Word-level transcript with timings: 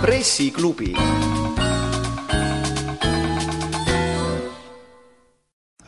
pressiklubi 0.00 0.94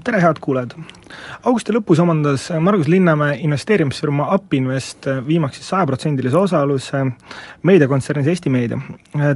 tere, 0.02 0.20
head 0.20 0.38
kuulajad! 0.40 0.99
Augusti 1.46 1.72
lõpus 1.72 2.00
omandas 2.02 2.48
Margus 2.60 2.88
Linnamäe 2.90 3.38
investeerimisfirma 3.44 4.26
Upinvest 4.34 5.06
viimaks 5.26 5.56
siis 5.58 5.70
sajaprotsendilise 5.72 6.36
osaluse 6.36 7.02
meediakontsernis 7.62 8.26
Eesti 8.26 8.50
Meedia. 8.50 8.78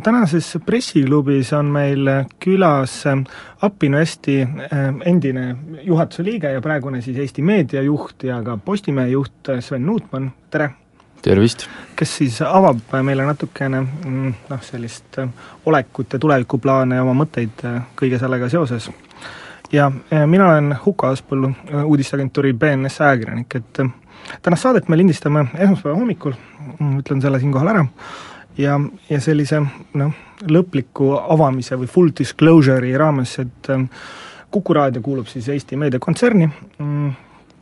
tänases 0.02 0.58
pressiklubis 0.66 1.52
on 1.52 1.72
meil 1.72 2.08
külas 2.40 3.02
Upinvesti 3.64 4.40
endine 5.04 5.56
juhatuse 5.82 6.24
liige 6.24 6.52
ja 6.52 6.60
praegune 6.60 7.02
siis 7.02 7.18
Eesti 7.18 7.42
Meedia 7.42 7.82
juht 7.82 8.24
ja 8.24 8.42
ka 8.42 8.56
Postimehe 8.56 9.08
juht 9.08 9.52
Sven 9.60 9.86
Nuutmann, 9.86 10.32
tere! 10.50 10.70
tervist! 11.22 11.66
kes 11.96 12.16
siis 12.16 12.42
avab 12.42 12.98
meile 13.02 13.24
natukene 13.24 13.80
mm, 13.80 14.34
noh, 14.50 14.62
sellist 14.62 15.20
olekut 15.64 16.12
ja 16.12 16.18
tulevikuplaane 16.18 17.00
ja 17.00 17.06
oma 17.06 17.16
mõtteid 17.24 17.64
kõige 17.96 18.20
sellega 18.20 18.48
seoses 18.52 18.90
ja 19.74 19.90
mina 20.26 20.48
olen 20.48 20.76
Huko 20.84 21.06
Aaspõllu, 21.10 21.50
uudisteagentuuri 21.84 22.52
BNS 22.54 23.00
ajakirjanik, 23.00 23.56
et 23.58 23.80
äh, 23.80 23.90
tänast 24.42 24.62
saadet 24.62 24.88
me 24.88 24.96
lindistame 24.96 25.46
esmaspäeva 25.54 25.96
hommikul, 25.98 26.36
mm, 26.78 26.98
ütlen 27.02 27.22
selle 27.22 27.40
siinkohal 27.42 27.72
ära, 27.72 27.84
ja, 28.58 28.78
ja 29.10 29.20
sellise 29.20 29.60
noh, 29.98 30.14
lõpliku 30.46 31.14
avamise 31.18 31.78
või 31.80 31.90
full 31.90 32.14
disclosure'i 32.18 32.96
raames, 32.98 33.38
et 33.42 33.74
Kuku 34.54 34.74
raadio 34.76 35.02
kuulub 35.02 35.26
siis 35.26 35.48
Eesti 35.50 35.74
meediakontserni, 35.76 36.46
mm, 36.78 37.08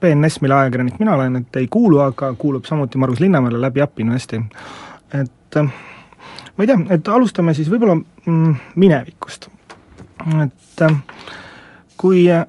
BNS, 0.03 0.43
mille 0.45 0.55
ajakirjanik 0.59 0.99
mina 1.01 1.15
olen, 1.15 1.39
et 1.41 1.57
ei 1.57 1.69
kuulu, 1.73 2.03
aga 2.05 2.35
kuulub 2.37 2.67
samuti 2.69 3.01
Margus 3.01 3.21
Linnamäele 3.21 3.61
läbi 3.61 3.81
Appinvesti. 3.81 4.43
et 5.15 5.57
ma 6.57 6.65
ei 6.65 6.67
tea, 6.67 6.77
et 6.91 7.09
alustame 7.09 7.55
siis 7.55 7.71
võib-olla 7.73 7.97
mm, 7.97 8.55
minevikust. 8.77 9.49
et 10.43 10.83
äh, 10.83 11.01
kui 12.03 12.25
äh, 12.31 12.47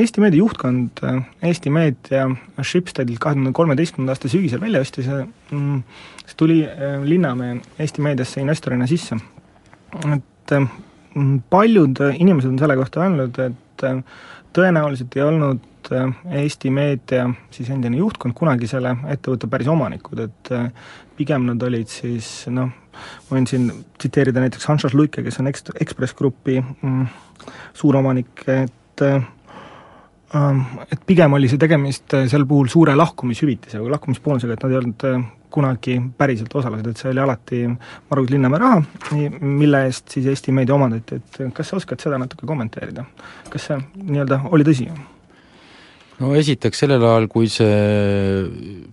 Eesti 0.00 0.22
Meedia 0.22 0.40
juhtkond 0.40 1.02
äh, 1.04 1.20
Eesti 1.44 1.72
Meedia 1.72 2.26
Schibstedilt 2.62 3.20
kahe 3.20 3.36
tuhande 3.36 3.52
kolmeteistkümnenda 3.56 4.16
aasta 4.16 4.30
sügisel 4.32 4.62
välja 4.62 4.80
ostis, 4.80 5.08
mm, 5.50 5.82
siis 6.24 6.38
tuli 6.40 6.62
äh, 6.64 7.02
Linnamäe 7.04 7.58
Eesti 7.78 8.04
Meediasse 8.04 8.40
investorina 8.40 8.88
sisse. 8.88 9.18
et 10.14 10.54
mm, 10.56 11.42
paljud 11.50 12.00
inimesed 12.14 12.50
on 12.50 12.58
selle 12.58 12.76
kohta 12.80 13.04
öelnud, 13.04 13.38
et 13.44 13.84
tõenäoliselt 14.56 15.16
ei 15.16 15.22
olnud 15.26 15.69
Eesti 15.88 16.70
Meedia 16.70 17.24
siis 17.50 17.70
endine 17.72 17.96
juhtkond 17.96 18.34
kunagi 18.36 18.68
selle 18.70 18.92
ettevõtte 19.08 19.48
päris 19.50 19.70
omanikud, 19.70 20.20
et 20.26 20.52
pigem 21.16 21.48
nad 21.48 21.62
olid 21.62 21.88
siis 21.90 22.46
noh, 22.52 22.70
ma 22.70 23.36
võin 23.36 23.48
siin 23.48 23.68
tsiteerida 23.98 24.42
näiteks 24.42 24.68
Hans 24.70 24.86
Luike, 24.94 25.24
kes 25.26 25.40
on 25.40 25.50
Eks-, 25.50 25.68
Ekspress 25.80 26.16
Grupi 26.16 26.58
mm, 26.60 27.04
suuromanik, 27.76 28.46
et 28.48 29.04
ähm, 29.04 30.64
et 30.90 31.04
pigem 31.06 31.32
oli 31.36 31.50
see 31.50 31.60
tegemist 31.60 32.14
äh, 32.14 32.26
sel 32.30 32.46
puhul 32.48 32.70
suure 32.72 32.94
lahkumishüvitisega 32.96 33.92
lahkumisboonusega, 33.96 34.56
et 34.56 34.64
nad 34.64 34.74
ei 34.74 34.80
olnud 34.80 35.06
äh, 35.10 35.28
kunagi 35.50 35.96
päriselt 36.18 36.54
osalised, 36.54 36.86
et 36.86 37.00
see 37.00 37.10
oli 37.10 37.22
alati 37.24 37.62
Margus 37.68 38.30
Linnamäe 38.30 38.60
raha, 38.62 38.82
mille 39.40 39.84
eest 39.88 40.14
siis 40.14 40.28
Eesti 40.30 40.54
meedia 40.54 40.76
omandati, 40.76 41.18
et 41.18 41.40
kas 41.56 41.72
sa 41.72 41.80
oskad 41.80 42.02
seda 42.02 42.20
natuke 42.22 42.46
kommenteerida? 42.46 43.04
kas 43.50 43.70
see 43.70 43.80
nii-öelda 44.06 44.44
oli 44.54 44.66
tõsi? 44.66 44.86
No 46.20 46.34
esiteks 46.36 46.84
sellel 46.84 47.04
ajal, 47.04 47.28
kui 47.32 47.48
see 47.50 48.88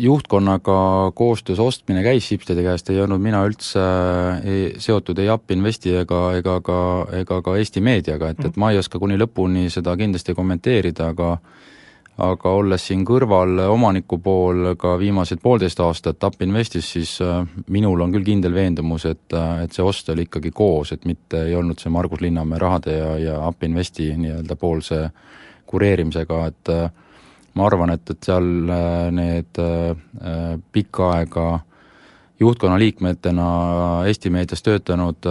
juhtkonnaga 0.00 1.12
koostöös 1.14 1.58
ostmine 1.60 2.02
käis 2.02 2.24
Schibstedi 2.26 2.62
käest, 2.64 2.90
ei 2.90 3.00
olnud 3.02 3.20
mina 3.20 3.42
üldse 3.44 3.82
ei, 4.44 4.62
seotud 4.80 5.18
ei 5.20 5.28
Upinvesti 5.32 5.96
ega, 6.02 6.20
ega 6.38 6.60
ka, 6.64 6.78
ega 7.20 7.40
ka 7.44 7.56
Eesti 7.60 7.82
meediaga, 7.84 8.30
et, 8.32 8.44
et 8.48 8.56
ma 8.60 8.70
ei 8.72 8.80
oska 8.80 9.00
kuni 9.02 9.18
lõpuni 9.20 9.68
seda 9.72 9.96
kindlasti 10.00 10.36
kommenteerida, 10.38 11.10
aga 11.14 11.34
aga 12.20 12.50
olles 12.52 12.82
siin 12.84 13.00
kõrval 13.08 13.62
omaniku 13.70 14.18
pool 14.20 14.74
ka 14.80 14.96
viimased 15.00 15.40
poolteist 15.40 15.80
aastat 15.80 16.24
Upinvestis, 16.26 16.90
siis 16.96 17.14
äh, 17.24 17.46
minul 17.72 18.02
on 18.04 18.12
küll 18.12 18.26
kindel 18.26 18.52
veendumus, 18.52 19.06
et, 19.08 19.36
et 19.64 19.72
see 19.72 19.84
ost 19.84 20.10
oli 20.12 20.26
ikkagi 20.28 20.52
koos, 20.52 20.92
et 20.92 21.06
mitte 21.08 21.46
ei 21.48 21.54
olnud 21.56 21.80
see 21.80 21.92
Margus 21.92 22.20
Linnamäe 22.20 22.60
rahade 22.60 22.98
ja, 22.98 23.14
ja 23.18 23.38
Upinvesti 23.48 24.10
nii-öelda 24.20 24.56
poolse 24.60 25.00
kureerimisega, 25.70 26.44
et 26.50 26.72
äh, 26.74 26.90
ma 27.58 27.66
arvan, 27.68 27.94
et, 27.94 28.12
et 28.12 28.30
seal 28.30 28.46
äh, 28.70 29.08
need 29.14 29.60
äh, 29.62 30.56
pikka 30.72 31.12
aega 31.18 31.48
juhtkonna 32.40 32.78
liikmetena 32.80 33.46
Eesti 34.08 34.30
meedias 34.32 34.62
töötanud 34.64 35.26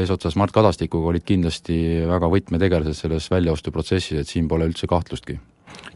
eesotsas 0.00 0.32
Mart 0.40 0.54
Kadastikuga 0.54 1.10
olid 1.10 1.26
kindlasti 1.28 1.74
väga 2.08 2.30
võtmetegelased 2.32 2.96
selles 2.96 3.26
väljaostuprotsessis, 3.28 4.22
et 4.22 4.30
siin 4.30 4.46
pole 4.48 4.70
üldse 4.70 4.88
kahtlustki. 4.88 5.36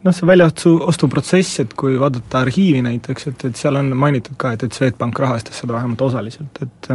Noh, 0.05 0.13
see 0.13 0.29
väljaostuprotsess, 0.29 1.63
et 1.65 1.73
kui 1.79 1.97
vaadata 1.97 2.43
arhiivi 2.45 2.83
näiteks, 2.85 3.31
et, 3.31 3.47
et 3.49 3.57
seal 3.57 3.81
on 3.81 3.89
mainitud 3.97 4.37
ka, 4.37 4.53
et, 4.53 4.67
et 4.69 4.77
Swedbank 4.77 5.25
rahastas 5.25 5.63
seda 5.63 5.79
vähemalt 5.79 6.05
osaliselt, 6.05 6.61
et 6.61 6.91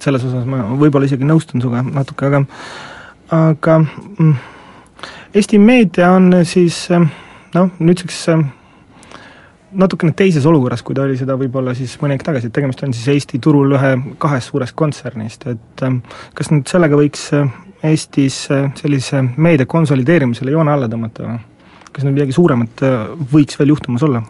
selles 0.00 0.24
osas 0.24 0.48
ma 0.48 0.64
võib-olla 0.80 1.04
isegi 1.04 1.28
nõustun 1.28 1.60
sinuga 1.60 1.84
natuke, 1.84 2.32
aga 2.32 2.42
aga 3.30 3.76
mm, 3.84 4.32
Eesti 5.30 5.60
meedia 5.62 6.08
on 6.10 6.32
siis 6.42 6.88
noh, 6.90 7.68
nüüdseks 7.78 8.24
natukene 9.78 10.10
teises 10.18 10.46
olukorras, 10.50 10.82
kui 10.82 10.96
ta 10.98 11.04
oli 11.04 11.14
seda 11.18 11.36
võib-olla 11.38 11.74
siis 11.78 11.92
mõni 12.02 12.16
aeg 12.16 12.24
tagasi, 12.26 12.50
et 12.50 12.56
tegemist 12.56 12.82
on 12.82 12.94
siis 12.96 13.06
Eesti 13.12 13.38
turul 13.42 13.76
ühe 13.78 13.92
kahest 14.18 14.50
suurest 14.50 14.74
kontsernist, 14.78 15.46
et 15.52 15.84
kas 16.34 16.50
nüüd 16.50 16.66
sellega 16.70 16.98
võiks 16.98 17.28
Eestis 17.86 18.42
sellise 18.76 19.22
meedia 19.38 19.70
konsolideerimisele 19.70 20.52
joone 20.52 20.74
alla 20.74 20.90
tõmmata 20.90 21.28
või? 21.28 21.38
kas 21.90 22.04
nüüd 22.04 22.18
midagi 22.18 22.34
suuremat 22.34 22.82
võiks 23.30 23.58
veel 23.58 23.72
juhtumas 23.76 24.02
olla? 24.06 24.24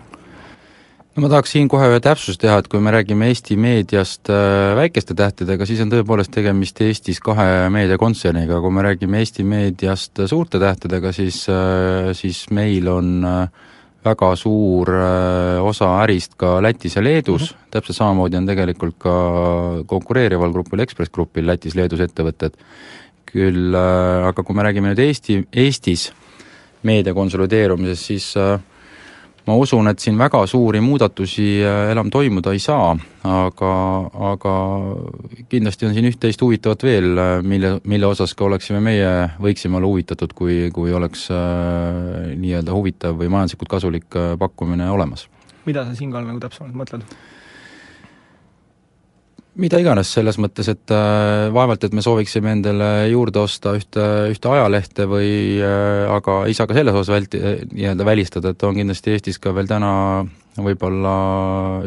No 1.21 1.27
ma 1.27 1.35
tahaks 1.35 1.53
siin 1.53 1.69
kohe 1.69 1.85
ühe 1.91 2.01
täpsustuse 2.01 2.41
teha, 2.41 2.55
et 2.63 2.69
kui 2.73 2.81
me 2.81 2.93
räägime 2.95 3.27
Eesti 3.29 3.57
meediast 3.61 4.31
äh, 4.33 4.71
väikeste 4.79 5.13
tähtedega, 5.19 5.67
siis 5.69 5.83
on 5.85 5.91
tõepoolest 5.93 6.33
tegemist 6.33 6.81
Eestis 6.81 7.21
kahe 7.21 7.67
meediakontserniga, 7.75 8.57
kui 8.65 8.73
me 8.73 8.85
räägime 8.87 9.21
Eesti 9.21 9.45
meediast 9.45 10.23
suurte 10.31 10.57
tähtedega, 10.63 11.13
siis, 11.13 11.43
äh, 11.53 12.15
siis 12.17 12.47
meil 12.57 12.89
on 12.89 13.11
äh, 13.29 13.67
väga 14.01 14.31
suur 14.41 14.89
osa 15.61 15.91
ärist 16.07 16.39
ka 16.41 16.55
Lätis 16.65 16.97
ja 16.97 17.03
Leedus. 17.05 17.51
Mm, 17.51 17.57
-hmm. 17.59 17.71
täpselt 17.77 17.99
samamoodi 17.99 18.39
on 18.39 18.47
tegelikult 18.49 18.97
ka 18.99 19.13
konkureerival 19.87 20.55
grupil, 20.57 20.81
Ekspress 20.81 21.13
Grupil 21.13 21.45
Lätis-Leedus 21.47 22.01
ettevõtted, 22.01 22.57
küll 23.29 23.77
aga 23.77 24.43
kui 24.43 24.57
me 24.57 24.65
räägime 24.65 24.95
nüüd 24.95 25.05
Eesti, 25.05 25.43
Eestis 25.53 26.09
meedia 26.83 27.13
konsolideerumisest, 27.15 28.07
siis 28.09 28.33
äh, 28.41 28.57
ma 29.47 29.57
usun, 29.57 29.89
et 29.91 30.03
siin 30.03 30.19
väga 30.19 30.43
suuri 30.51 30.81
muudatusi 30.85 31.47
äh, 31.65 31.91
enam 31.93 32.11
toimuda 32.13 32.53
ei 32.53 32.61
saa, 32.63 32.93
aga, 33.27 33.73
aga 34.33 34.55
kindlasti 35.51 35.89
on 35.89 35.97
siin 35.97 36.09
üht-teist 36.11 36.43
huvitavat 36.45 36.85
veel, 36.87 37.11
äh, 37.17 37.33
mille, 37.43 37.75
mille 37.89 38.11
osas 38.11 38.35
ka 38.37 38.47
oleksime 38.49 38.83
meie, 38.85 39.11
võiksime 39.43 39.81
olla 39.81 39.91
huvitatud, 39.91 40.35
kui, 40.37 40.63
kui 40.75 40.95
oleks 40.97 41.27
äh, 41.35 42.33
nii-öelda 42.41 42.77
huvitav 42.77 43.19
või 43.21 43.33
majanduslikult 43.33 43.75
kasulik 43.79 44.19
äh, 44.19 44.33
pakkumine 44.41 44.91
olemas. 44.91 45.29
mida 45.67 45.85
sa 45.85 45.95
siinkohal 45.95 46.27
nagu 46.27 46.41
täpsemalt 46.41 46.77
mõtled? 46.77 47.05
Mida 49.59 49.81
iganes, 49.83 50.11
selles 50.15 50.39
mõttes, 50.41 50.69
et 50.71 50.93
äh, 50.95 51.49
vaevalt, 51.55 51.83
et 51.85 51.95
me 51.97 52.05
sooviksime 52.05 52.53
endale 52.55 52.91
juurde 53.11 53.43
osta 53.43 53.75
ühte, 53.79 54.05
ühte 54.31 54.51
ajalehte 54.53 55.07
või 55.11 55.59
äh, 55.59 56.07
aga 56.11 56.45
ei 56.47 56.55
saa 56.55 56.69
ka 56.71 56.77
selles 56.77 56.95
osas 56.95 57.13
välti-, 57.15 57.41
nii-öelda 57.73 58.07
välistada, 58.07 58.55
et 58.55 58.63
on 58.67 58.79
kindlasti 58.79 59.17
Eestis 59.17 59.41
ka 59.43 59.55
veel 59.57 59.71
täna 59.71 59.93
võib-olla 60.61 61.15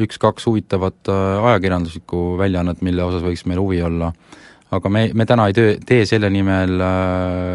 üks-kaks 0.03 0.47
huvitavat 0.49 1.11
äh, 1.11 1.47
ajakirjanduslikku 1.53 2.33
väljaannet, 2.41 2.83
mille 2.85 3.05
osas 3.05 3.23
võiks 3.25 3.45
meil 3.47 3.61
huvi 3.63 3.81
olla. 3.85 4.11
aga 4.73 4.89
me, 4.89 5.09
me 5.13 5.25
täna 5.29 5.47
ei 5.47 5.53
töö, 5.53 5.73
tee 5.85 6.05
selle 6.09 6.29
nimel 6.33 6.81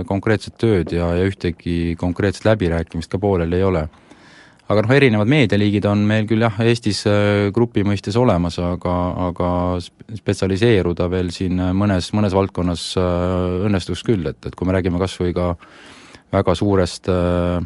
konkreetset 0.07 0.55
tööd 0.57 0.93
ja, 0.95 1.13
ja 1.19 1.25
ühtegi 1.27 1.97
konkreetset 1.99 2.47
läbirääkimist 2.47 3.11
ka 3.11 3.19
poolel 3.19 3.53
ei 3.53 3.65
ole 3.67 3.89
aga 4.69 4.85
noh, 4.85 4.93
erinevad 4.93 5.31
meedialiigid 5.31 5.87
on 5.89 6.03
meil 6.09 6.27
küll 6.29 6.45
jah, 6.45 6.59
Eestis 6.65 7.01
äh, 7.09 7.49
grupi 7.55 7.85
mõistes 7.89 8.19
olemas, 8.21 8.59
aga, 8.61 8.97
aga 9.29 9.51
spetsialiseeruda 10.19 11.09
veel 11.13 11.33
siin 11.35 11.61
mõnes, 11.77 12.11
mõnes 12.17 12.37
valdkonnas 12.37 12.91
äh, 13.01 13.65
õnnestuks 13.69 14.05
küll, 14.07 14.29
et, 14.29 14.41
et 14.45 14.59
kui 14.59 14.69
me 14.69 14.77
räägime 14.77 15.01
kas 15.01 15.17
või 15.21 15.33
ka 15.37 15.55
väga 16.35 16.55
suurest 16.59 17.09
äh, 17.13 17.65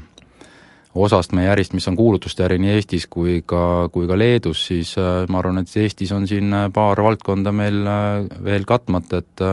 osast 0.95 1.35
meie 1.35 1.51
ärist, 1.51 1.75
mis 1.75 1.89
on 1.91 1.97
kuulutuste 1.99 2.45
äri 2.47 2.61
nii 2.63 2.77
Eestis 2.77 3.09
kui 3.11 3.41
ka, 3.47 3.89
kui 3.91 4.07
ka 4.07 4.19
Leedus, 4.19 4.67
siis 4.69 4.95
ma 5.01 5.41
arvan, 5.41 5.63
et 5.63 5.77
Eestis 5.83 6.13
on 6.15 6.29
siin 6.29 6.53
paar 6.75 7.01
valdkonda 7.03 7.51
meil 7.57 7.81
veel 8.45 8.69
katmata, 8.69 9.23
et 9.25 9.47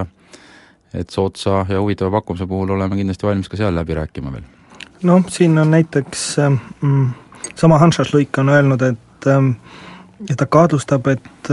et 0.90 1.14
soodsa 1.14 1.68
ja 1.70 1.78
huvitava 1.78 2.10
pakkumise 2.18 2.48
puhul 2.50 2.72
oleme 2.74 2.98
kindlasti 2.98 3.28
valmis 3.28 3.50
ka 3.50 3.60
seal 3.60 3.76
läbi 3.78 3.94
rääkima 3.94 4.32
veel. 4.34 4.46
noh, 5.06 5.22
siin 5.30 5.58
on 5.62 5.70
näiteks 5.72 6.24
mm, 6.82 7.12
sama 7.56 7.80
Hansas 7.80 8.14
Luik 8.14 8.38
on 8.38 8.50
öelnud, 8.50 8.82
et 8.82 9.28
ähm, 9.28 9.52
ja 10.30 10.36
ta 10.36 10.46
kahtlustab, 10.46 11.08
et 11.08 11.52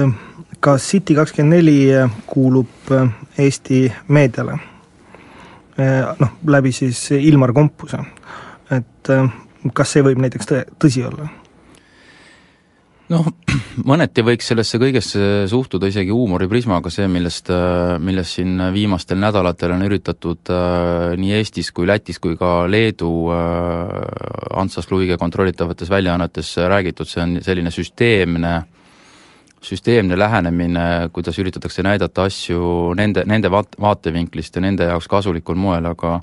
ka 0.60 0.76
City 0.78 1.14
kakskümmend 1.14 1.56
neli 1.56 1.78
kuulub 2.26 2.90
Eesti 3.38 3.92
meediale. 4.08 4.58
Noh, 6.20 6.30
läbi 6.46 6.72
siis 6.72 7.10
Ilmar 7.12 7.52
Kompuse. 7.52 7.98
et 8.70 9.10
kas 9.74 9.92
see 9.92 10.02
võib 10.02 10.18
näiteks 10.22 10.48
tõe, 10.48 10.62
tõsi 10.80 11.04
olla? 11.06 11.28
Noh, 13.12 13.26
mõneti 13.90 14.24
võiks 14.26 14.50
sellesse 14.50 14.80
kõigesse 14.82 15.22
suhtuda 15.50 15.90
isegi 15.90 16.14
huumoriprismaga, 16.14 16.90
see, 16.92 17.08
millest, 17.10 17.50
millest 18.02 18.38
siin 18.38 18.60
viimastel 18.74 19.20
nädalatel 19.22 19.74
on 19.76 19.84
üritatud 19.86 20.52
äh, 20.52 21.16
nii 21.20 21.34
Eestis 21.38 21.72
kui 21.76 21.88
Lätis 21.88 22.20
kui 22.22 22.38
ka 22.38 22.64
Leedu 22.70 23.10
äh, 23.34 24.56
Antsas 24.60 24.90
Luige 24.90 25.18
kontrollitavates 25.20 25.90
väljaannetes 25.92 26.56
räägitud, 26.68 27.10
see 27.10 27.22
on 27.22 27.36
selline 27.44 27.74
süsteemne 27.74 28.56
süsteemne 29.66 30.18
lähenemine, 30.18 31.08
kuidas 31.12 31.38
üritatakse 31.38 31.82
näidata 31.82 32.26
asju 32.28 32.92
nende, 32.94 33.24
nende 33.26 33.50
vaat-, 33.50 33.74
vaatevinklist 33.80 34.56
ja 34.56 34.62
nende 34.62 34.86
jaoks 34.90 35.08
kasulikul 35.10 35.58
moel, 35.58 35.88
aga 35.90 36.20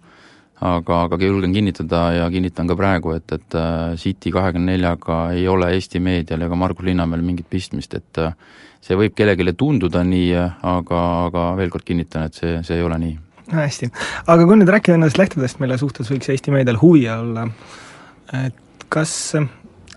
aga, 0.64 1.00
aga 1.08 1.20
julgen 1.20 1.54
kinnitada 1.56 2.04
ja 2.18 2.30
kinnitan 2.32 2.70
ka 2.70 2.78
praegu, 2.80 3.14
et, 3.18 3.36
et 3.36 3.58
äh, 3.60 3.96
City 4.00 4.32
kahekümne 4.34 4.74
neljaga 4.74 5.20
ei 5.36 5.48
ole 5.52 5.74
Eesti 5.76 6.02
meedial 6.04 6.46
ega 6.46 6.58
Margus 6.60 6.88
Linnamäel 6.88 7.24
mingit 7.26 7.50
pistmist, 7.52 7.96
et 8.00 8.22
äh, 8.22 8.36
see 8.84 8.98
võib 9.00 9.16
kellelegi 9.18 9.56
tunduda 9.60 10.04
nii, 10.08 10.32
aga, 10.74 11.04
aga 11.28 11.46
veel 11.60 11.74
kord 11.74 11.88
kinnitan, 11.88 12.30
et 12.30 12.40
see, 12.40 12.58
see 12.68 12.80
ei 12.80 12.88
ole 12.88 13.00
nii. 13.04 13.16
hästi, 13.54 13.92
aga 14.32 14.48
kui 14.48 14.60
nüüd 14.60 14.72
rääkida 14.72 14.98
nendest 14.98 15.20
lehtedest, 15.20 15.60
mille 15.64 15.78
suhtes 15.82 16.12
võiks 16.12 16.32
Eesti 16.32 16.56
meedial 16.56 16.80
huvi 16.82 17.06
olla, 17.12 17.48
et 18.46 18.88
kas 18.94 19.36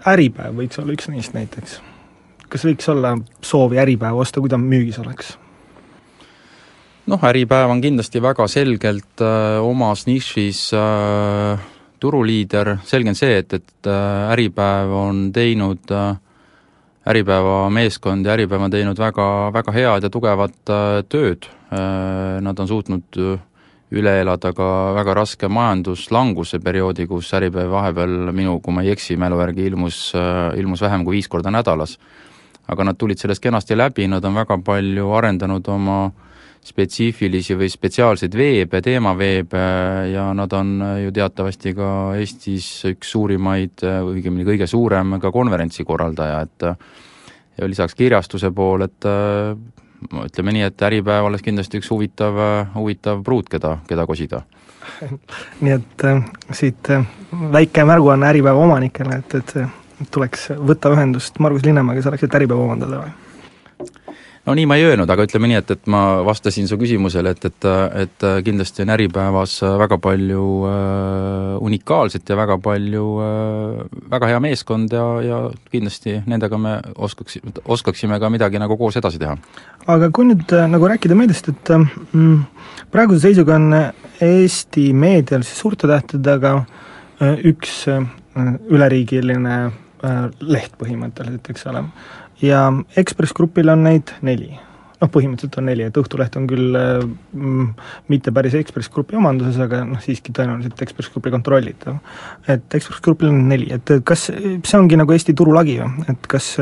Äripäev 0.06 0.58
võiks 0.58 0.78
olla 0.82 0.94
üks 0.94 1.10
neist 1.10 1.34
näiteks? 1.36 1.80
kas 2.46 2.62
võiks 2.62 2.86
olla 2.90 3.16
soovi 3.42 3.78
Äripäeva 3.82 4.22
osta, 4.22 4.42
kui 4.42 4.50
ta 4.50 4.58
müügis 4.60 5.00
oleks? 5.02 5.34
Noh, 7.06 7.22
Äripäev 7.22 7.70
on 7.70 7.80
kindlasti 7.80 8.20
väga 8.22 8.46
selgelt 8.50 9.22
äh, 9.22 9.62
omas 9.62 10.06
nišis 10.08 10.68
äh, 10.74 11.66
turuliider, 12.02 12.76
selge 12.84 13.12
on 13.12 13.18
see, 13.18 13.40
et, 13.42 13.52
et 13.54 13.90
äh, 13.90 14.32
Äripäev 14.34 14.94
on 14.94 15.26
teinud 15.34 15.92
äh, 15.94 16.16
Äripäeva 17.06 17.68
meeskond 17.70 18.26
ja 18.26 18.34
Äripäev 18.34 18.66
on 18.66 18.74
teinud 18.74 18.98
väga, 18.98 19.26
väga 19.54 19.74
head 19.76 20.08
ja 20.08 20.10
tugevat 20.10 20.72
äh, 20.74 21.02
tööd 21.08 21.46
äh,, 21.70 22.40
nad 22.42 22.58
on 22.58 22.68
suutnud 22.68 23.20
äh, 23.22 23.38
üle 23.94 24.16
elada 24.18 24.50
ka 24.50 24.68
väga 24.96 25.14
raske 25.14 25.48
majanduslanguse 25.48 26.58
perioodi, 26.58 27.06
kus 27.06 27.30
Äripäev 27.38 27.70
vahepeal 27.70 28.32
minu, 28.34 28.58
kui 28.60 28.74
ma 28.74 28.82
ei 28.82 28.90
eksi, 28.96 29.14
mälu 29.20 29.38
järgi 29.44 29.70
ilmus 29.70 30.10
äh,, 30.18 30.58
ilmus 30.58 30.82
vähem 30.82 31.06
kui 31.06 31.20
viis 31.20 31.30
korda 31.30 31.54
nädalas. 31.54 31.98
aga 32.66 32.84
nad 32.84 32.96
tulid 32.98 33.18
sellest 33.18 33.38
kenasti 33.42 33.76
läbi, 33.76 34.08
nad 34.10 34.24
on 34.24 34.34
väga 34.34 34.58
palju 34.58 35.12
arendanud 35.14 35.68
oma 35.70 36.06
äh, 36.06 36.25
spetsiifilisi 36.66 37.54
või 37.58 37.70
spetsiaalseid 37.70 38.34
veebe, 38.36 38.80
teemaveebe 38.82 39.62
ja 40.12 40.26
nad 40.34 40.52
on 40.58 40.72
ju 41.04 41.14
teatavasti 41.14 41.72
ka 41.78 41.90
Eestis 42.18 42.68
üks 42.90 43.12
suurimaid, 43.14 43.84
õigemini 43.84 44.46
kõige 44.48 44.66
suurem 44.70 45.16
ka 45.22 45.30
konverentsikorraldaja, 45.34 46.40
et 46.42 46.66
ja 47.56 47.68
lisaks 47.70 47.94
kirjastuse 47.94 48.50
pool, 48.54 48.84
et 48.88 49.06
ütleme 50.26 50.52
nii, 50.52 50.66
et 50.68 50.82
Äripäev 50.88 51.30
oleks 51.30 51.44
kindlasti 51.46 51.80
üks 51.80 51.90
huvitav, 51.90 52.38
huvitav 52.74 53.22
pruut, 53.24 53.48
keda, 53.52 53.78
keda 53.88 54.06
kosida. 54.08 54.42
nii 55.64 55.72
et 55.74 56.04
äh, 56.06 56.22
siit 56.54 56.90
äh, 56.94 57.06
väike 57.52 57.84
märguanne 57.88 58.28
Äripäeva 58.28 58.64
omanikele, 58.66 59.20
et, 59.22 59.38
et 59.40 60.10
tuleks 60.14 60.50
võtta 60.56 60.92
ühendust 60.94 61.40
Margus 61.42 61.66
Linnamäega 61.66 62.04
selleks, 62.04 62.26
et 62.26 62.36
Äripäeva 62.38 62.66
omandada 62.68 63.02
või? 63.04 63.14
No 64.46 64.54
nii 64.54 64.66
ma 64.68 64.76
ei 64.78 64.86
öelnud, 64.86 65.10
aga 65.10 65.26
ütleme 65.26 65.50
nii, 65.50 65.58
et, 65.60 65.70
et 65.74 65.88
ma 65.90 66.02
vastasin 66.26 66.68
su 66.70 66.78
küsimusele, 66.80 67.32
et, 67.34 67.48
et, 67.48 67.68
et 68.02 68.26
kindlasti 68.46 68.84
on 68.84 68.92
Äripäevas 68.94 69.58
väga 69.80 69.98
palju 70.02 70.44
äh, 70.70 71.56
unikaalset 71.66 72.28
ja 72.30 72.38
väga 72.38 72.58
palju 72.62 73.06
äh,, 73.26 73.84
väga 74.12 74.30
hea 74.32 74.40
meeskond 74.44 74.94
ja, 74.94 75.06
ja 75.24 75.40
kindlasti 75.72 76.20
nendega 76.30 76.60
me 76.60 76.76
oskaks, 76.94 77.40
oskaksime 77.64 78.20
ka 78.22 78.30
midagi 78.32 78.62
nagu 78.62 78.78
koos 78.78 78.98
edasi 79.00 79.20
teha. 79.22 79.36
aga 79.86 80.10
kui 80.14 80.28
nüüd 80.30 80.54
äh, 80.54 80.68
nagu 80.70 80.90
rääkida 80.92 81.18
meediast, 81.18 81.50
et 81.50 81.72
mm, 81.74 82.44
praeguse 82.94 83.26
seisuga 83.26 83.58
on 83.58 83.72
Eesti 84.22 84.92
meedial 84.96 85.42
siis 85.44 85.58
suurte 85.60 85.90
tähtedega 85.90 86.54
äh, 86.60 87.34
üks 87.50 87.82
äh, 87.90 88.06
üleriigiline 88.70 89.56
äh, 89.66 90.22
leht 90.40 90.78
põhimõtteliselt, 90.80 91.50
eks 91.50 91.66
ole 91.72 91.82
ja 92.42 92.68
Ekspress 92.96 93.34
Grupil 93.36 93.68
on 93.72 93.84
neid 93.86 94.12
neli. 94.26 94.54
noh, 94.96 95.10
põhimõtteliselt 95.12 95.58
on 95.60 95.66
neli, 95.68 95.84
et 95.84 95.98
Õhtuleht 96.00 96.38
on 96.40 96.46
küll 96.48 96.72
mm, 96.72 97.66
mitte 98.08 98.32
päris 98.32 98.54
Ekspress 98.56 98.88
Grupi 98.88 99.18
omanduses, 99.20 99.58
aga 99.60 99.82
noh, 99.84 100.00
siiski 100.00 100.32
tõenäoliselt 100.32 100.80
Ekspress 100.86 101.12
Grupi 101.12 101.32
kontrollitav. 101.34 101.98
et 102.48 102.78
Ekspress 102.78 103.04
Grupil 103.04 103.28
on 103.28 103.42
neli, 103.50 103.68
et 103.76 103.92
kas 104.08 104.30
see 104.30 104.78
ongi 104.78 104.96
nagu 104.96 105.12
Eesti 105.12 105.36
turulagi 105.36 105.76
või, 105.82 106.06
et 106.14 106.30
kas 106.32 106.54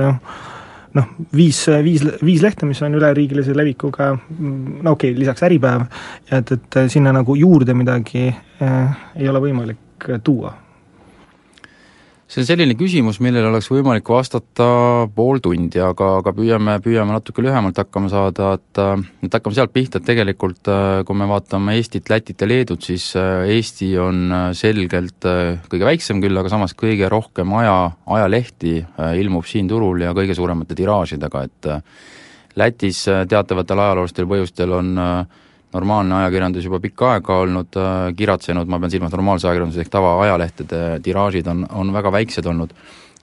noh, 0.99 1.15
viis, 1.35 1.63
viis, 1.87 2.03
viis 2.27 2.43
lehte, 2.43 2.67
mis 2.67 2.83
on 2.83 2.99
üleriigilise 2.99 3.55
levikuga, 3.55 4.11
no 4.15 4.97
okei 4.97 5.15
okay,, 5.15 5.21
lisaks 5.21 5.47
Äripäev, 5.47 5.87
et, 6.35 6.53
et 6.59 6.83
sinna 6.91 7.15
nagu 7.15 7.39
juurde 7.39 7.75
midagi 7.79 8.27
eh, 8.27 9.01
ei 9.15 9.31
ole 9.31 9.47
võimalik 9.47 10.11
tuua 10.27 10.64
see 12.35 12.43
on 12.43 12.49
selline 12.49 12.75
küsimus, 12.75 13.21
millele 13.23 13.47
oleks 13.47 13.69
võimalik 13.71 14.09
vastata 14.11 14.67
pool 15.15 15.39
tundi, 15.43 15.79
aga, 15.79 16.17
aga 16.19 16.33
püüame, 16.35 16.73
püüame 16.83 17.15
natuke 17.15 17.45
lühemalt 17.45 17.79
hakkama 17.79 18.11
saada, 18.11 18.55
et 18.59 18.81
et 19.29 19.37
hakkame 19.37 19.55
sealt 19.55 19.71
pihta, 19.75 20.01
et 20.01 20.09
tegelikult 20.09 20.71
kui 21.07 21.19
me 21.21 21.29
vaatame 21.31 21.77
Eestit, 21.79 22.11
Lätit 22.11 22.43
ja 22.43 22.49
Leedut, 22.51 22.83
siis 22.83 23.13
Eesti 23.15 23.93
on 24.03 24.35
selgelt 24.59 25.29
kõige 25.71 25.87
väiksem 25.87 26.23
küll, 26.25 26.35
aga 26.41 26.51
samas 26.51 26.75
kõige 26.75 27.07
rohkem 27.13 27.55
aja, 27.61 27.77
ajalehti 28.19 28.81
ilmub 29.23 29.47
siin 29.47 29.71
turul 29.71 30.03
ja 30.03 30.11
kõige 30.17 30.35
suuremate 30.35 30.75
tiraažidega, 30.75 31.47
et 31.47 31.71
Lätis 32.59 33.05
teatavatel 33.31 33.87
ajaloolistel 33.87 34.27
põhjustel 34.31 34.75
on 34.75 34.93
äh, 34.99 35.43
normaalne 35.75 36.15
ajakirjandus 36.23 36.67
juba 36.69 36.81
pikka 36.83 37.15
aega 37.15 37.39
olnud 37.45 37.79
äh, 37.81 37.95
kiratsenud, 38.17 38.71
ma 38.71 38.79
pean 38.83 38.93
silmas 38.93 39.15
normaalse 39.15 39.49
ajakirjanduse 39.49 39.83
ehk 39.83 39.91
tavaaajalehtede 39.95 40.83
tiraažid 41.05 41.51
on, 41.51 41.67
on 41.73 41.91
väga 41.95 42.13
väiksed 42.15 42.47
olnud. 42.51 42.75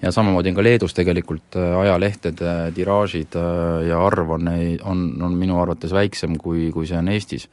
Ja 0.01 0.09
samamoodi 0.09 0.49
on 0.49 0.57
ka 0.57 0.63
Leedus 0.65 0.95
tegelikult 0.97 1.57
äh, 1.59 1.71
ajalehtede 1.85 2.55
tiraažid 2.75 3.37
äh, 3.39 3.87
ja 3.87 4.01
arv 4.03 4.35
on, 4.37 4.51
on, 4.83 5.03
on 5.23 5.35
minu 5.39 5.59
arvates 5.61 5.93
väiksem, 5.95 6.37
kui, 6.41 6.69
kui 6.75 6.89
see 6.89 6.99
on 6.99 7.11
Eestis. 7.15 7.49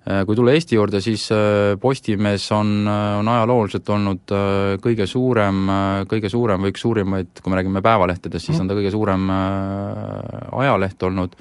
Kui 0.00 0.32
tulla 0.34 0.54
Eesti 0.56 0.78
juurde, 0.78 0.96
siis 1.04 1.26
Postimees 1.78 2.46
on, 2.56 2.70
on 2.88 3.28
ajalooliselt 3.28 3.90
olnud 3.92 4.32
kõige 4.80 5.04
suurem, 5.06 5.58
kõige 6.08 6.30
suurem 6.32 6.64
või 6.64 6.72
üks 6.72 6.82
suurimaid, 6.86 7.42
kui 7.44 7.52
me 7.52 7.58
räägime 7.58 7.82
päevalehtedest, 7.84 8.48
siis 8.48 8.62
on 8.64 8.70
ta 8.70 8.78
kõige 8.78 8.90
suurem 8.94 9.28
ajaleht 10.56 11.04
olnud 11.04 11.36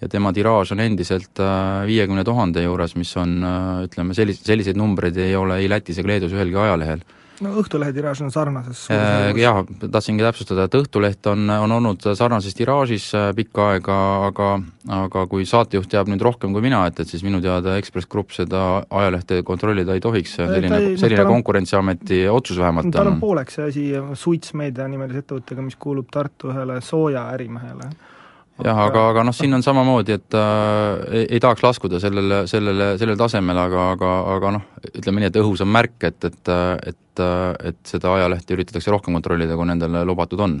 ja 0.00 0.08
tema 0.08 0.32
tiraaž 0.34 0.72
on 0.76 0.82
endiselt 0.84 1.42
äh, 1.42 1.84
viiekümne 1.88 2.24
tuhande 2.26 2.62
juures, 2.62 2.96
mis 2.98 3.14
on 3.18 3.38
äh, 3.42 3.84
ütleme, 3.88 4.16
sellis-, 4.16 4.42
selliseid 4.46 4.78
numbreid 4.78 5.16
ei 5.18 5.36
ole 5.36 5.62
ei 5.62 5.70
Lätis 5.70 5.98
ega 5.98 6.14
Leedus 6.14 6.34
ühelgi 6.36 6.58
ajalehel. 6.58 7.02
no 7.42 7.52
Õhtulehe 7.58 7.94
tiraaž 7.94 8.22
on 8.22 8.30
sarnases 8.34 8.84
äh, 8.94 9.32
jah, 9.38 9.58
tahtsingi 9.82 10.22
täpsustada, 10.22 10.68
et 10.68 10.76
Õhtuleht 10.78 11.26
on, 11.30 11.50
on 11.50 11.74
olnud 11.80 12.06
sarnases 12.18 12.54
tiraažis 12.54 13.10
pikka 13.36 13.72
aega, 13.74 13.98
aga 14.28 14.50
aga 14.98 15.24
kui 15.30 15.46
saatejuht 15.46 15.90
teab 15.90 16.10
nüüd 16.12 16.22
rohkem 16.22 16.54
kui 16.54 16.62
mina, 16.62 16.84
et, 16.86 17.00
et 17.02 17.10
siis 17.10 17.24
minu 17.26 17.42
teada 17.42 17.74
Ekspress 17.80 18.06
Grupp 18.10 18.30
seda 18.36 18.84
ajalehte 18.88 19.42
kontrollida 19.46 19.98
ei 19.98 20.04
tohiks, 20.04 20.36
see 20.36 20.46
on 20.46 20.54
selline, 20.54 20.82
selline 21.00 21.24
on, 21.26 21.32
Konkurentsiameti 21.34 22.22
otsus 22.30 22.60
vähemalt 22.62 22.94
tal 22.94 23.10
on 23.10 23.18
pooleks 23.22 23.58
see 23.58 23.66
asi 23.72 23.88
Suits 24.14 24.54
Meedia 24.54 24.86
nimelise 24.86 25.26
ettevõttega, 25.26 25.66
mis 25.66 25.78
kuulub 25.78 26.06
Tartu 26.14 26.54
ühele 26.54 26.78
sooja 26.86 27.26
ärimehele 27.34 27.90
jah, 28.64 28.78
aga, 28.88 29.04
aga 29.12 29.24
noh, 29.28 29.34
siin 29.36 29.54
on 29.54 29.64
samamoodi, 29.64 30.16
et 30.18 30.36
äh, 30.36 31.24
ei, 31.24 31.40
tahaks 31.42 31.62
laskuda 31.64 32.00
sellele, 32.02 32.42
sellele, 32.50 32.92
sellele 33.00 33.18
tasemele, 33.20 33.66
aga, 33.68 33.88
aga, 33.94 34.14
aga 34.36 34.54
noh, 34.58 34.68
ütleme 34.90 35.22
nii, 35.22 35.30
et 35.30 35.40
õhus 35.42 35.62
on 35.64 35.70
märk, 35.74 35.98
et, 36.08 36.30
et, 36.30 36.52
et, 36.92 37.24
et 37.70 37.80
seda 37.88 38.14
ajalehte 38.16 38.56
üritatakse 38.56 38.94
rohkem 38.94 39.18
kontrollida, 39.18 39.58
kui 39.58 39.68
nendele 39.68 40.04
lubatud 40.08 40.42
on. 40.44 40.58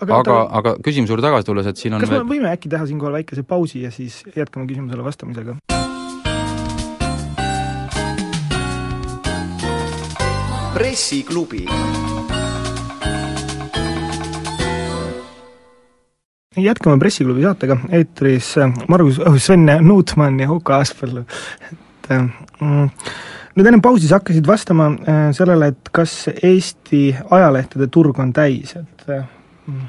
aga, 0.00 0.20
aga, 0.20 0.38
aga 0.60 0.76
küsimuse 0.84 1.12
juurde 1.12 1.26
tagasi 1.26 1.48
tulles, 1.48 1.68
et 1.68 1.80
siin 1.80 1.96
on 1.96 2.04
kas 2.04 2.14
me 2.16 2.24
võime 2.28 2.52
äkki 2.52 2.70
teha 2.72 2.86
siinkohal 2.88 3.20
väikese 3.20 3.44
pausi 3.44 3.84
ja 3.84 3.92
siis 3.94 4.22
jätkame 4.36 4.68
küsimusele 4.70 5.04
vastamisega? 5.04 5.58
pressiklubi 10.78 11.64
jätkame 16.62 16.98
Pressiklubi 17.00 17.44
saatega, 17.46 17.78
eetris 17.98 18.54
Margus 18.88 19.20
oh,, 19.22 19.36
Sven 19.42 19.66
Nuutmann 19.84 20.40
ja 20.40 20.48
Huko 20.50 20.76
Aaspõllu, 20.78 21.24
et 21.70 22.10
mm, 22.14 22.88
nüüd 23.58 23.70
enne 23.70 23.82
pausi 23.84 24.10
sa 24.10 24.18
hakkasid 24.20 24.48
vastama 24.48 24.90
sellele, 25.36 25.72
et 25.74 25.92
kas 25.94 26.20
Eesti 26.34 27.02
ajalehtede 27.30 27.90
turg 27.92 28.18
on 28.22 28.32
täis, 28.36 28.74
et 28.78 29.08
mm. 29.08 29.86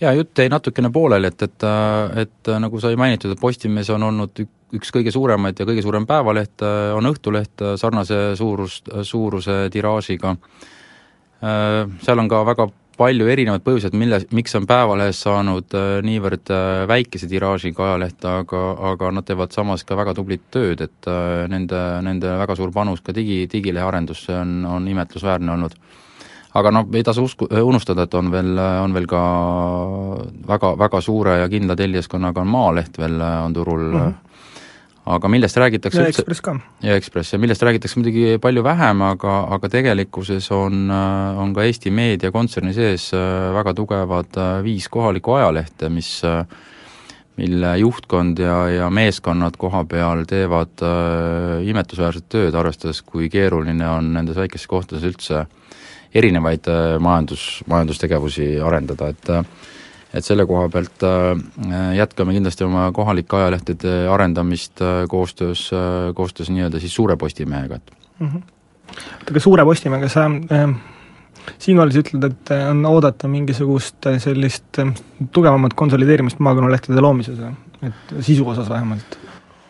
Jaa, 0.00 0.12
jutt 0.12 0.38
jäi 0.38 0.50
natukene 0.50 0.90
pooleli, 0.92 1.30
et, 1.30 1.42
et, 1.46 1.64
et 2.24 2.50
nagu 2.60 2.80
sai 2.82 2.96
mainitud, 2.98 3.30
et 3.30 3.40
Postimees 3.40 3.88
on 3.94 4.02
olnud 4.02 4.42
üks 4.74 4.90
kõige 4.92 5.12
suuremaid 5.14 5.60
ja 5.60 5.66
kõige 5.68 5.84
suurem 5.84 6.06
päevaleht, 6.08 6.64
on 6.96 7.06
Õhtuleht 7.08 7.62
sarnase 7.80 8.18
suurus, 8.36 8.80
suuruse 9.06 9.68
tiraažiga. 9.72 10.34
Seal 11.40 12.22
on 12.22 12.30
ka 12.30 12.42
väga 12.48 12.66
palju 12.98 13.26
erinevaid 13.30 13.64
põhjuseid, 13.64 13.96
mille, 13.98 14.20
miks 14.34 14.54
on 14.58 14.66
Päevalehest 14.68 15.26
saanud 15.26 15.76
niivõrd 16.06 16.52
väikese 16.90 17.28
tiraažiga 17.30 17.88
ajaleht, 17.88 18.24
aga, 18.28 18.62
aga 18.92 19.10
nad 19.18 19.26
teevad 19.28 19.54
samas 19.56 19.84
ka 19.84 19.98
väga 19.98 20.14
tublit 20.16 20.44
tööd, 20.54 20.84
et 20.84 21.10
nende, 21.50 21.82
nende 22.06 22.38
väga 22.44 22.56
suur 22.58 22.72
panus 22.74 23.02
ka 23.04 23.14
digi, 23.16 23.44
digilehe 23.50 23.86
arendusse 23.86 24.34
on, 24.38 24.56
on 24.68 24.88
imetlusväärne 24.88 25.54
olnud. 25.56 25.78
Aga 26.54 26.70
noh, 26.70 26.86
ei 26.94 27.02
tasu 27.02 27.24
usku, 27.26 27.48
unustada, 27.66 28.04
et 28.06 28.14
on 28.14 28.28
veel, 28.30 28.52
on 28.58 28.92
veel 28.94 29.08
ka 29.10 29.22
väga, 30.46 30.76
väga 30.78 31.00
suure 31.02 31.40
ja 31.40 31.48
kindla 31.50 31.74
tellijaskonnaga 31.78 32.44
on 32.44 32.52
Maaleht 32.52 33.00
veel, 33.02 33.18
on 33.18 33.56
turul 33.56 33.88
mm, 33.88 34.04
-hmm 34.04 34.23
aga 35.04 35.28
millest 35.28 35.56
räägitakse 35.60 36.02
ja 36.02 36.10
Ekspress 36.12 36.40
ka. 36.44 36.56
ja 36.82 36.96
Ekspress 36.96 37.34
ja 37.34 37.38
millest 37.38 37.62
räägitakse 37.62 38.00
muidugi 38.00 38.38
palju 38.42 38.64
vähem, 38.64 39.02
aga, 39.04 39.38
aga 39.56 39.68
tegelikkuses 39.68 40.50
on, 40.54 40.90
on 40.90 41.54
ka 41.56 41.66
Eesti 41.68 41.92
meediakontserni 41.94 42.74
sees 42.76 43.10
väga 43.58 43.74
tugevad 43.74 44.38
viis 44.64 44.88
kohalikku 44.88 45.36
ajalehte, 45.40 45.90
mis 45.92 46.20
mille 47.36 47.72
juhtkond 47.80 48.38
ja, 48.38 48.68
ja 48.70 48.90
meeskonnad 48.94 49.56
koha 49.58 49.82
peal 49.90 50.22
teevad 50.30 50.84
äh, 50.86 51.64
imetlusväärset 51.66 52.28
tööd, 52.30 52.54
arvestades, 52.54 53.00
kui 53.02 53.26
keeruline 53.26 53.88
on 53.90 54.12
nendes 54.14 54.38
väikestes 54.38 54.70
kohtades 54.70 55.02
üldse 55.08 55.40
äh, 55.40 55.48
erinevaid 56.14 56.68
äh, 56.70 56.96
majandus, 57.02 57.62
majandustegevusi 57.70 58.54
arendada, 58.62 59.10
et 59.10 59.30
äh, 59.30 59.42
et 60.14 60.24
selle 60.24 60.46
koha 60.46 60.68
pealt 60.70 61.04
äh, 61.06 61.92
jätkame 61.98 62.36
kindlasti 62.36 62.66
oma 62.66 62.86
kohalike 62.94 63.36
ajalehtede 63.36 63.94
arendamist 64.14 64.82
koostöös, 65.10 65.70
koostöös 66.14 66.50
nii-öelda 66.54 66.80
siis 66.80 66.94
Suure 66.94 67.16
Postimehega, 67.16 67.74
et 67.74 67.90
mm. 68.18 68.28
-hmm. 68.28 68.42
aga 69.30 69.40
Suure 69.40 69.64
Postimehega 69.64 70.08
sa 70.08 70.26
äh, 70.26 70.76
siinkohal 71.58 71.92
sa 71.92 72.04
ütled, 72.04 72.24
et 72.30 72.54
on 72.70 72.86
oodata 72.86 73.28
mingisugust 73.28 74.06
sellist 74.18 74.80
tugevamat 75.32 75.74
konsolideerimist 75.74 76.38
maakonnalehtede 76.38 77.00
loomises, 77.00 77.38
et 77.82 78.16
sisu 78.20 78.48
osas 78.48 78.68
vähemalt? 78.68 79.23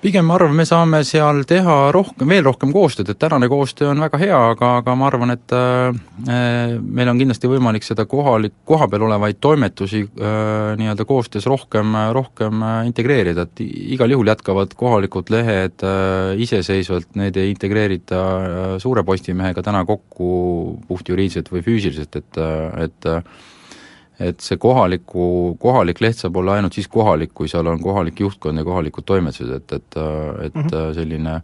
Pigem 0.05 0.27
ma 0.29 0.35
arvan, 0.37 0.53
me 0.53 0.67
saame 0.69 1.01
seal 1.07 1.43
teha 1.49 1.75
rohkem, 1.95 2.29
veel 2.29 2.45
rohkem 2.45 2.73
koostööd, 2.75 3.09
et 3.09 3.19
tänane 3.21 3.49
koostöö 3.49 3.89
on 3.95 4.03
väga 4.05 4.19
hea, 4.21 4.41
aga, 4.53 4.75
aga 4.83 4.97
ma 5.01 5.07
arvan, 5.09 5.33
et 5.33 5.55
äh, 5.57 6.75
meil 6.85 7.09
on 7.09 7.21
kindlasti 7.21 7.49
võimalik 7.49 7.87
seda 7.87 8.05
kohalik, 8.09 8.53
kohapeal 8.69 9.07
olevaid 9.07 9.41
toimetusi 9.45 10.03
äh, 10.05 10.75
nii-öelda 10.81 11.07
koostöös 11.09 11.49
rohkem, 11.49 11.97
rohkem 12.17 12.61
äh, 12.61 12.83
integreerida, 12.91 13.47
et 13.49 13.65
igal 13.65 14.13
juhul 14.13 14.29
jätkavad 14.29 14.77
kohalikud 14.77 15.33
lehed 15.33 15.87
äh, 15.89 16.35
iseseisvalt, 16.45 17.15
need 17.21 17.41
ei 17.41 17.55
integreerita 17.55 18.21
äh, 18.21 18.63
suure 18.85 19.07
Postimehega 19.09 19.65
täna 19.65 19.87
kokku 19.89 20.29
puhtjuriidiliselt 20.89 21.49
või 21.53 21.65
füüsiliselt, 21.65 22.21
et, 22.21 22.41
äh, 22.45 22.89
et 22.91 23.09
äh, 23.09 23.25
et 24.21 24.41
see 24.41 24.59
kohaliku, 24.61 25.57
kohalik 25.61 26.01
leht 26.01 26.21
saab 26.21 26.37
olla 26.37 26.59
ainult 26.59 26.77
siis 26.77 26.89
kohalik, 26.89 27.33
kui 27.35 27.49
seal 27.51 27.67
on 27.67 27.83
kohalik 27.83 28.21
juhtkond 28.21 28.59
ja 28.59 28.65
kohalikud 28.65 29.07
toimetused, 29.07 29.51
et, 29.57 29.73
et, 29.73 30.01
et 30.47 30.55
mm 30.55 30.63
-hmm. 30.63 30.95
selline 30.95 31.41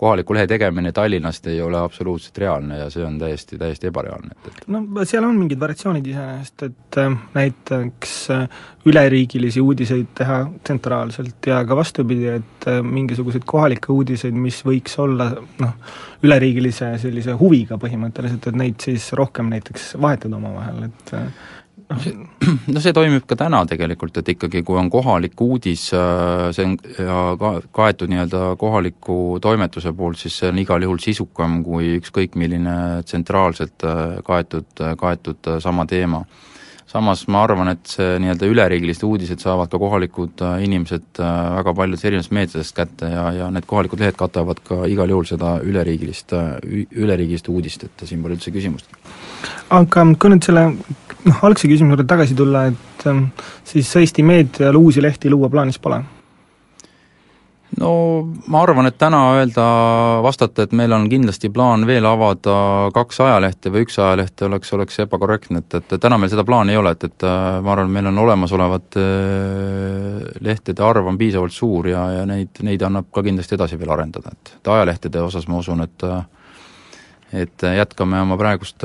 kohaliku 0.00 0.34
lehe 0.34 0.46
tegemine 0.48 0.92
Tallinnast 0.96 1.46
ei 1.52 1.60
ole 1.62 1.78
absoluutselt 1.78 2.38
reaalne 2.40 2.78
ja 2.78 2.88
see 2.92 3.04
on 3.04 3.18
täiesti, 3.20 3.58
täiesti 3.60 3.90
ebareaalne, 3.90 4.32
et, 4.32 4.46
et 4.48 4.68
no 4.72 5.04
seal 5.04 5.26
on 5.28 5.36
mingid 5.36 5.60
variatsioonid 5.60 6.08
iseenesest, 6.08 6.64
et 6.70 6.98
äh, 7.02 7.18
näiteks 7.34 8.14
äh, 8.32 8.62
üleriigilisi 8.88 9.60
uudiseid 9.60 10.14
teha 10.22 10.38
tsentraalselt 10.64 11.50
ja 11.52 11.60
ka 11.68 11.76
vastupidi, 11.76 12.30
et 12.32 12.68
äh, 12.72 12.80
mingisuguseid 12.80 13.44
kohalikke 13.52 13.92
uudiseid, 13.92 14.36
mis 14.48 14.62
võiks 14.64 14.96
olla 15.04 15.28
noh, 15.60 15.96
üleriigilise 16.24 16.94
sellise 17.02 17.36
huviga 17.40 17.76
põhimõtteliselt, 17.80 18.48
et 18.48 18.60
neid 18.62 18.80
siis 18.80 19.12
rohkem 19.20 19.52
näiteks 19.52 19.94
vahetada 20.00 20.40
omavahel, 20.40 20.88
et 20.88 21.16
no 22.72 22.82
see 22.82 22.92
toimib 22.94 23.24
ka 23.28 23.36
täna 23.38 23.62
tegelikult, 23.68 24.20
et 24.20 24.28
ikkagi 24.34 24.62
kui 24.66 24.78
on 24.78 24.90
kohalik 24.92 25.40
uudis, 25.42 25.88
äh, 25.96 26.50
see 26.54 26.66
on 26.68 26.76
ka 27.40 27.54
kaetud 27.74 28.12
nii-öelda 28.12 28.54
kohaliku 28.60 29.16
toimetuse 29.42 29.92
poolt, 29.96 30.20
siis 30.20 30.38
see 30.40 30.52
on 30.52 30.60
igal 30.62 30.86
juhul 30.86 31.02
sisukam 31.02 31.60
kui 31.66 31.96
ükskõik 31.98 32.38
milline 32.38 32.76
tsentraalselt 33.08 33.86
äh, 33.88 34.20
kaetud, 34.26 34.70
kaetud 35.00 35.56
sama 35.58 35.86
teema. 35.90 36.24
samas 36.90 37.20
ma 37.30 37.44
arvan, 37.46 37.68
et 37.70 37.86
see 37.86 38.16
nii-öelda 38.18 38.46
üleriigilised 38.50 39.04
uudised 39.06 39.42
saavad 39.42 39.70
ka 39.70 39.78
kohalikud 39.78 40.42
äh, 40.42 40.62
inimesed 40.66 41.18
väga 41.18 41.74
paljudes 41.74 42.02
erinevates 42.04 42.32
meediatest 42.34 42.74
kätte 42.76 43.10
ja, 43.10 43.28
ja 43.32 43.50
need 43.50 43.66
kohalikud 43.66 44.02
lehed 44.02 44.18
katavad 44.18 44.62
ka 44.66 44.82
igal 44.90 45.10
juhul 45.10 45.26
seda 45.26 45.58
üleriigilist, 45.62 46.34
üleriigilist 46.90 47.50
uudist, 47.50 47.86
et 47.86 48.06
siin 48.06 48.22
pole 48.22 48.38
üldse 48.38 48.54
küsimustki. 48.54 48.98
aga 49.70 50.06
kui 50.18 50.34
nüüd 50.34 50.46
selle 50.46 50.66
noh, 51.26 51.42
algse 51.46 51.68
küsimuse 51.68 51.96
juurde 51.96 52.08
tagasi 52.08 52.38
tulla, 52.38 52.66
et 52.70 53.06
ähm, 53.10 53.28
siis 53.64 53.90
Eesti 54.00 54.24
meedial 54.26 54.78
uusi 54.80 55.02
lehti 55.02 55.30
luua 55.32 55.50
plaanis 55.52 55.78
pole? 55.78 56.02
no 57.78 57.90
ma 58.50 58.62
arvan, 58.64 58.88
et 58.88 58.96
täna 58.98 59.20
öelda, 59.38 59.64
vastata, 60.24 60.64
et 60.64 60.72
meil 60.76 60.92
on 60.92 61.06
kindlasti 61.10 61.50
plaan 61.54 61.86
veel 61.86 62.06
avada 62.08 62.56
kaks 62.94 63.20
ajalehte 63.22 63.70
või 63.70 63.84
üks 63.86 63.98
ajaleht, 64.00 64.42
oleks, 64.46 64.72
oleks 64.74 64.98
ebakorrektne, 65.04 65.62
et, 65.62 65.76
et 65.78 65.94
täna 66.02 66.18
meil 66.18 66.32
seda 66.32 66.44
plaani 66.46 66.74
ei 66.74 66.80
ole, 66.80 66.94
et, 66.96 67.06
et 67.06 67.26
äh, 67.28 67.60
ma 67.62 67.74
arvan, 67.76 67.92
meil 67.94 68.10
on 68.10 68.18
olemasolevate 68.24 69.06
äh, 69.06 70.28
lehtede 70.42 70.84
arv 70.86 71.06
on 71.12 71.18
piisavalt 71.20 71.54
suur 71.54 71.90
ja, 71.92 72.04
ja 72.18 72.26
neid, 72.28 72.62
neid 72.66 72.82
annab 72.86 73.10
ka 73.14 73.24
kindlasti 73.26 73.58
edasi 73.58 73.78
veel 73.80 73.94
arendada, 73.94 74.34
et, 74.34 74.54
et 74.58 74.74
ajalehtede 74.74 75.22
osas 75.22 75.48
ma 75.50 75.62
usun, 75.62 75.86
et 75.86 76.08
et 77.30 77.62
jätkame 77.62 78.18
oma 78.18 78.34
praegust 78.34 78.82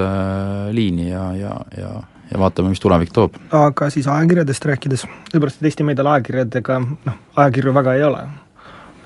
liini 0.69 1.07
ja, 1.09 1.23
ja, 1.33 1.55
ja 1.73 1.93
ja 2.31 2.39
vaatame, 2.39 2.71
mis 2.73 2.81
tulevik 2.83 3.13
toob. 3.13 3.37
aga 3.51 3.89
siis 3.93 4.07
ajakirjadest 4.07 4.65
rääkides, 4.71 5.05
sellepärast 5.29 5.61
et 5.61 5.69
Eesti 5.69 5.85
meedial 5.87 6.09
ajakirjadega 6.13 6.79
noh, 6.81 7.19
ajakirju 7.35 7.73
väga 7.75 7.93
ei 7.93 8.03
ole. 8.03 8.23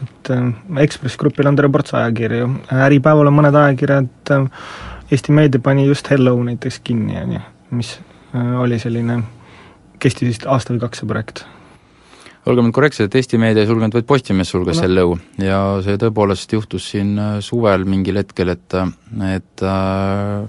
et 0.03 0.31
äh, 0.31 0.81
Ekspress 0.83 1.17
Grupil 1.17 1.47
on 1.47 1.55
terve 1.59 1.71
ports 1.71 1.93
ajakirju, 1.93 2.49
Äripäeval 2.87 3.27
on 3.27 3.39
mõned 3.41 3.55
ajakirjad, 3.63 4.33
äh, 4.35 4.49
Eesti 5.11 5.35
Meedia 5.35 5.59
pani 5.59 5.87
just 5.87 6.09
Hello 6.11 6.37
näiteks 6.43 6.79
kinni, 6.83 7.17
on 7.21 7.37
ju, 7.37 7.45
mis 7.71 7.95
äh, 8.35 8.59
oli 8.61 8.79
selline, 8.79 9.23
kestis 9.99 10.29
vist 10.33 10.45
aasta 10.47 10.73
või 10.75 10.85
kaks 10.85 11.03
see 11.03 11.09
projekt 11.09 11.45
olgem 12.49 12.69
nüüd 12.69 12.73
korrektsed, 12.73 13.09
et 13.09 13.15
Eesti 13.19 13.37
Meedia 13.37 13.61
ei 13.61 13.69
sulgenud, 13.69 13.93
vaid 13.93 14.07
Postimees 14.09 14.49
sulges 14.49 14.79
no. 14.79 14.85
Hello 14.87 15.17
ja 15.43 15.59
see 15.85 15.99
tõepoolest 16.01 16.55
juhtus 16.55 16.87
siin 16.93 17.11
suvel 17.45 17.83
mingil 17.85 18.17
hetkel, 18.23 18.55
et, 18.55 18.77
et 19.27 19.65
äh, 19.67 20.47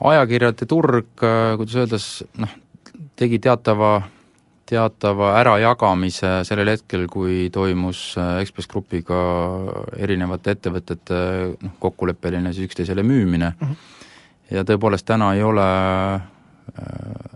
ajakirjade 0.00 0.68
turg, 0.68 1.08
äh, 1.22 1.56
kuidas 1.56 1.76
öeldes, 1.80 2.06
noh, 2.40 2.52
tegi 3.16 3.38
teatava, 3.42 4.00
teatava 4.68 5.32
ärajagamise 5.40 6.40
sellel 6.48 6.74
hetkel, 6.74 7.06
kui 7.10 7.48
toimus 7.52 8.14
äh, 8.20 8.40
Ekspress 8.44 8.68
Grupiga 8.70 9.18
erinevate 9.96 10.56
ettevõtete 10.56 11.20
noh, 11.62 11.76
kokkuleppeline 11.80 12.52
siis 12.52 12.68
üksteisele 12.70 13.02
müümine 13.06 13.52
mm 13.54 13.66
-hmm. 13.66 13.76
ja 14.50 14.64
tõepoolest 14.64 15.06
täna 15.06 15.34
ei 15.34 15.42
ole 15.42 15.68
äh, 16.14 16.20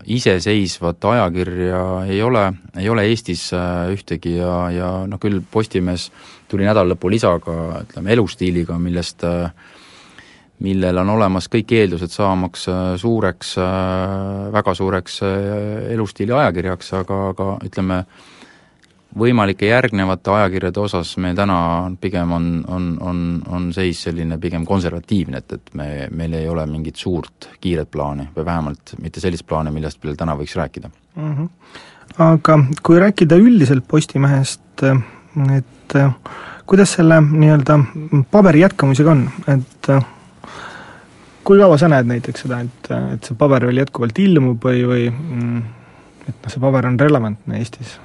iseseisvat 0.05 1.05
ajakirja 1.05 2.05
ei 2.05 2.21
ole, 2.21 2.53
ei 2.77 2.89
ole 2.89 3.05
Eestis 3.05 3.51
ühtegi 3.91 4.35
ja, 4.37 4.69
ja 4.71 5.07
noh, 5.07 5.19
küll 5.19 5.41
Postimees 5.51 6.11
tuli 6.47 6.65
nädalalõpu 6.67 7.09
lisaga, 7.09 7.83
ütleme, 7.87 8.11
elustiiliga, 8.11 8.77
millest 8.79 9.23
äh, 9.23 9.51
millel 10.61 11.01
on 11.01 11.09
olemas 11.15 11.49
kõik 11.51 11.73
eeldused 11.75 12.13
saamaks 12.13 12.67
äh, 12.69 12.81
suureks, 13.01 13.55
äh, 13.61 14.51
väga 14.53 14.75
suureks 14.77 15.21
äh, 15.25 15.31
elustiili 15.95 16.35
ajakirjaks, 16.37 16.93
aga, 17.01 17.19
aga 17.33 17.47
ütleme, 17.65 18.01
võimalike 19.17 19.67
järgnevate 19.67 20.31
ajakirjade 20.31 20.79
osas 20.79 21.15
meil 21.19 21.35
täna 21.35 21.57
pigem 22.01 22.31
on, 22.31 22.45
on, 22.71 22.85
on, 23.03 23.23
on 23.51 23.65
seis 23.75 24.05
selline 24.07 24.37
pigem 24.39 24.65
konservatiivne, 24.67 25.41
et, 25.41 25.57
et 25.57 25.73
me, 25.75 25.87
meil 26.15 26.37
ei 26.39 26.47
ole 26.47 26.63
mingit 26.69 26.99
suurt 26.99 27.49
kiiret 27.61 27.91
plaani 27.91 28.29
või 28.35 28.47
vähemalt 28.47 28.95
mitte 29.03 29.23
sellist 29.23 29.47
plaani, 29.49 29.73
millest 29.75 29.99
meil 30.05 30.15
täna 30.19 30.37
võiks 30.39 30.55
rääkida 30.59 30.91
mm. 30.91 31.33
-hmm. 31.33 31.49
Aga 32.19 32.57
kui 32.83 32.99
rääkida 32.99 33.37
üldiselt 33.39 33.85
Postimehest, 33.87 34.83
et 34.83 35.93
kuidas 36.67 36.95
selle 36.97 37.21
nii-öelda 37.23 37.77
paberi 38.31 38.59
jätkamisega 38.65 39.11
on, 39.11 39.21
et 39.47 39.87
kui 41.43 41.59
kaua 41.59 41.77
sa 41.79 41.89
näed 41.91 42.09
näiteks 42.09 42.45
seda, 42.45 42.61
et, 42.65 42.91
et 43.15 43.27
see 43.27 43.37
paber 43.37 43.65
veel 43.69 43.81
jätkuvalt 43.81 44.19
ilmub 44.21 44.63
või, 44.67 44.85
või 44.87 45.09
mm, 45.09 45.59
et 46.27 46.35
noh, 46.35 46.53
see 46.53 46.63
paber 46.63 46.87
on 46.89 46.99
relevantne 46.99 47.59
Eestis. 47.59 47.97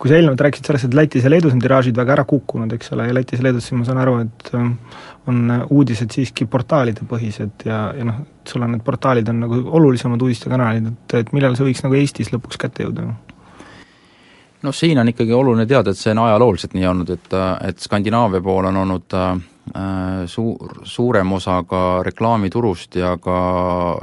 kui 0.00 0.08
sa 0.08 0.16
eelnevalt 0.16 0.40
rääkisid 0.40 0.68
sellest, 0.68 0.88
et 0.88 0.94
Lätis 0.96 1.24
ja 1.26 1.30
Leedus 1.30 1.52
on 1.52 1.60
tiraažid 1.60 1.96
väga 1.96 2.14
ära 2.14 2.24
kukkunud, 2.24 2.72
eks 2.72 2.92
ole, 2.96 3.08
ja 3.10 3.14
Lätis 3.16 3.40
ja 3.40 3.48
Leedus, 3.48 3.66
siis 3.68 3.76
ma 3.76 3.84
saan 3.84 4.00
aru, 4.00 4.14
et 4.24 4.52
ähm, 4.56 4.70
on 5.28 5.50
uudised 5.68 6.12
siiski 6.14 6.46
portaalide 6.48 7.04
põhised 7.08 7.66
ja, 7.68 7.82
ja 7.96 8.06
noh, 8.08 8.22
sul 8.48 8.64
on 8.64 8.72
need 8.74 8.84
portaalid 8.84 9.28
on 9.28 9.42
nagu 9.44 9.60
olulisemad 9.80 10.22
uudistekanalid, 10.24 10.88
et, 10.88 11.18
et 11.20 11.34
millal 11.36 11.56
see 11.58 11.68
võiks 11.68 11.84
nagu 11.84 11.98
Eestis 12.00 12.32
lõpuks 12.32 12.60
kätte 12.60 12.86
jõuda? 12.86 13.10
noh, 14.60 14.76
siin 14.76 15.00
on 15.00 15.08
ikkagi 15.08 15.32
oluline 15.36 15.68
teada, 15.68 15.92
et 15.92 16.00
see 16.00 16.12
on 16.16 16.24
ajalooliselt 16.24 16.76
nii 16.76 16.88
olnud, 16.88 17.12
et, 17.16 17.36
et 17.68 17.80
Skandinaavia 17.80 18.44
pool 18.44 18.68
on 18.68 18.80
olnud 18.84 19.16
äh, 19.16 19.32
suur, 20.26 20.80
suurem 20.88 21.32
osa 21.32 21.60
ka 21.68 22.02
reklaamiturust 22.02 22.96
ja 22.96 23.12
ka, 23.22 23.40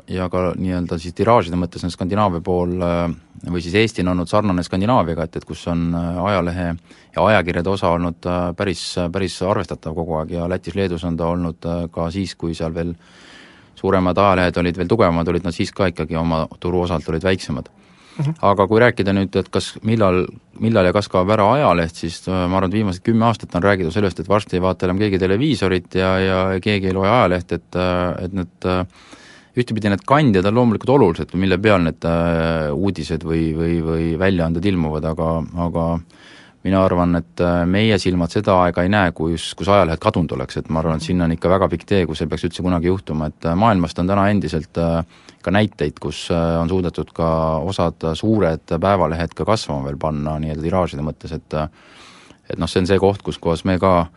ja 0.07 0.29
ka 0.31 0.51
nii-öelda 0.55 0.99
siis 1.01 1.15
tiraažide 1.17 1.59
mõttes 1.59 1.83
on 1.83 1.91
Skandinaavia 1.91 2.43
pool 2.45 2.77
äh, 2.81 3.07
või 3.45 3.61
siis 3.61 3.75
Eesti 3.75 4.01
on 4.01 4.13
olnud 4.13 4.29
sarnane 4.29 4.63
Skandinaaviaga, 4.63 5.27
et, 5.27 5.35
et 5.37 5.45
kus 5.45 5.67
on 5.71 5.91
äh, 5.95 6.19
ajalehe 6.31 6.67
ja 7.15 7.25
ajakirjade 7.25 7.69
osa 7.69 7.91
olnud 7.93 8.25
äh, 8.25 8.43
päris, 8.57 8.83
päris 9.11 9.37
arvestatav 9.45 9.95
kogu 9.95 10.17
aeg 10.21 10.33
ja 10.37 10.47
Lätis-Leedus 10.49 11.05
on 11.07 11.17
ta 11.17 11.29
olnud 11.33 11.65
äh, 11.65 11.83
ka 11.91 12.09
siis, 12.11 12.35
kui 12.35 12.55
seal 12.57 12.73
veel 12.73 12.93
suuremad 13.77 14.17
ajalehed 14.17 14.57
olid 14.57 14.77
veel 14.77 14.89
tugevamad, 14.89 15.27
olid 15.29 15.45
nad 15.45 15.55
siis 15.55 15.71
ka 15.71 15.91
ikkagi 15.91 16.17
oma 16.17 16.45
turuosalt 16.59 17.09
olid 17.09 17.23
väiksemad. 17.23 17.69
Aga 18.25 18.67
kui 18.69 18.81
rääkida 18.81 19.13
nüüd, 19.15 19.35
et 19.39 19.49
kas, 19.53 19.73
millal, 19.85 20.23
millal 20.63 20.89
ja 20.89 20.93
kas 20.95 21.09
kaob 21.11 21.29
ära 21.33 21.47
ajaleht, 21.55 21.99
siis 22.01 22.19
äh, 22.27 22.45
ma 22.49 22.59
arvan, 22.59 22.71
et 22.71 22.79
viimased 22.79 23.03
kümme 23.05 23.27
aastat 23.29 23.55
on 23.57 23.65
räägitud 23.65 23.93
sellest, 23.93 24.21
et 24.21 24.29
varsti 24.29 24.57
ei 24.57 24.63
vaata 24.63 24.87
enam 24.87 25.01
keegi 25.01 25.19
televiisorit 25.21 25.99
ja, 25.99 26.11
ja 26.21 26.39
keegi 26.63 26.91
ei 26.91 26.97
loe 26.97 27.09
ajalehte, 27.09 27.61
et, 27.61 27.77
äh, 27.77 28.25
et 28.25 28.37
need 28.37 28.69
äh, 28.69 28.83
ühtepidi 29.57 29.91
need 29.91 30.05
kandjad 30.07 30.45
on 30.49 30.57
loomulikult 30.59 30.93
olulised, 30.97 31.33
mille 31.39 31.57
peal 31.61 31.81
need 31.81 32.05
uudised 32.77 33.23
või, 33.25 33.47
või, 33.57 33.77
või 33.81 34.09
väljaanded 34.21 34.65
ilmuvad, 34.69 35.07
aga, 35.09 35.29
aga 35.65 35.85
mina 36.67 36.81
arvan, 36.83 37.15
et 37.19 37.43
meie 37.69 37.97
silmad 38.01 38.33
seda 38.33 38.57
aega 38.65 38.83
ei 38.83 38.91
näe, 38.91 39.13
kus, 39.15 39.49
kus 39.57 39.69
ajalehed 39.71 40.01
kadunud 40.03 40.35
oleks, 40.35 40.59
et 40.59 40.69
ma 40.69 40.81
arvan, 40.83 40.99
et 40.99 41.07
sinna 41.07 41.25
on 41.27 41.35
ikka 41.35 41.51
väga 41.51 41.69
pikk 41.71 41.87
tee, 41.87 42.03
kus 42.09 42.21
see 42.21 42.29
peaks 42.29 42.47
üldse 42.49 42.65
kunagi 42.65 42.91
juhtuma, 42.91 43.31
et 43.31 43.49
maailmast 43.55 43.99
on 44.03 44.11
täna 44.11 44.27
endiselt 44.33 44.81
äh, 44.83 44.99
ka 45.43 45.53
näiteid, 45.55 45.99
kus 46.03 46.25
äh, 46.33 46.47
on 46.61 46.69
suudetud 46.69 47.13
ka 47.15 47.29
osad 47.63 48.09
suured 48.19 48.75
päevalehed 48.75 49.35
ka 49.37 49.47
kasvama 49.47 49.87
veel 49.87 49.99
panna 50.01 50.37
nii-öelda 50.43 50.67
tiraažide 50.67 51.05
mõttes, 51.05 51.35
et 51.37 51.61
et 52.47 52.59
noh, 52.59 52.69
see 52.71 52.79
on 52.79 52.87
see 52.87 52.99
koht, 52.99 53.23
kus 53.25 53.39
kohas 53.43 53.65
me 53.67 53.75
ka 53.79 54.07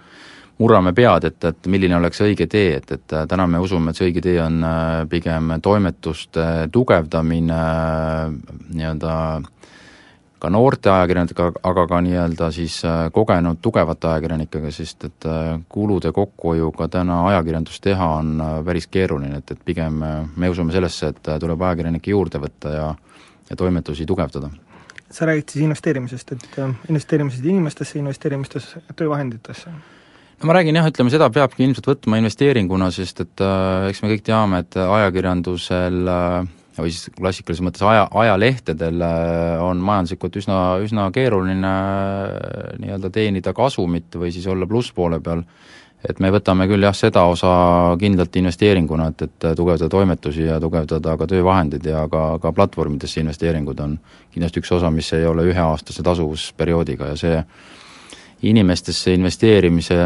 murrame 0.61 0.93
pead, 0.95 1.25
et, 1.31 1.45
et 1.49 1.69
milline 1.73 1.97
oleks 1.97 2.21
õige 2.23 2.47
tee, 2.51 2.77
et, 2.79 2.93
et 2.93 3.15
täna 3.29 3.47
me 3.49 3.61
usume, 3.63 3.91
et 3.91 3.99
see 3.99 4.11
õige 4.11 4.23
tee 4.25 4.37
on 4.43 4.61
äh, 4.67 4.91
pigem 5.11 5.55
toimetuste 5.65 6.47
tugevdamine 6.73 7.63
nii-öelda 8.75 9.15
äh, 9.39 9.49
ka 10.41 10.51
noorte 10.51 10.91
ajakirjanikega, 10.91 11.51
aga 11.69 11.87
ka 11.87 12.01
nii-öelda 12.05 12.51
siis 12.55 12.81
äh, 12.89 13.03
kogenud 13.13 13.61
tugevate 13.63 14.09
ajakirjanikega, 14.09 14.73
sest 14.75 15.05
et 15.11 15.29
äh, 15.29 15.61
kulude 15.69 16.13
kokkuhoiuga 16.17 16.89
täna 16.89 17.21
ajakirjandust 17.33 17.83
teha 17.85 18.09
on 18.21 18.41
äh, 18.41 18.57
päris 18.65 18.89
keeruline, 18.89 19.43
et, 19.43 19.55
et 19.55 19.63
pigem 19.65 20.01
me 20.37 20.51
usume 20.51 20.73
sellesse, 20.73 21.13
et 21.13 21.33
tuleb 21.41 21.63
ajakirjanikke 21.69 22.17
juurde 22.17 22.43
võtta 22.43 22.75
ja 22.75 22.91
ja 23.51 23.57
toimetusi 23.57 24.07
tugevdada. 24.07 24.51
sa 25.11 25.27
räägid 25.27 25.49
siis 25.51 25.65
investeerimisest, 25.65 26.33
et 26.33 26.59
investeerimisest 26.89 27.45
inimestesse, 27.45 27.99
investeerimistes 27.99 28.77
töövahenditesse? 28.97 29.71
no 30.41 30.47
ma 30.47 30.53
räägin 30.53 30.77
jah, 30.77 30.87
ütleme 30.87 31.11
seda 31.11 31.31
peabki 31.31 31.65
ilmselt 31.67 31.89
võtma 31.91 32.21
investeeringuna, 32.23 32.91
sest 32.95 33.21
et 33.27 33.43
äh, 33.45 33.89
eks 33.91 34.03
me 34.03 34.13
kõik 34.15 34.23
teame, 34.25 34.63
et 34.63 34.79
ajakirjandusel 34.79 36.13
äh, 36.15 36.47
või 36.79 36.93
siis 36.95 37.11
klassikalises 37.17 37.65
mõttes 37.65 37.83
aja, 37.87 38.07
ajalehtedel 38.23 39.03
äh, 39.03 39.63
on 39.65 39.83
majanduslikult 39.85 40.39
üsna, 40.41 40.61
üsna 40.85 41.09
keeruline 41.15 41.75
äh, 41.75 42.79
nii-öelda 42.83 43.11
teenida 43.15 43.55
kasumit 43.57 44.17
või 44.21 44.33
siis 44.35 44.47
olla 44.51 44.69
plusspoole 44.71 45.21
peal, 45.25 45.43
et 46.09 46.21
me 46.23 46.31
võtame 46.33 46.69
küll 46.71 46.87
jah, 46.87 46.97
seda 46.97 47.27
osa 47.29 47.51
kindlalt 48.01 48.37
investeeringuna, 48.41 49.11
et, 49.13 49.27
et 49.27 49.49
tugevdada 49.57 49.91
toimetusi 49.93 50.47
ja 50.47 50.61
tugevdada 50.63 51.17
ka 51.21 51.29
töövahendeid 51.29 51.91
ja 51.91 52.07
ka, 52.13 52.25
ka 52.43 52.55
platvormidesse 52.57 53.21
investeeringud 53.25 53.83
on 53.85 53.99
kindlasti 54.33 54.63
üks 54.63 54.73
osa, 54.79 54.93
mis 54.95 55.13
ei 55.17 55.27
ole 55.29 55.51
üheaastase 55.51 56.07
tasuvusperioodiga 56.07 57.13
ja 57.13 57.21
see 57.21 57.43
inimestesse 58.47 59.13
investeerimise 59.15 59.97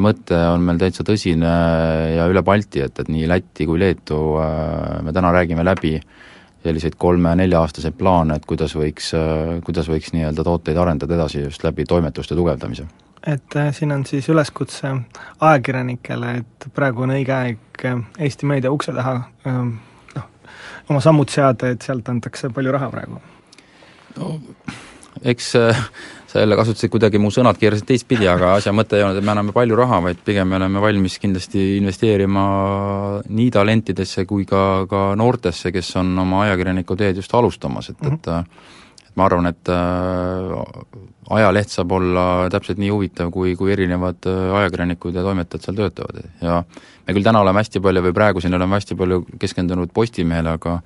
mõte 0.00 0.36
on 0.48 0.62
meil 0.64 0.80
täitsa 0.80 1.04
tõsine 1.04 1.54
ja 2.14 2.26
üle 2.30 2.42
Balti, 2.46 2.80
et, 2.84 3.00
et 3.00 3.10
nii 3.12 3.26
Läti 3.28 3.66
kui 3.68 3.80
Leetu 3.80 4.20
äh, 4.40 5.02
me 5.04 5.12
täna 5.12 5.32
räägime 5.34 5.64
läbi 5.66 5.98
selliseid 6.64 6.96
kolme-nelja-aastaseid 6.96 7.96
plaane, 7.98 8.38
et 8.38 8.46
kuidas 8.48 8.72
võiks, 8.78 9.10
äh, 9.18 9.58
kuidas 9.66 9.90
võiks 9.92 10.14
nii-öelda 10.16 10.46
tooteid 10.46 10.80
arendada 10.80 11.18
edasi 11.18 11.42
just 11.44 11.64
läbi 11.66 11.84
toimetuste 11.88 12.36
tugevdamise. 12.38 12.86
et 13.26 13.56
äh, 13.56 13.68
siin 13.76 13.92
on 13.92 14.06
siis 14.06 14.28
üleskutse 14.32 14.94
ajakirjanikele, 15.40 16.36
et 16.40 16.68
praegu 16.74 17.04
on 17.04 17.12
õige 17.18 17.36
aeg 17.36 17.60
Eesti 18.18 18.48
meedia 18.48 18.72
ukse 18.72 18.96
taha 18.96 19.18
ähm, 19.46 19.76
noh, 20.16 20.28
oma 20.88 21.04
sammud 21.04 21.28
seada, 21.28 21.68
et 21.68 21.84
sealt 21.84 22.08
antakse 22.08 22.48
palju 22.48 22.72
raha 22.72 22.88
praegu? 22.96 23.20
no 24.16 24.38
eks 25.22 25.52
sa 26.34 26.40
jälle 26.42 26.56
kasutasid 26.58 26.90
kuidagi 26.90 27.18
mu 27.22 27.28
sõnad 27.30 27.58
keerasid 27.60 27.86
teistpidi, 27.86 28.26
aga 28.26 28.56
asja 28.58 28.72
mõte 28.74 28.98
ei 28.98 29.04
olnud, 29.06 29.20
et 29.20 29.26
me 29.26 29.30
anname 29.30 29.52
palju 29.54 29.76
raha, 29.78 30.00
vaid 30.02 30.22
pigem 30.26 30.48
me 30.50 30.56
oleme 30.58 30.80
valmis 30.82 31.20
kindlasti 31.22 31.76
investeerima 31.76 32.46
nii 33.30 33.52
talentidesse 33.54 34.24
kui 34.26 34.42
ka, 34.50 34.62
ka 34.90 35.04
noortesse, 35.20 35.70
kes 35.70 35.92
on 36.02 36.10
oma 36.24 36.42
ajakirjaniku 36.48 36.96
teed 36.98 37.22
just 37.22 37.34
alustamas, 37.38 37.92
et 37.92 38.02
mm, 38.02 38.18
-hmm. 38.18 38.40
et 38.40 39.06
et 39.06 39.16
ma 39.16 39.28
arvan, 39.28 39.46
et 39.46 39.68
äh, 39.70 40.98
ajaleht 41.38 41.70
saab 41.70 41.92
olla 41.92 42.48
täpselt 42.50 42.82
nii 42.82 42.90
huvitav, 42.90 43.30
kui, 43.30 43.54
kui 43.56 43.72
erinevad 43.72 44.26
äh, 44.26 44.58
ajakirjanikud 44.58 45.14
ja 45.14 45.22
toimetajad 45.22 45.62
seal 45.62 45.76
töötavad 45.76 46.18
ja 46.42 46.64
me 47.06 47.14
küll 47.14 47.22
täna 47.22 47.40
oleme 47.46 47.62
hästi 47.62 47.80
palju 47.80 48.02
või 48.08 48.12
praegu 48.12 48.40
siin 48.40 48.54
oleme 48.54 48.74
hästi 48.74 48.96
palju 48.98 49.22
keskendunud 49.38 49.94
Postimehele, 49.94 50.58
aga 50.58 50.80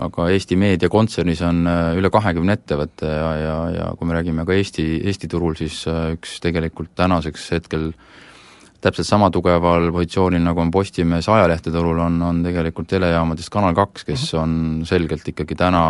aga 0.00 0.28
Eesti 0.32 0.56
Meedia 0.56 0.88
kontsernis 0.88 1.42
on 1.44 1.66
äh, 1.68 1.92
üle 1.98 2.10
kahekümne 2.12 2.56
ettevõtte 2.56 3.08
ja, 3.08 3.30
ja, 3.36 3.56
ja 3.76 3.88
kui 3.98 4.08
me 4.08 4.16
räägime 4.16 4.46
ka 4.48 4.56
Eesti, 4.56 4.86
Eesti 5.04 5.28
turul, 5.28 5.56
siis 5.58 5.82
äh, 5.90 6.14
üks 6.16 6.38
tegelikult 6.44 6.94
tänaseks 6.96 7.50
hetkel 7.56 7.90
täpselt 8.82 9.06
sama 9.06 9.28
tugeval 9.30 9.90
positsioonil, 9.94 10.42
nagu 10.42 10.62
on 10.62 10.72
Postimees 10.74 11.28
ajalehtede 11.30 11.76
turul, 11.76 12.00
on, 12.02 12.16
on 12.26 12.40
tegelikult 12.42 12.88
telejaamadest 12.90 13.52
Kanal 13.52 13.76
kaks, 13.78 14.06
kes 14.08 14.32
mhm. 14.32 14.42
on 14.42 14.86
selgelt 14.88 15.28
ikkagi 15.28 15.58
täna 15.58 15.84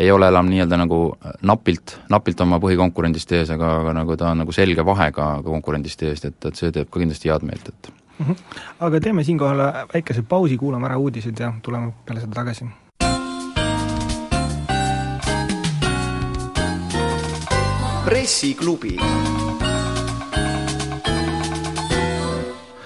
ei 0.00 0.10
ole 0.10 0.28
enam 0.32 0.48
nii-öelda 0.48 0.78
nagu 0.80 1.00
napilt, 1.44 1.98
napilt 2.08 2.40
oma 2.40 2.60
põhikonkurendist 2.62 3.34
ees, 3.36 3.50
aga, 3.52 3.72
aga 3.82 3.94
nagu 3.98 4.16
ta 4.16 4.30
on 4.32 4.44
nagu 4.44 4.54
selge 4.54 4.84
vahega 4.86 5.32
konkurendist 5.44 6.06
ees, 6.06 6.22
et, 6.24 6.38
et 6.46 6.56
see 6.56 6.72
teeb 6.72 6.88
ka 6.88 7.02
kindlasti 7.02 7.28
head 7.28 7.44
meelt, 7.44 7.68
et 7.68 7.90
mm. 7.90 8.26
-hmm. 8.26 8.60
aga 8.86 9.00
teeme 9.00 9.24
siinkohal 9.24 9.64
väikese 9.92 10.22
pausi, 10.22 10.56
kuulame 10.56 10.88
ära 10.88 10.96
uudised 10.96 11.40
ja 11.40 11.52
tuleme 11.62 11.92
peale 12.06 12.20
seda 12.20 12.38
tagasi 12.38 12.70
pressiklubi. 18.04 18.96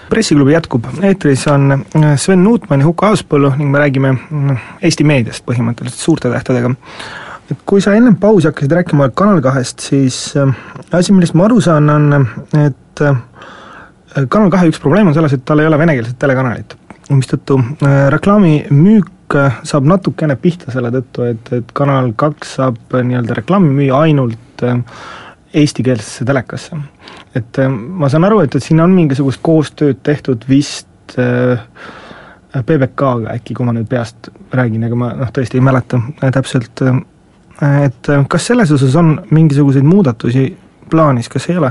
pressiklubi 0.08 0.52
jätkub, 0.52 0.84
eetris 1.02 1.46
on 1.48 1.72
äh, 1.72 2.16
Sven 2.16 2.44
Nuutmann 2.44 2.82
ja 2.82 2.86
Huko 2.86 3.06
Aaspõllu 3.06 3.50
ning 3.58 3.70
me 3.72 3.80
räägime 3.82 4.12
mm, 4.14 4.58
Eesti 4.86 5.06
meediast 5.06 5.42
põhimõtteliselt 5.46 5.98
suurte 5.98 6.30
tähtedega. 6.30 6.70
et 7.50 7.64
kui 7.66 7.82
sa 7.82 7.96
enne 7.98 8.14
pausi 8.20 8.46
hakkasid 8.46 8.72
rääkima 8.78 9.08
Kanal 9.14 9.42
kahest, 9.42 9.82
siis 9.82 10.36
äh, 10.38 10.54
asi, 10.92 11.12
millest 11.12 11.34
ma 11.34 11.48
aru 11.48 11.60
saan, 11.60 11.90
on, 11.90 12.28
et 12.66 13.02
äh, 13.02 13.18
Kanal 14.28 14.50
kahe 14.54 14.70
üks 14.70 14.78
probleem 14.82 15.10
on 15.10 15.16
selles, 15.16 15.34
et 15.34 15.44
tal 15.44 15.62
ei 15.62 15.66
ole 15.66 15.78
venekeelset 15.78 16.18
telekanalit, 16.18 16.76
mistõttu 17.10 17.58
reklaamimüük 18.14 19.10
saab 19.66 19.86
natukene 19.90 20.36
pihta 20.38 20.70
selle 20.70 20.92
tõttu, 20.94 21.26
et, 21.26 21.52
et 21.58 21.74
Kanal 21.74 22.12
kaks 22.16 22.54
saab 22.60 22.94
nii-öelda 22.94 23.40
reklaami 23.40 23.72
müüa 23.74 24.04
ainult 24.06 24.38
eestikeelsesse 25.54 26.24
telekasse. 26.24 26.76
et 27.34 27.58
äh, 27.58 27.68
ma 27.68 28.08
saan 28.08 28.24
aru, 28.24 28.40
et, 28.44 28.54
et 28.54 28.62
siin 28.62 28.80
on 28.82 28.94
mingisugust 28.94 29.42
koostööd 29.42 30.02
tehtud 30.06 30.44
vist 30.48 31.18
äh, 31.18 31.62
PBK-ga 32.54 33.34
äkki, 33.34 33.54
kui 33.54 33.66
ma 33.66 33.74
nüüd 33.74 33.88
peast 33.90 34.30
räägin, 34.54 34.86
ega 34.86 34.98
ma 34.98 35.12
noh, 35.18 35.30
tõesti 35.34 35.58
ei 35.58 35.64
mäleta 35.64 35.98
äh, 35.98 36.30
täpselt, 36.34 36.82
et 37.62 38.08
kas 38.30 38.46
selles 38.50 38.70
osas 38.74 38.94
on 38.98 39.14
mingisuguseid 39.30 39.86
muudatusi 39.86 40.48
plaanis, 40.90 41.28
kas 41.30 41.46
ei 41.50 41.58
ole 41.58 41.70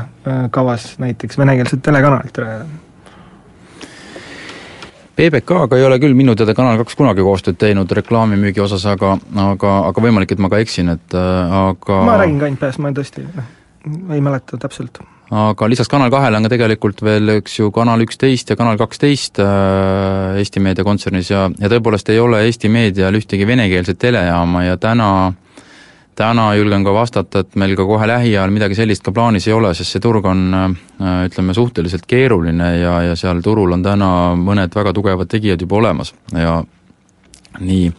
kavas 0.51 0.93
näiteks 1.03 1.37
venekeelset 1.37 1.81
telekanalit 1.83 2.37
rajada? 2.39 2.67
PBK-ga 5.13 5.77
ei 5.77 5.85
ole 5.85 5.99
küll 6.01 6.15
minu 6.17 6.33
teada 6.37 6.55
Kanal 6.57 6.79
kaks 6.81 6.97
kunagi 6.97 7.21
koostööd 7.25 7.59
teinud 7.61 7.91
reklaamimüügi 7.93 8.63
osas, 8.63 8.85
aga, 8.89 9.13
aga, 9.45 9.73
aga 9.91 10.05
võimalik, 10.05 10.33
et 10.33 10.41
ma 10.41 10.49
ka 10.49 10.61
eksin, 10.63 10.89
et 10.95 11.17
aga 11.17 11.99
ma 12.07 12.15
räägin 12.23 12.39
ka 12.41 12.49
peast, 12.65 12.81
ma 12.81 12.89
tõesti 12.95 13.25
ei 14.15 14.23
mäleta 14.23 14.57
täpselt. 14.57 14.97
aga 15.33 15.69
lisaks 15.69 15.91
Kanal 15.91 16.09
kahele 16.13 16.39
on 16.39 16.47
ka 16.47 16.53
tegelikult 16.55 17.05
veel, 17.05 17.35
eks 17.37 17.59
ju, 17.59 17.69
Kanal 17.75 18.01
üksteist 18.07 18.49
ja 18.49 18.57
Kanal 18.57 18.79
kaksteist 18.81 19.41
äh, 19.43 20.39
Eesti 20.41 20.63
Meedia 20.63 20.85
kontsernis 20.87 21.29
ja, 21.29 21.45
ja 21.59 21.69
tõepoolest 21.69 22.09
ei 22.09 22.19
ole 22.23 22.41
Eesti 22.47 22.73
Meedial 22.73 23.13
ühtegi 23.19 23.47
venekeelset 23.47 24.01
telejaama 24.01 24.65
ja 24.65 24.81
täna 24.81 25.09
täna 26.15 26.49
julgen 26.57 26.83
ka 26.85 26.93
vastata, 26.93 27.43
et 27.43 27.55
meil 27.59 27.75
ka 27.79 27.85
kohe 27.87 28.07
lähiajal 28.09 28.53
midagi 28.53 28.77
sellist 28.77 29.03
ka 29.05 29.13
plaanis 29.15 29.47
ei 29.47 29.55
ole, 29.55 29.73
sest 29.77 29.95
see 29.95 30.03
turg 30.03 30.25
on 30.29 30.43
ütleme, 30.99 31.55
suhteliselt 31.57 32.05
keeruline 32.09 32.69
ja, 32.79 32.99
ja 33.09 33.15
seal 33.19 33.41
turul 33.45 33.73
on 33.77 33.83
täna 33.85 34.11
mõned 34.39 34.75
väga 34.75 34.93
tugevad 34.93 35.31
tegijad 35.31 35.61
juba 35.65 35.81
olemas 35.81 36.13
ja 36.33 36.61
nii 37.59 37.89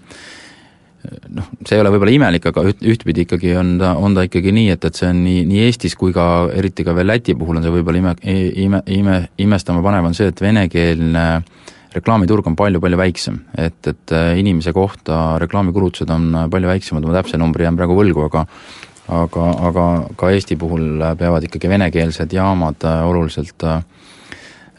noh, 1.35 1.49
see 1.67 1.77
ei 1.77 1.83
ole 1.83 1.93
võib-olla 1.95 2.15
imelik, 2.15 2.47
aga 2.51 2.65
üht, 2.71 2.83
ühtpidi 2.95 3.25
ikkagi 3.27 3.55
on 3.61 3.75
ta, 3.81 3.95
on 4.01 4.17
ta 4.17 4.25
ikkagi 4.27 4.53
nii, 4.55 4.71
et, 4.75 4.87
et 4.89 4.99
see 4.99 5.11
on 5.11 5.21
nii, 5.25 5.45
nii 5.49 5.65
Eestis 5.67 5.97
kui 5.99 6.15
ka 6.17 6.49
eriti 6.55 6.87
ka 6.87 6.95
veel 6.97 7.11
Läti 7.11 7.37
puhul 7.39 7.61
on 7.61 7.67
see 7.67 7.75
võib-olla 7.75 8.01
ime, 8.01 8.15
ime, 8.65 8.81
ime, 8.99 9.19
imestama 9.45 9.85
panev, 9.85 10.09
on 10.09 10.17
see, 10.17 10.31
et 10.33 10.41
venekeelne 10.45 11.27
reklaamiturg 11.95 12.47
on 12.51 12.57
palju-palju 12.59 13.01
väiksem. 13.01 13.41
et, 13.59 13.81
et 13.87 14.13
äh, 14.13 14.39
inimese 14.39 14.73
kohta 14.73 15.39
reklaamikulutused 15.43 16.11
on 16.11 16.49
palju 16.51 16.69
väiksemad, 16.69 17.07
ma 17.07 17.21
täpse 17.21 17.41
numbri 17.41 17.65
jään 17.65 17.77
praegu 17.77 17.99
võlgu, 17.99 18.27
aga 18.29 18.47
aga, 19.15 19.49
aga 19.69 19.87
ka 20.17 20.31
Eesti 20.33 20.57
puhul 20.57 21.03
peavad 21.19 21.45
ikkagi 21.45 21.69
venekeelsed 21.69 22.33
jaamad 22.33 22.87
äh, 22.89 23.03
oluliselt 23.09 23.65
äh, 23.65 23.83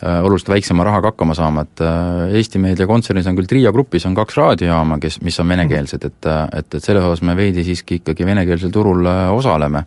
Äh, 0.03 0.23
oluliselt 0.25 0.49
väiksema 0.49 0.83
rahaga 0.83 1.13
hakkama 1.13 1.33
saama, 1.33 1.61
et 1.63 1.81
äh, 1.81 2.33
Eesti 2.35 2.59
Meedia 2.59 2.83
kontsernis 2.87 3.29
on 3.31 3.37
küll 3.37 3.47
Triia 3.47 3.71
grupis 3.71 4.03
on 4.05 4.13
kaks 4.17 4.35
raadiojaama, 4.35 4.97
kes, 4.99 5.21
mis 5.23 5.39
on 5.39 5.47
venekeelsed, 5.47 6.03
et 6.03 6.27
äh, 6.27 6.41
et, 6.59 6.67
et 6.75 6.83
selles 6.83 7.05
osas 7.07 7.23
me 7.23 7.31
veidi 7.37 7.63
siiski 7.63 8.01
ikkagi 8.01 8.27
venekeelsel 8.27 8.73
turul 8.75 9.07
osaleme. 9.07 9.85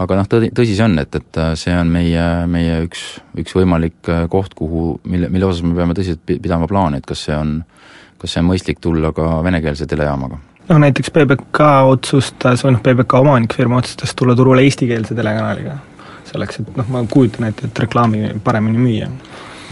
Aga 0.00 0.20
noh, 0.20 0.28
tõdi, 0.30 0.52
tõsi 0.56 0.76
see 0.76 0.86
on, 0.86 0.96
et, 1.02 1.18
et 1.20 1.42
see 1.60 1.74
on 1.76 1.90
meie, 1.92 2.22
meie 2.50 2.78
üks, 2.86 3.02
üks 3.38 3.56
võimalik 3.58 4.12
koht, 4.32 4.54
kuhu, 4.58 4.96
mille, 5.04 5.28
mille 5.32 5.48
osas 5.48 5.64
me 5.66 5.76
peame 5.76 5.96
tõsiselt 5.98 6.24
pidama 6.24 6.68
plaani, 6.70 7.02
et 7.02 7.08
kas 7.08 7.26
see 7.28 7.36
on, 7.36 7.58
kas 8.22 8.34
see 8.34 8.40
on 8.40 8.48
mõistlik 8.48 8.80
tulla 8.80 9.12
ka 9.16 9.34
venekeelse 9.44 9.88
telejaamaga 9.90 10.40
noh 10.68 10.78
näiteks 10.78 11.10
PBK 11.10 11.68
otsustas 11.90 12.62
või 12.64 12.76
noh, 12.76 12.82
PBK 12.84 13.20
omanikfirma 13.24 13.80
otsustas 13.82 14.14
tulla 14.16 14.36
turule 14.38 14.62
eestikeelse 14.64 15.16
telekanaliga 15.18 15.76
selleks, 16.32 16.62
et 16.62 16.76
noh, 16.78 16.88
ma 16.92 17.02
kujutan 17.10 17.48
ette, 17.48 17.68
et 17.68 17.82
reklaami 17.84 18.30
paremini 18.44 18.78
müüa. 18.78 19.10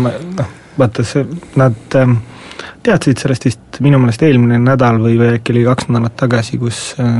ma 0.03 0.13
noh, 0.39 0.51
vaata 0.79 1.05
see, 1.07 1.25
nad 1.61 1.97
ähm, 1.99 2.19
teadsid 2.87 3.21
sellest 3.21 3.47
vist 3.49 3.81
minu 3.85 4.01
meelest 4.03 4.23
eelmine 4.27 4.61
nädal 4.63 5.01
või, 5.03 5.17
või 5.21 5.35
äkki 5.39 5.55
oli 5.55 5.65
kaks 5.67 5.91
nädalat 5.91 6.17
tagasi, 6.21 6.61
kus 6.61 6.81
äh, 7.01 7.19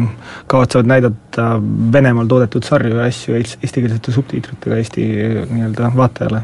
kavatsevad 0.51 0.89
näidata 0.91 1.51
Venemaal 1.93 2.31
toodetud 2.31 2.67
sarju 2.67 2.97
ja 2.97 3.11
asju 3.11 3.37
eestikeelsete 3.41 4.15
subtiitritega 4.15 4.81
Eesti 4.81 5.11
äh, 5.11 5.45
nii-öelda 5.51 5.93
vaatajale. 5.97 6.43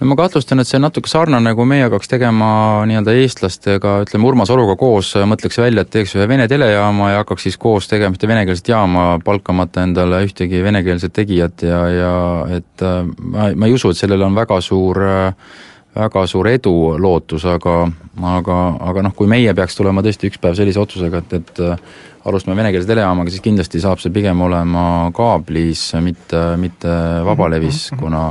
No 0.00 0.08
ma 0.10 0.16
kahtlustan, 0.18 0.58
et 0.58 0.66
see 0.66 0.78
on 0.80 0.82
natuke 0.88 1.08
sarnane, 1.08 1.52
kui 1.54 1.68
meie 1.70 1.84
hakkaks 1.86 2.10
tegema 2.10 2.48
nii-öelda 2.90 3.12
eestlastega, 3.22 3.92
ütleme 4.02 4.26
Urmas 4.26 4.50
Oruga 4.50 4.74
koos, 4.76 5.12
mõtleks 5.30 5.60
välja, 5.62 5.84
et 5.84 5.92
teeks 5.94 6.16
ühe 6.18 6.26
vene 6.28 6.48
telejaama 6.50 7.12
ja 7.12 7.20
hakkaks 7.22 7.46
siis 7.46 7.58
koos 7.62 7.86
tegema 7.88 8.16
ühte 8.16 8.28
venekeelset 8.28 8.72
jaama, 8.72 9.04
palkamata 9.24 9.84
endale 9.86 10.24
ühtegi 10.26 10.64
venekeelset 10.66 11.14
tegijat 11.14 11.62
ja, 11.68 11.84
ja 11.94 12.16
et 12.58 12.82
äh, 12.82 13.06
ma, 13.06 13.52
ma 13.54 13.70
ei 13.70 13.78
usu, 13.78 13.94
et 13.94 14.02
sellel 14.02 14.26
on 14.26 14.34
väga 14.34 14.58
suur 14.64 15.00
väga 15.94 16.24
suur 16.26 16.48
edu 16.50 16.74
lootus, 16.98 17.44
aga, 17.46 17.74
aga, 18.34 18.58
aga 18.90 19.04
noh, 19.06 19.14
kui 19.14 19.30
meie 19.30 19.54
peaks 19.54 19.76
tulema 19.78 20.02
tõesti 20.02 20.30
üks 20.30 20.40
päev 20.42 20.56
sellise 20.58 20.80
otsusega, 20.82 21.22
et, 21.22 21.36
et 21.38 21.62
äh, 21.62 21.84
alustame 22.26 22.56
venekeelse 22.58 22.88
telejaamaga, 22.88 23.30
siis 23.30 23.44
kindlasti 23.44 23.82
saab 23.82 24.02
see 24.02 24.14
pigem 24.14 24.40
olema 24.42 25.12
kaablis, 25.14 25.90
mitte, 26.04 26.42
mitte 26.60 26.96
vabalevis, 27.26 27.90
mhm, 27.92 27.98
mhm. 27.98 28.02
kuna 28.02 28.24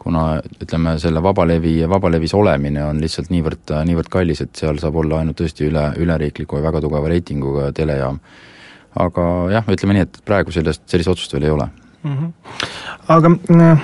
kuna 0.00 0.40
ütleme, 0.64 0.94
selle 0.96 1.20
vabalevi, 1.20 1.74
vabalevis 1.88 2.32
olemine 2.34 2.80
on 2.88 3.02
lihtsalt 3.02 3.28
niivõrd, 3.28 3.68
niivõrd 3.84 4.08
kallis, 4.08 4.40
et 4.40 4.56
seal 4.56 4.80
saab 4.80 4.96
olla 5.02 5.18
ainult 5.20 5.36
tõesti 5.42 5.66
üle, 5.68 5.82
üleriikliku 6.00 6.56
ja 6.56 6.64
väga 6.64 6.80
tugeva 6.80 7.10
reitinguga 7.12 7.68
telejaam. 7.76 8.16
aga 8.96 9.24
jah, 9.52 9.68
ütleme 9.70 9.94
nii, 9.94 10.06
et 10.08 10.16
praegu 10.26 10.50
sellest, 10.50 10.82
sellist 10.90 11.12
otsust 11.12 11.36
veel 11.36 11.44
ei 11.46 11.52
ole 11.54 11.68
mm. 12.02 12.16
-hmm. 12.16 12.32
aga 13.08 13.30
äh, 13.54 13.82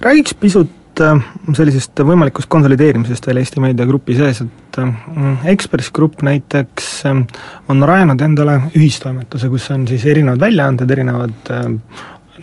räägiks 0.00 0.34
pisut 0.34 0.70
äh, 1.04 1.18
sellisest 1.56 2.02
võimalikust 2.06 2.50
konsolideerimisest 2.52 3.26
veel 3.28 3.42
Eesti 3.42 3.62
meediagrupi 3.64 4.16
sees, 4.18 4.42
et 4.44 4.80
äh, 4.82 5.50
Ekspress 5.52 5.92
Grupp 5.94 6.24
näiteks 6.26 6.90
äh, 7.10 7.20
on 7.72 7.84
rajanud 7.86 8.20
endale 8.24 8.56
ühistoimetuse, 8.74 9.50
kus 9.52 9.70
on 9.74 9.86
siis 9.90 10.06
erinevad 10.10 10.42
väljaanded, 10.42 10.96
erinevad 10.96 11.52
äh, 11.54 11.68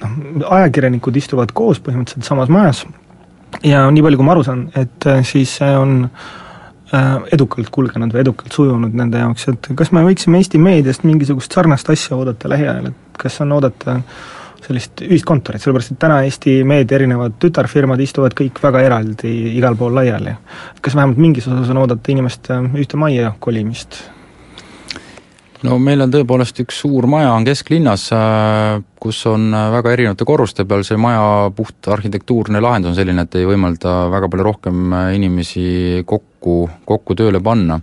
noh, 0.01 0.17
ajakirjanikud 0.59 1.19
istuvad 1.19 1.53
koos 1.57 1.81
põhimõtteliselt 1.83 2.27
samas 2.27 2.51
majas. 2.53 2.85
Ja 3.65 3.85
nii 3.91 4.03
palju, 4.03 4.19
kui 4.19 4.27
ma 4.27 4.35
aru 4.35 4.43
saan, 4.45 4.67
et 4.77 5.07
äh, 5.07 5.21
siis 5.25 5.53
see 5.59 5.69
on 5.79 6.01
äh, 6.05 7.13
edukalt 7.33 7.71
kulgenud 7.73 8.13
või 8.13 8.23
edukalt 8.25 8.55
sujunud 8.55 8.95
nende 8.97 9.21
jaoks, 9.23 9.47
et 9.53 9.69
kas 9.79 9.93
me 9.95 10.03
võiksime 10.05 10.41
Eesti 10.41 10.61
meediast 10.61 11.07
mingisugust 11.07 11.55
sarnast 11.55 11.89
asja 11.93 12.17
oodata 12.19 12.51
lähiajal, 12.51 12.91
et 12.91 13.21
kas 13.21 13.39
on 13.45 13.55
oodata 13.57 14.01
sellist 14.65 15.03
ühiskontorit, 15.05 15.61
sellepärast 15.63 15.93
et 15.93 15.99
täna 16.01 16.19
Eesti 16.25 16.57
meedia 16.67 16.97
erinevad 16.97 17.37
tütarfirmad 17.41 18.01
istuvad 18.03 18.35
kõik 18.37 18.61
väga 18.63 18.83
eraldi 18.87 19.31
igal 19.55 19.77
pool 19.79 19.95
laiali. 19.95 20.35
kas 20.81 20.95
vähemalt 20.95 21.17
mingis 21.17 21.47
osas 21.47 21.69
on 21.73 21.83
oodata 21.83 22.11
inimeste 22.11 22.61
ühte 22.75 22.97
majja 22.97 23.33
kolimist? 23.39 24.01
no 25.65 25.77
meil 25.81 26.01
on 26.03 26.11
tõepoolest 26.13 26.61
üks 26.63 26.81
suur 26.83 27.07
maja 27.09 27.31
on 27.33 27.45
kesklinnas, 27.47 28.07
äh, 28.15 28.77
kus 29.01 29.23
on 29.29 29.49
äh, 29.55 29.69
väga 29.73 29.93
erinevate 29.95 30.27
korruste 30.27 30.65
peal, 30.69 30.85
see 30.87 30.99
maja 31.01 31.49
puht 31.55 31.89
arhitektuurne 31.93 32.61
lahendus 32.63 32.93
on 32.93 32.99
selline, 32.99 33.25
et 33.25 33.39
ei 33.39 33.47
võimalda 33.49 33.95
väga 34.13 34.29
palju 34.33 34.47
rohkem 34.47 34.93
äh, 34.93 35.09
inimesi 35.17 35.67
kokku, 36.05 36.59
kokku 36.85 37.17
tööle 37.17 37.41
panna. 37.43 37.79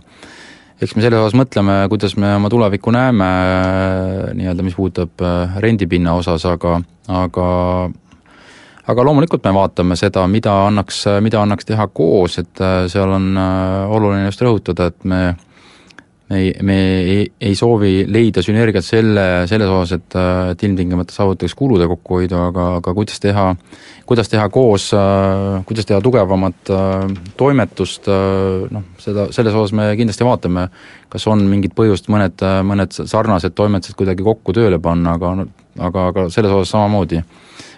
Eks 0.81 0.95
me 0.95 1.03
selles 1.03 1.21
osas 1.21 1.37
mõtleme, 1.37 1.77
kuidas 1.91 2.17
me 2.19 2.33
oma 2.35 2.49
tulevikku 2.51 2.91
näeme, 2.93 3.27
nii-öelda 4.39 4.65
mis 4.65 4.75
puudutab 4.75 5.23
rendipinna 5.63 6.15
osas, 6.19 6.45
aga, 6.49 6.79
aga 7.07 7.47
aga 8.85 9.05
loomulikult 9.07 9.45
me 9.47 9.53
vaatame 9.55 9.97
seda, 9.97 10.25
mida 10.29 10.53
annaks, 10.67 11.05
mida 11.25 11.41
annaks 11.41 11.65
teha 11.69 11.87
koos, 11.87 12.37
et 12.41 12.63
seal 12.91 13.15
on 13.17 13.31
oluline 13.37 14.27
just 14.27 14.43
rõhutada, 14.45 14.91
et 14.91 15.07
me 15.09 15.21
me 16.29 16.37
ei, 16.39 16.53
me 16.61 16.75
ei, 16.99 17.25
ei 17.41 17.55
soovi 17.55 18.05
leida 18.09 18.41
sünergiat 18.41 18.85
selle, 18.85 19.25
selles 19.49 19.69
osas, 19.69 19.99
et, 19.99 20.15
et 20.51 20.63
ilmtingimata 20.65 21.13
saavutaks 21.13 21.53
kulude 21.57 21.87
kokkuhoidu, 21.91 22.37
aga, 22.47 22.67
aga 22.79 22.93
kuidas 22.97 23.21
teha, 23.21 23.51
kuidas 24.09 24.31
teha 24.31 24.47
koos, 24.53 24.89
kuidas 25.69 25.85
teha 25.85 26.01
tugevamat 26.01 26.73
toimetust, 27.37 28.09
noh, 28.09 28.87
seda, 29.01 29.27
selles 29.35 29.53
osas 29.53 29.75
me 29.77 29.91
kindlasti 29.99 30.25
vaatame, 30.25 30.67
kas 31.13 31.27
on 31.29 31.45
mingit 31.49 31.77
põhjust 31.77 32.09
mõned, 32.09 32.41
mõned 32.65 32.97
sarnased 32.97 33.53
toimetused 33.57 33.97
kuidagi 33.99 34.25
kokku 34.25 34.55
tööle 34.57 34.81
panna, 34.81 35.19
aga 35.19 35.35
aga, 35.75 36.09
aga 36.09 36.29
selles 36.33 36.53
osas 36.55 36.73
samamoodi. 36.73 37.21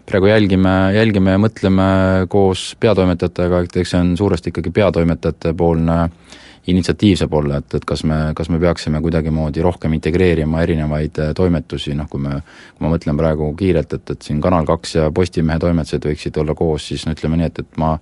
Praegu 0.08 0.30
jälgime, 0.30 0.74
jälgime 0.96 1.34
ja 1.34 1.40
mõtleme 1.42 1.88
koos 2.32 2.70
peatoimetajatega, 2.80 3.66
et 3.66 3.80
eks 3.82 3.92
see 3.92 4.00
on 4.00 4.14
suuresti 4.16 4.54
ikkagi 4.54 4.72
peatoimetajate 4.78 5.52
poolne 5.58 5.98
äh, 6.06 6.38
initsiatiivseb 6.68 7.34
olla, 7.34 7.62
et, 7.62 7.76
et 7.80 7.86
kas 7.88 8.04
me, 8.08 8.18
kas 8.36 8.50
me 8.52 8.60
peaksime 8.60 9.02
kuidagimoodi 9.04 9.64
rohkem 9.64 9.94
integreerima 9.98 10.62
erinevaid 10.66 11.20
äh, 11.24 11.34
toimetusi, 11.36 11.94
noh 11.98 12.10
kui 12.12 12.22
me, 12.24 12.42
kui 12.76 12.86
ma 12.86 12.92
mõtlen 12.94 13.20
praegu 13.20 13.52
kiirelt, 13.58 13.94
et, 13.96 14.16
et 14.16 14.28
siin 14.28 14.42
Kanal 14.44 14.68
kaks 14.68 14.98
ja 14.98 15.12
Postimehe 15.16 15.62
toimetused 15.64 16.08
võiksid 16.10 16.42
olla 16.42 16.56
koos, 16.58 16.90
siis 16.92 17.06
no 17.08 17.16
ütleme 17.16 17.40
nii, 17.40 17.52
et, 17.52 17.64
et 17.64 17.80
ma 17.80 17.94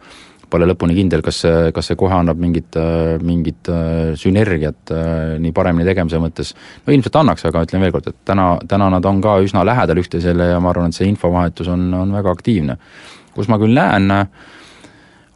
pole 0.49 0.67
lõpuni 0.69 0.95
kindel, 0.97 1.23
kas 1.25 1.43
see, 1.43 1.69
kas 1.75 1.89
see 1.89 1.99
kohe 1.99 2.17
annab 2.17 2.41
mingit, 2.41 2.73
äh, 2.81 3.15
mingit 3.25 3.69
äh, 3.69 4.15
sünergiat 4.17 4.93
nii 5.41 5.53
paremini 5.53 5.87
tegemise 5.87 6.21
mõttes, 6.21 6.55
no 6.85 6.93
ilmselt 6.93 7.21
annaks, 7.21 7.45
aga 7.49 7.65
ütlen 7.67 7.85
veel 7.85 7.93
kord, 7.93 8.09
et 8.09 8.19
täna, 8.25 8.55
täna 8.69 8.89
nad 8.97 9.05
on 9.05 9.21
ka 9.21 9.37
üsna 9.45 9.65
lähedal 9.67 10.01
üksteisele 10.01 10.51
ja 10.55 10.59
ma 10.61 10.73
arvan, 10.73 10.89
et 10.89 10.97
see 10.97 11.09
infovahetus 11.11 11.69
on, 11.73 11.87
on 12.01 12.17
väga 12.17 12.33
aktiivne. 12.33 12.77
kus 13.35 13.49
ma 13.51 13.57
küll 13.59 13.75
näen 13.75 14.13
äh, 14.15 14.27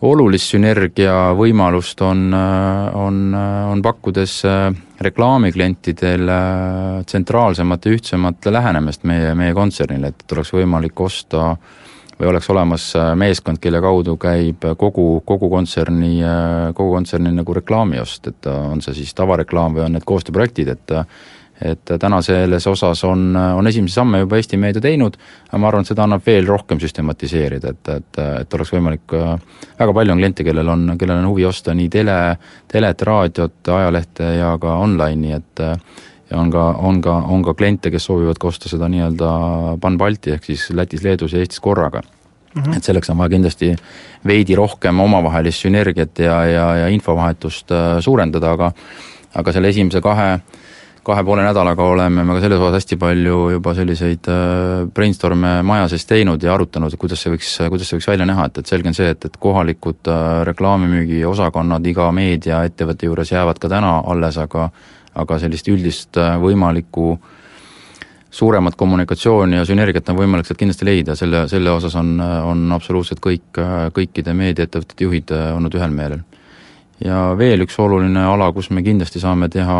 olulist 0.06 0.54
sünergia 0.54 1.34
võimalust 1.36 2.00
on, 2.06 2.30
on, 2.32 3.20
on 3.36 3.82
pakkudes 3.84 4.40
äh, 4.48 4.70
reklaamiklientidele 5.04 6.40
tsentraalsemat 7.08 7.86
ja 7.86 7.98
ühtsemat 7.98 8.50
lähenemist 8.52 9.04
meie, 9.10 9.34
meie 9.36 9.56
kontsernile, 9.58 10.14
et 10.14 10.36
oleks 10.36 10.54
võimalik 10.56 11.04
osta 11.04 11.52
või 12.20 12.32
oleks 12.32 12.50
olemas 12.54 12.88
äh, 13.00 13.12
meeskond, 13.20 13.60
kelle 13.64 13.82
kaudu 13.84 14.16
käib 14.20 14.70
kogu, 14.80 15.10
kogu 15.28 15.52
kontserni, 15.52 16.14
äh, 16.24 16.70
kogu 16.78 16.96
kontserni 16.96 17.34
nagu 17.36 17.58
reklaamiost, 17.60 18.32
et 18.32 18.50
on 18.54 18.84
see 18.86 19.02
siis 19.02 19.12
tavareklaam 19.18 19.76
või 19.76 19.88
on 19.90 19.98
need 19.98 20.08
koostööprojektid, 20.08 20.74
et 20.78 20.96
et 21.62 21.92
täna 22.00 22.22
selles 22.24 22.68
osas 22.68 23.04
on, 23.04 23.36
on 23.36 23.68
esimesi 23.68 23.94
samme 23.94 24.22
juba 24.24 24.38
Eesti 24.40 24.58
meedia 24.58 24.82
teinud, 24.82 25.18
aga 25.50 25.58
ma 25.60 25.68
arvan, 25.68 25.84
et 25.84 25.92
seda 25.92 26.06
annab 26.06 26.26
veel 26.26 26.48
rohkem 26.48 26.80
süstematiseerida, 26.80 27.74
et, 27.76 27.90
et, 27.96 28.20
et 28.42 28.54
oleks 28.54 28.72
võimalik, 28.74 29.16
väga 29.80 29.96
palju 29.96 30.16
on 30.16 30.22
kliente, 30.22 30.46
kellel 30.48 30.72
on, 30.72 30.94
kellel 31.00 31.18
on 31.20 31.32
huvi 31.32 31.48
osta 31.50 31.76
nii 31.76 31.90
tele, 31.90 32.20
telet, 32.72 33.02
raadiot, 33.12 33.60
ajalehte 33.80 34.36
ja 34.38 34.54
ka 34.62 34.78
online'i, 34.86 35.36
et 35.36 35.66
ja 36.30 36.38
on 36.38 36.52
ka, 36.54 36.70
on 36.86 37.02
ka, 37.02 37.18
on 37.34 37.44
ka 37.44 37.56
kliente, 37.58 37.92
kes 37.92 38.08
soovivad 38.08 38.40
ka 38.40 38.48
osta 38.52 38.70
seda 38.72 38.88
nii-öelda 38.92 39.34
Pan-Balti 39.82 40.36
ehk 40.36 40.48
siis 40.52 40.70
Lätis, 40.78 41.04
Leedus 41.04 41.34
ja 41.34 41.44
Eestis 41.44 41.60
korraga 41.60 42.04
Mm 42.56 42.64
-hmm. 42.64 42.78
et 42.78 42.84
selleks 42.84 43.10
on 43.10 43.18
vaja 43.18 43.30
kindlasti 43.30 43.76
veidi 44.26 44.56
rohkem 44.56 45.00
omavahelist 45.00 45.62
sünergiat 45.62 46.20
ja, 46.20 46.46
ja, 46.46 46.76
ja 46.76 46.88
infovahetust 46.88 47.72
äh, 47.72 48.00
suurendada, 48.00 48.52
aga 48.52 48.72
aga 49.36 49.52
selle 49.52 49.68
esimese 49.68 50.02
kahe 50.02 50.40
kahe 51.10 51.24
poole 51.26 51.44
nädalaga 51.46 51.88
oleme 51.90 52.24
me 52.24 52.38
ka 52.38 52.44
selles 52.46 52.62
osas 52.62 52.80
hästi 52.80 52.98
palju 53.02 53.40
juba 53.56 53.74
selliseid 53.78 54.30
brainstorm'e 54.94 55.56
maja 55.66 55.88
sees 55.92 56.06
teinud 56.10 56.44
ja 56.44 56.54
arutanud, 56.54 56.94
et 56.94 57.02
kuidas 57.02 57.24
see 57.24 57.34
võiks, 57.34 57.56
kuidas 57.72 57.90
see 57.90 57.98
võiks 57.98 58.12
välja 58.12 58.30
näha, 58.30 58.46
et, 58.50 58.62
et 58.62 58.72
selge 58.72 58.92
on 58.92 58.98
see, 58.98 59.10
et, 59.16 59.26
et 59.26 59.42
kohalikud 59.42 60.12
reklaamimüügi 60.50 61.24
osakonnad 61.28 61.86
iga 61.90 62.12
meediaettevõtte 62.16 63.10
juures 63.10 63.34
jäävad 63.34 63.60
ka 63.60 63.72
täna 63.76 64.00
alles, 64.06 64.40
aga 64.40 64.70
aga 65.20 65.40
sellist 65.42 65.68
üldist 65.68 66.16
võimalikku 66.40 67.06
äh, 67.16 67.38
suuremat 68.32 68.76
kommunikatsiooni 68.76 69.58
ja 69.58 69.66
sünergiat 69.66 70.10
on 70.10 70.18
võimalik 70.20 70.48
sealt 70.48 70.60
kindlasti 70.62 70.86
leida, 70.86 71.16
selle, 71.18 71.46
selle 71.50 71.72
osas 71.74 71.96
on, 71.98 72.20
on 72.22 72.68
absoluutselt 72.76 73.22
kõik, 73.24 73.62
kõikide 73.96 74.36
meediaettevõtete 74.38 75.08
juhid 75.08 75.34
olnud 75.56 75.76
ühel 75.80 75.96
meelel. 75.96 76.22
ja 77.04 77.34
veel 77.38 77.64
üks 77.66 77.80
oluline 77.80 78.26
ala, 78.28 78.52
kus 78.54 78.70
me 78.70 78.84
kindlasti 78.84 79.20
saame 79.20 79.50
teha 79.50 79.80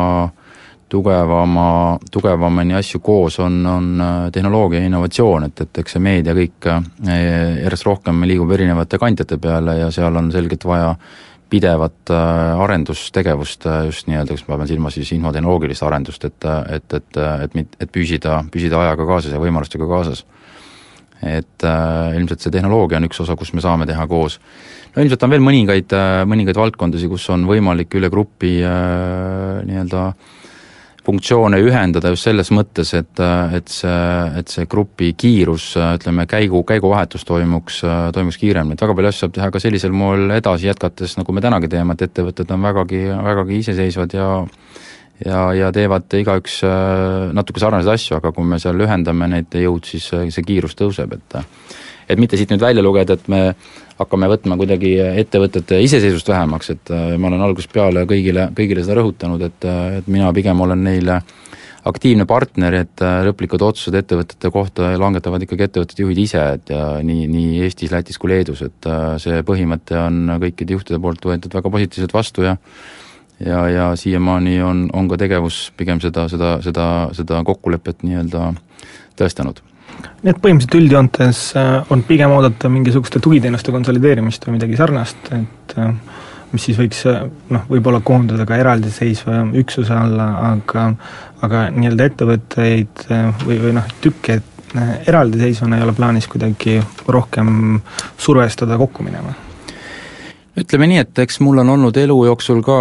tugevama, 0.90 2.00
tugevamini 2.12 2.76
asju 2.80 3.00
koos, 3.06 3.40
on, 3.44 3.62
on 3.70 4.04
tehnoloogia 4.34 4.82
ja 4.82 4.90
innovatsioon, 4.90 5.50
et, 5.50 5.66
et 5.66 5.82
eks 5.84 5.96
see 5.96 6.04
meedia 6.04 6.34
kõik 6.38 6.70
eh, 6.72 7.64
järjest 7.64 7.86
rohkem 7.88 8.24
liigub 8.26 8.52
erinevate 8.58 9.00
kandjate 9.02 9.38
peale 9.42 9.78
ja 9.84 9.92
seal 9.94 10.18
on 10.18 10.32
selgelt 10.34 10.66
vaja 10.66 10.96
pidevat 11.50 12.12
äh, 12.14 12.62
arendustegevust 12.62 13.66
äh, 13.66 13.86
just 13.90 14.10
nii-öelda, 14.10 14.36
kas 14.36 14.46
ma 14.48 14.58
pean 14.60 14.70
silmas 14.70 14.98
siis 14.98 15.12
infotehnoloogilist 15.16 15.86
arendust, 15.86 16.26
et, 16.26 16.46
et, 16.46 16.94
et, 16.94 17.18
et, 17.18 17.56
et, 17.64 17.78
et 17.86 17.94
püsida, 17.94 18.44
püsida 18.54 18.78
ajaga 18.84 19.08
kaasas 19.10 19.34
ja 19.34 19.42
võimalustega 19.42 19.88
kaasas. 19.90 20.26
et 21.20 21.66
äh, 21.68 22.16
ilmselt 22.16 22.40
see 22.40 22.54
tehnoloogia 22.54 22.98
on 23.02 23.10
üks 23.10 23.20
osa, 23.20 23.36
kus 23.36 23.52
me 23.54 23.62
saame 23.66 23.86
teha 23.90 24.06
koos. 24.08 24.40
no 24.96 25.02
ilmselt 25.02 25.24
on 25.26 25.34
veel 25.34 25.44
mõningaid, 25.44 25.96
mõningaid 26.30 26.62
valdkondasid, 26.62 27.10
kus 27.10 27.30
on 27.34 27.48
võimalik 27.50 27.98
üle 27.98 28.10
grupi 28.14 28.60
äh, 28.64 29.66
nii-öelda 29.66 30.06
äh, 30.08 30.39
funktsioone 31.10 31.60
ühendada 31.64 32.12
just 32.14 32.28
selles 32.28 32.52
mõttes, 32.54 32.94
et, 32.98 33.22
et 33.58 33.72
see, 33.74 34.02
et 34.40 34.52
see 34.54 34.68
grupi 34.70 35.12
kiirus, 35.18 35.72
ütleme, 35.82 36.28
käigu, 36.30 36.62
käiguvahetus 36.70 37.26
toimuks, 37.28 37.82
toimuks 38.16 38.38
kiiremini, 38.42 38.78
et 38.78 38.86
väga 38.86 38.96
palju 38.98 39.12
asju 39.12 39.26
saab 39.26 39.36
teha 39.40 39.50
ka 39.54 39.64
sellisel 39.64 39.96
moel 39.96 40.30
edasi 40.38 40.70
jätkates, 40.70 41.18
nagu 41.20 41.36
me 41.36 41.44
tänagi 41.46 41.72
teeme, 41.72 41.98
et 41.98 42.06
ettevõtted 42.10 42.54
on 42.56 42.70
vägagi, 42.70 43.04
vägagi 43.30 43.60
iseseisvad 43.64 44.16
ja 44.18 44.30
ja, 45.26 45.42
ja 45.52 45.74
teevad 45.76 46.08
igaüks 46.16 46.62
natuke 47.36 47.60
sarnaseid 47.60 47.98
asju, 47.98 48.18
aga 48.20 48.32
kui 48.36 48.48
me 48.48 48.60
seal 48.62 48.80
ühendame 48.86 49.28
neid 49.28 49.60
jõud, 49.66 49.88
siis 49.90 50.08
see 50.08 50.46
kiirus 50.48 50.78
tõuseb, 50.80 51.18
et 51.18 51.40
et 52.10 52.18
mitte 52.18 52.38
siit 52.40 52.50
nüüd 52.50 52.64
välja 52.64 52.82
lugeda, 52.82 53.14
et 53.14 53.28
me 53.30 53.42
hakkame 54.00 54.30
võtma 54.32 54.58
kuidagi 54.60 54.94
ettevõtete 55.00 55.82
iseseisvust 55.84 56.32
vähemaks, 56.32 56.72
et 56.76 56.92
äh, 56.96 57.14
ma 57.20 57.30
olen 57.32 57.44
algusest 57.44 57.74
peale 57.76 58.06
kõigile, 58.10 58.48
kõigile 58.56 58.84
seda 58.86 59.00
rõhutanud, 59.02 59.44
et, 59.50 59.68
äh, 59.68 60.00
et 60.00 60.10
mina 60.12 60.32
pigem 60.36 60.62
olen 60.64 60.84
neile 60.86 61.20
aktiivne 61.90 62.26
partner, 62.30 62.78
et 62.84 63.04
äh, 63.04 63.20
lõplikud 63.28 63.64
otsused 63.68 63.96
ettevõtete 64.00 64.52
kohta 64.56 64.94
langetavad 65.00 65.44
ikkagi 65.44 65.68
ettevõtete 65.68 66.06
juhid 66.06 66.24
ise, 66.24 66.46
et 66.60 66.72
ja 66.72 66.86
nii, 67.04 67.28
nii 67.32 67.62
Eestis, 67.68 67.92
Lätis 67.92 68.20
kui 68.22 68.32
Leedus, 68.32 68.64
et 68.68 68.90
see 69.24 69.44
põhimõte 69.48 70.00
on 70.00 70.36
kõikide 70.46 70.78
juhtide 70.78 71.00
poolt 71.04 71.30
võetud 71.32 71.60
väga 71.60 71.76
positiivselt 71.76 72.16
vastu 72.16 72.48
ja 72.48 72.56
ja, 73.40 73.64
ja 73.72 73.90
siiamaani 73.96 74.60
on, 74.64 74.86
on 74.94 75.08
ka 75.12 75.20
tegevus 75.20 75.70
pigem 75.80 76.02
seda, 76.04 76.28
seda, 76.32 76.58
seda, 76.64 76.86
seda 77.16 77.40
kokkulepet 77.48 78.04
nii-öelda 78.04 78.52
tõestanud 79.20 79.64
nii 80.24 80.32
et 80.34 80.40
põhimõtteliselt 80.42 80.78
üldjoontes 80.80 81.42
äh, 81.60 81.92
on 81.94 82.04
pigem 82.08 82.34
oodata 82.36 82.72
mingisuguste 82.72 83.22
tugiteenuste 83.24 83.74
konsolideerimist 83.76 84.48
või 84.48 84.58
midagi 84.58 84.80
sarnast, 84.80 85.32
et 85.36 85.76
äh, 85.80 85.92
mis 86.52 86.68
siis 86.68 86.80
võiks 86.80 87.02
äh, 87.10 87.26
noh, 87.56 87.66
võib-olla 87.72 88.02
koondada 88.06 88.46
ka 88.50 88.60
eraldiseisva 88.60 89.44
üksuse 89.62 89.96
alla, 89.96 90.30
aga 90.52 90.90
aga 91.46 91.68
nii-öelda 91.72 92.10
ettevõtteid 92.10 93.06
või, 93.46 93.60
või 93.62 93.76
noh, 93.78 93.86
tükke 94.04 94.42
eraldiseisvana 95.08 95.78
ei 95.80 95.86
ole 95.86 95.94
plaanis 95.98 96.28
kuidagi 96.30 96.76
rohkem 97.08 97.80
survestada 98.20 98.78
kokku 98.78 99.06
minema? 99.08 99.32
ütleme 100.60 100.90
nii, 100.92 101.00
et 101.06 101.20
eks 101.24 101.40
mul 101.46 101.62
on 101.64 101.72
olnud 101.78 101.98
elu 101.98 102.18
jooksul 102.28 102.60
ka 102.66 102.76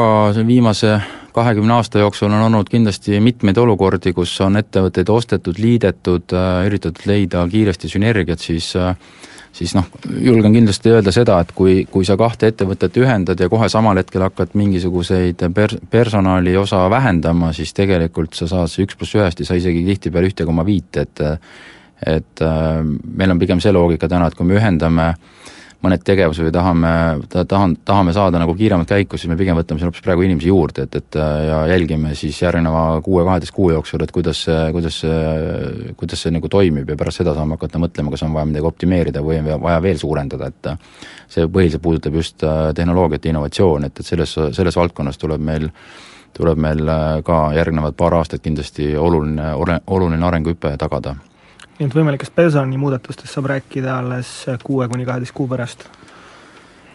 viimase 0.47 0.97
kahekümne 1.33 1.73
aasta 1.79 2.03
jooksul 2.03 2.33
on 2.33 2.43
olnud 2.49 2.69
kindlasti 2.71 3.21
mitmeid 3.21 3.57
olukordi, 3.57 4.13
kus 4.17 4.33
on 4.45 4.57
ettevõtteid 4.61 5.11
ostetud, 5.13 5.59
liidetud, 5.63 6.35
äh, 6.35 6.67
üritatud 6.69 7.07
leida 7.09 7.47
kiiresti 7.51 7.91
sünergiat, 7.93 8.43
siis 8.43 8.75
äh, 8.77 8.95
siis 9.53 9.75
noh, 9.75 9.87
julgen 10.21 10.53
kindlasti 10.55 10.93
öelda 10.93 11.13
seda, 11.15 11.39
et 11.43 11.53
kui, 11.57 11.81
kui 11.91 12.07
sa 12.07 12.19
kahte 12.21 12.51
ettevõtet 12.53 12.97
ühendad 13.01 13.41
ja 13.41 13.49
kohe 13.51 13.69
samal 13.73 13.99
hetkel 13.99 14.23
hakkad 14.27 14.55
mingisuguseid 14.59 15.43
per-, 15.55 15.79
personali 15.91 16.57
osa 16.57 16.85
vähendama, 16.91 17.53
siis 17.57 17.75
tegelikult 17.75 18.39
sa 18.39 18.49
saad 18.51 18.71
see 18.71 18.87
üks 18.87 18.99
pluss 18.99 19.17
ühest 19.19 19.41
ei 19.43 19.49
saa 19.49 19.59
isegi 19.59 19.83
tihtipeale 19.89 20.31
ühte 20.31 20.47
koma 20.49 20.67
viit, 20.69 20.97
et 20.97 21.27
et 22.07 22.41
äh, 22.47 22.85
meil 23.19 23.35
on 23.35 23.41
pigem 23.41 23.59
see 23.61 23.73
loogika 23.75 24.07
täna, 24.09 24.29
et 24.29 24.37
kui 24.39 24.47
me 24.47 24.55
ühendame 24.61 25.09
äh, 25.11 25.39
mõned 25.85 26.03
tegevused 26.03 26.43
või 26.43 26.53
tahame, 26.55 26.93
tahan, 27.31 27.77
tahame 27.87 28.13
saada 28.15 28.41
nagu 28.43 28.55
kiiremat 28.59 28.89
käiku, 28.91 29.19
siis 29.19 29.31
me 29.31 29.37
pigem 29.39 29.55
võtame 29.59 29.79
siin 29.79 29.87
hoopis 29.87 30.03
praegu 30.03 30.25
inimesi 30.27 30.51
juurde, 30.51 30.89
et, 30.89 30.97
et 30.99 31.19
ja 31.19 31.61
jälgime 31.71 32.17
siis 32.19 32.41
järgneva 32.43 32.99
kuue-kaheteist 33.07 33.55
kuu 33.55 33.71
jooksul, 33.71 34.03
et 34.03 34.13
kuidas 34.15 34.43
see, 34.49 34.59
kuidas 34.75 34.99
see, 35.05 35.93
kuidas 36.01 36.25
see 36.25 36.35
nagu 36.35 36.51
toimib 36.51 36.91
ja 36.91 36.99
pärast 36.99 37.23
seda 37.23 37.37
saame 37.37 37.55
hakata 37.55 37.83
mõtlema, 37.85 38.11
kas 38.15 38.27
on 38.27 38.35
vaja 38.35 38.51
midagi 38.51 38.71
optimeerida 38.73 39.23
või 39.23 39.39
on 39.45 39.53
vaja 39.63 39.79
veel 39.87 40.03
suurendada, 40.03 40.51
et 40.51 40.73
see 41.31 41.47
põhiliselt 41.47 41.85
puudutab 41.85 42.19
just 42.19 42.43
äh, 42.43 42.73
tehnoloogiat 42.75 43.25
ja 43.29 43.37
innovatsiooni, 43.37 43.93
et, 43.93 44.03
et 44.03 44.13
selles, 44.15 44.35
selles 44.59 44.83
valdkonnas 44.83 45.21
tuleb 45.23 45.47
meil 45.47 45.71
tuleb 46.35 46.59
meil 46.61 46.91
äh, 46.91 47.23
ka 47.27 47.39
järgnevad 47.55 47.95
paar 47.99 48.19
aastat 48.19 48.43
kindlasti 48.43 48.93
oluline, 48.99 49.55
oluline 49.87 50.27
arenguhüpe 50.27 50.75
tagada 50.79 51.17
nii 51.79 51.87
et 51.87 51.95
võimalikest 51.95 52.35
personalimuudatustest 52.35 53.33
saab 53.33 53.53
rääkida 53.53 54.01
alles 54.01 54.33
kuue 54.65 54.89
kuni 54.91 55.07
kaheteist 55.07 55.35
kuu 55.37 55.47
pärast? 55.51 55.87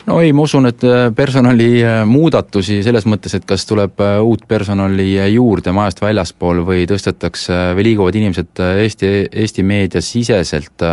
no 0.06 0.20
ei, 0.20 0.34
ma 0.36 0.44
usun, 0.44 0.68
et 0.68 0.84
äh, 0.88 1.08
personalimuudatusi 1.16 2.80
äh, 2.80 2.84
selles 2.86 3.08
mõttes, 3.08 3.36
et 3.38 3.46
kas 3.48 3.66
tuleb 3.70 4.02
äh, 4.04 4.18
uut 4.24 4.44
personali 4.48 5.08
juurde 5.32 5.72
majast 5.76 6.04
väljaspool 6.04 6.64
või 6.68 6.84
tõstetakse 6.90 7.60
või 7.78 7.88
liiguvad 7.90 8.20
inimesed 8.20 8.64
Eesti, 8.84 9.12
Eesti 9.32 9.64
meedias 9.68 10.12
siseselt, 10.12 10.88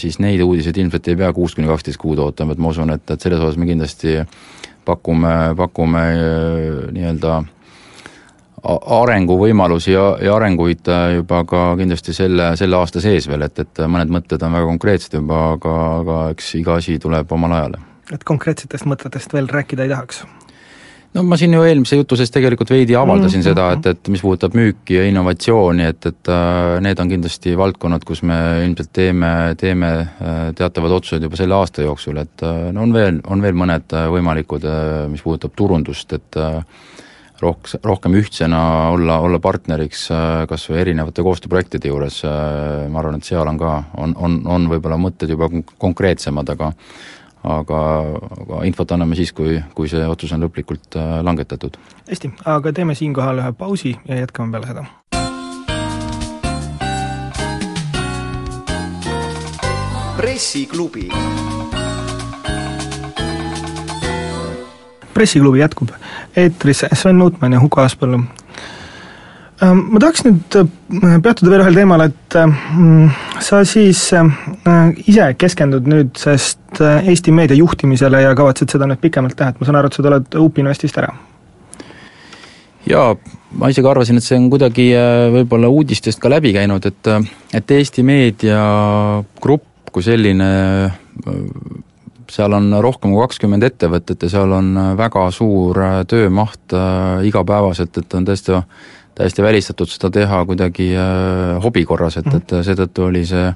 siis 0.00 0.18
neid 0.24 0.42
uudiseid 0.44 0.80
ilmselt 0.80 1.12
ei 1.12 1.20
pea 1.20 1.32
kuus 1.36 1.56
kuni 1.56 1.68
kaksteist 1.68 2.00
kuud 2.00 2.22
ootama, 2.24 2.56
et 2.56 2.62
ma 2.62 2.72
usun, 2.72 2.94
et, 2.96 3.04
et 3.10 3.28
selles 3.28 3.42
osas 3.42 3.60
me 3.60 3.68
kindlasti 3.68 4.16
pakume, 4.84 5.34
pakume 5.58 6.06
nii-öelda 6.92 7.42
arenguvõimalusi 8.64 9.92
ja, 9.92 10.04
ja 10.24 10.36
arenguid 10.38 10.88
äh, 10.88 11.08
juba 11.18 11.42
ka 11.48 11.64
kindlasti 11.80 12.14
selle, 12.16 12.54
selle 12.60 12.78
aasta 12.78 13.02
sees 13.04 13.28
veel, 13.28 13.44
et, 13.46 13.60
et 13.60 13.82
mõned 13.90 14.12
mõtted 14.14 14.44
on 14.46 14.56
väga 14.56 14.70
konkreetsed 14.70 15.18
juba, 15.18 15.42
aga, 15.58 15.74
aga 16.00 16.22
eks 16.34 16.54
iga 16.60 16.78
asi 16.80 16.96
tuleb 17.02 17.32
omal 17.36 17.58
ajal. 17.58 17.76
et 18.12 18.24
konkreetsetest 18.24 18.88
mõtetest 18.88 19.36
veel 19.36 19.50
rääkida 19.52 19.84
ei 19.84 19.92
tahaks? 19.92 20.24
no 21.14 21.26
ma 21.28 21.36
siin 21.40 21.52
ju 21.54 21.60
eelmise 21.66 21.98
jutu 22.00 22.16
sees 22.16 22.32
tegelikult 22.32 22.72
veidi 22.72 22.96
avaldasin 22.96 23.42
mm 23.42 23.42
-hmm. 23.42 23.50
seda, 23.50 23.68
et, 23.76 23.86
et 23.92 24.08
mis 24.08 24.24
puudutab 24.24 24.56
müüki 24.56 24.96
ja 24.96 25.04
innovatsiooni, 25.10 25.84
et, 25.92 26.06
et 26.06 26.32
äh, 26.32 26.80
need 26.80 26.98
on 26.98 27.12
kindlasti 27.12 27.56
valdkonnad, 27.60 28.04
kus 28.04 28.22
me 28.22 28.38
ilmselt 28.64 28.92
teeme, 28.92 29.54
teeme 29.60 29.92
äh, 29.98 30.40
teatavad 30.54 30.96
otsused 31.02 31.22
juba 31.22 31.36
selle 31.36 31.54
aasta 31.54 31.84
jooksul, 31.84 32.16
et 32.16 32.48
no 32.72 32.88
on 32.88 32.96
veel, 32.96 33.20
on 33.26 33.42
veel 33.42 33.54
mõned 33.54 33.92
võimalikud, 34.16 34.64
mis 35.12 35.22
puudutab 35.22 35.52
turundust, 35.56 36.12
et 36.12 36.42
rohk-, 37.42 37.78
rohkem 37.82 38.14
ühtsena 38.20 38.60
olla, 38.94 39.18
olla 39.24 39.40
partneriks 39.42 40.06
äh, 40.14 40.44
kas 40.50 40.68
või 40.70 40.80
erinevate 40.84 41.24
koostööprojektide 41.26 41.90
juures, 41.90 42.22
äh, 42.28 42.86
ma 42.90 43.02
arvan, 43.02 43.18
et 43.18 43.28
seal 43.28 43.48
on 43.48 43.58
ka, 43.60 43.74
on, 43.96 44.14
on, 44.16 44.40
on 44.46 44.70
võib-olla 44.70 45.00
mõtted 45.00 45.34
juba 45.34 45.50
konkreetsemad, 45.78 46.54
aga 46.54 46.72
aga, 47.44 47.78
aga 48.40 48.64
infot 48.64 48.92
anname 48.96 49.16
siis, 49.18 49.32
kui, 49.36 49.58
kui 49.76 49.90
see 49.90 50.04
otsus 50.08 50.32
on 50.32 50.44
lõplikult 50.46 50.96
äh, 50.96 51.18
langetatud. 51.24 51.76
hästi, 52.08 52.32
aga 52.48 52.72
teeme 52.72 52.96
siinkohal 52.96 53.42
ühe 53.42 53.52
pausi 53.58 53.96
ja 54.08 54.22
jätkame 54.24 54.54
peale 54.54 54.72
seda. 54.72 54.86
pressiklubi 60.14 61.08
pressiklubi 65.14 65.60
jätkub 65.60 65.92
eetris 66.36 66.84
Sven 66.92 67.18
Nuutmann 67.18 67.54
ja 67.54 67.60
Huko 67.62 67.82
Aaspõllu. 67.84 68.22
Ähm, 69.62 69.84
ma 69.94 70.00
tahaks 70.02 70.24
nüüd 70.26 70.56
äh, 70.58 70.66
peatuda 71.22 71.52
veel 71.52 71.62
ühel 71.62 71.76
teemal, 71.78 72.02
et 72.08 72.36
mm, 72.40 73.12
sa 73.44 73.60
siis 73.68 74.00
äh, 74.16 74.32
ise 75.06 75.28
keskendud 75.38 75.86
nüüd 75.90 76.16
sest 76.18 76.82
äh, 76.82 77.06
Eesti 77.12 77.34
meedia 77.34 77.56
juhtimisele 77.60 78.24
ja 78.24 78.34
kavatsed 78.34 78.74
seda 78.74 78.88
nüüd 78.90 79.02
pikemalt 79.02 79.36
teha, 79.38 79.52
et 79.54 79.60
ma 79.60 79.68
saan 79.68 79.78
aru, 79.78 79.92
et 79.92 79.98
sa 79.98 80.04
tuled 80.06 80.36
Upinvestist 80.42 80.98
ära? 80.98 81.14
jaa, 82.84 83.14
ma 83.56 83.70
isegi 83.72 83.88
arvasin, 83.88 84.18
et 84.18 84.26
see 84.26 84.36
on 84.36 84.50
kuidagi 84.52 84.90
võib-olla 85.38 85.70
uudistest 85.72 86.20
ka 86.20 86.28
läbi 86.32 86.52
käinud, 86.56 86.84
et 86.90 87.12
et 87.54 87.76
Eesti 87.78 88.02
meediagrupp 88.04 89.88
kui 89.94 90.02
selline 90.02 90.50
seal 92.30 92.52
on 92.56 92.68
rohkem 92.82 93.12
kui 93.12 93.22
kakskümmend 93.24 93.66
ettevõtet 93.66 94.26
ja 94.26 94.32
seal 94.36 94.52
on 94.56 94.74
väga 94.98 95.28
suur 95.34 95.80
töömaht 96.10 96.74
igapäevaselt, 97.26 97.98
et 98.02 98.14
on 98.14 98.28
tõesti 98.28 98.60
täiesti 99.14 99.42
välistatud 99.42 99.90
seda 99.90 100.10
teha 100.10 100.40
kuidagi 100.46 100.88
hobi 101.62 101.84
korras, 101.86 102.18
et, 102.18 102.30
et 102.34 102.54
seetõttu 102.66 103.04
oli 103.06 103.22
see 103.28 103.46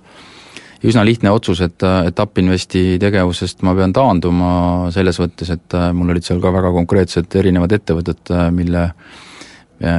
üsna 0.86 1.02
lihtne 1.02 1.32
otsus, 1.34 1.60
et, 1.64 1.82
et 2.06 2.20
Upinvesti 2.22 2.98
tegevusest 3.02 3.64
ma 3.66 3.74
pean 3.74 3.92
taanduma 3.94 4.50
selles 4.94 5.18
mõttes, 5.18 5.50
et 5.50 5.78
mul 5.94 6.14
olid 6.14 6.26
seal 6.26 6.42
ka 6.42 6.52
väga 6.54 6.70
konkreetsed 6.76 7.34
erinevad 7.40 7.74
ettevõtted, 7.74 8.30
mille 8.54 8.84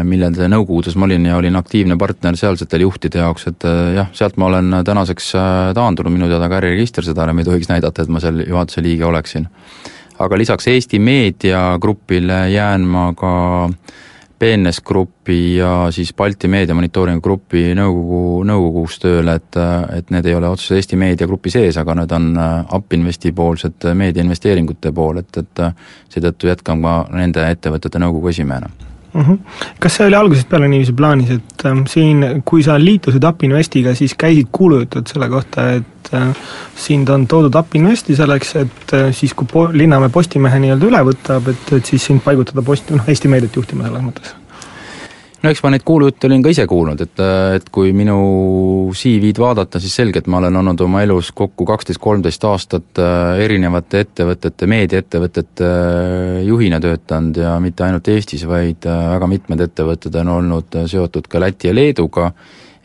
millede 0.03 0.49
nõukogudes 0.51 0.97
ma 0.99 1.07
olin 1.07 1.29
ja 1.29 1.37
olin 1.39 1.55
aktiivne 1.55 1.95
partner 1.97 2.35
sealsetele 2.35 2.83
juhtide 2.83 3.21
jaoks, 3.21 3.47
et 3.47 3.67
jah, 3.95 4.09
sealt 4.13 4.35
ma 4.37 4.49
olen 4.49 4.81
tänaseks 4.85 5.31
taandunud, 5.77 6.11
minu 6.11 6.27
teada 6.27 6.49
ka 6.51 6.59
äriregister 6.59 7.05
seda 7.05 7.23
enam 7.23 7.39
ei 7.39 7.47
tohiks 7.47 7.71
näidata, 7.71 8.03
et 8.03 8.11
ma 8.11 8.19
seal 8.19 8.43
juhatuse 8.43 8.83
liige 8.83 9.07
oleksin. 9.07 9.47
aga 10.19 10.37
lisaks 10.37 10.67
Eesti 10.67 10.99
Meediagrupile 10.99 12.49
jään 12.51 12.81
ma 12.81 13.13
ka 13.15 13.31
äh, 13.65 13.95
BNS 14.39 14.81
Grupi 14.81 15.55
ja 15.55 15.87
siis 15.91 16.13
Balti 16.13 16.47
Meedia 16.47 16.75
Monitooringu 16.75 17.21
Grupi 17.21 17.73
nõukogu, 17.75 18.43
nõukogus 18.47 18.95
tööle, 19.03 19.35
et, 19.35 19.57
et 19.97 20.13
need 20.15 20.29
ei 20.29 20.35
ole 20.37 20.47
otseselt 20.47 20.79
Eesti 20.79 20.99
Meedia 20.99 21.27
Grupi 21.27 21.51
sees, 21.51 21.77
aga 21.77 21.97
need 21.99 22.13
on 22.15 22.29
Upinvesti 22.77 23.33
poolsed 23.35 23.89
meediainvesteeringute 23.99 24.93
pool, 24.95 25.19
et, 25.19 25.41
et 25.43 25.63
seetõttu 26.13 26.47
jätkan 26.47 26.85
ka 26.85 26.93
nende 27.11 27.49
ettevõtete 27.51 27.99
nõukogu 27.99 28.31
esimehena 28.31 28.71
mm. 29.13 29.22
-hmm. 29.22 29.38
kas 29.80 29.95
see 29.95 30.08
oli 30.08 30.15
algusest 30.15 30.50
peale 30.50 30.67
niiviisi 30.67 30.93
plaanis, 30.93 31.30
et 31.30 31.65
äh, 31.65 31.78
siin, 31.88 32.26
kui 32.45 32.63
sa 32.63 32.80
liitusid 32.80 33.24
Upinvestiga, 33.24 33.95
siis 33.95 34.15
käisid 34.15 34.48
kuulujutud 34.52 35.08
selle 35.08 35.30
kohta, 35.30 35.69
et 35.80 36.13
äh, 36.13 36.28
sind 36.76 37.10
on 37.10 37.28
toodud 37.28 37.56
Upinvesti 37.56 38.15
selleks, 38.15 38.56
et 38.56 38.93
äh, 38.93 39.10
siis, 39.12 39.34
kui 39.34 39.48
po-, 39.54 39.69
Linnamäe 39.74 40.10
Postimehe 40.10 40.60
nii-öelda 40.60 40.91
üle 40.91 41.04
võtab, 41.13 41.50
et, 41.50 41.74
et 41.74 41.86
siis 41.86 42.06
sind 42.06 42.22
paigutada 42.26 42.62
posti-, 42.62 42.95
noh, 42.95 43.08
Eesti 43.08 43.28
meediat 43.28 43.56
juhtima 43.56 43.89
selles 43.89 44.06
mõttes? 44.06 44.38
No 45.43 45.52
eks 45.52 45.62
ma 45.63 45.71
neid 45.73 45.86
kuulujutte 45.88 46.28
olin 46.28 46.43
ka 46.43 46.52
ise 46.52 46.65
kuulnud, 46.69 47.02
et, 47.04 47.21
et 47.56 47.67
kui 47.73 47.93
minu 47.95 48.19
CV-d 48.95 49.39
vaadata, 49.41 49.80
siis 49.82 49.95
selgelt 50.02 50.28
ma 50.32 50.41
olen 50.41 50.60
olnud 50.62 50.84
oma 50.84 51.04
elus 51.06 51.32
kokku 51.36 51.67
kaksteist, 51.69 52.02
kolmteist 52.04 52.45
aastat 52.49 53.02
äh, 53.02 53.39
erinevate 53.45 54.04
ettevõtete, 54.06 54.69
meediaettevõtete 54.71 55.67
äh, 55.67 56.39
juhina 56.47 56.82
töötanud 56.84 57.39
ja 57.39 57.56
mitte 57.63 57.88
ainult 57.88 58.12
Eestis, 58.12 58.45
vaid 58.49 58.88
äh, 58.89 59.06
väga 59.15 59.30
mitmed 59.32 59.67
ettevõtted 59.69 60.19
on 60.23 60.34
olnud 60.39 60.82
seotud 60.91 61.32
ka 61.32 61.43
Läti 61.43 61.71
ja 61.71 61.78
Leeduga. 61.78 62.34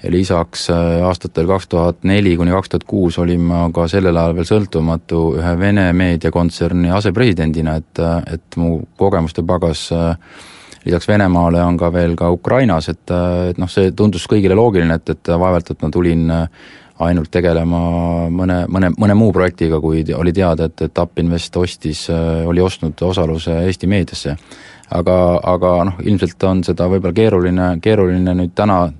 Ja 0.04 0.10
lisaks 0.12 0.66
aastatel 0.68 1.46
kaks 1.48 1.68
tuhat 1.72 2.02
neli 2.04 2.34
kuni 2.36 2.52
kaks 2.52 2.68
tuhat 2.68 2.82
kuus 2.84 3.16
olin 3.22 3.40
ma 3.48 3.62
ka 3.72 3.86
sellel 3.88 4.18
ajal 4.20 4.34
veel 4.36 4.48
sõltumatu 4.50 5.20
ühe 5.38 5.52
Vene 5.56 5.86
meediakontserni 5.96 6.92
asepresidendina, 6.92 7.78
et, 7.80 8.02
et 8.34 8.58
mu 8.60 8.82
kogemuste 9.00 9.46
pagas 9.48 9.86
äh, 9.96 10.18
lisaks 10.84 11.08
Venemaale 11.08 11.62
on 11.64 11.76
ka 11.80 11.90
veel 11.92 12.16
ka 12.16 12.30
Ukrainas, 12.32 12.88
et, 12.92 13.10
et 13.50 13.58
noh, 13.60 13.70
see 13.70 13.92
tundus 13.96 14.26
kõigile 14.30 14.56
loogiline, 14.58 14.98
et, 15.00 15.14
et 15.14 15.32
vaevalt, 15.34 15.70
et 15.70 15.84
ma 15.84 15.90
tulin 15.92 16.32
ainult 17.04 17.30
tegelema 17.32 17.80
mõne, 18.30 18.60
mõne, 18.70 18.90
mõne 18.98 19.16
muu 19.18 19.32
projektiga, 19.34 19.80
kui 19.82 20.04
oli 20.14 20.32
teada, 20.32 20.68
et, 20.70 20.84
et 20.86 21.02
Upinvest 21.02 21.56
ostis, 21.58 22.06
oli 22.46 22.62
ostnud 22.62 23.02
osaluse 23.02 23.64
Eesti 23.64 23.90
meediasse. 23.90 24.36
aga, 24.94 25.40
aga 25.42 25.70
noh, 25.88 26.00
ilmselt 26.04 26.42
on 26.44 26.62
seda 26.64 26.86
võib-olla 26.88 27.14
keeruline, 27.16 27.68
keeruline 27.82 28.34
nüüd 28.34 28.52
täna 28.54 28.92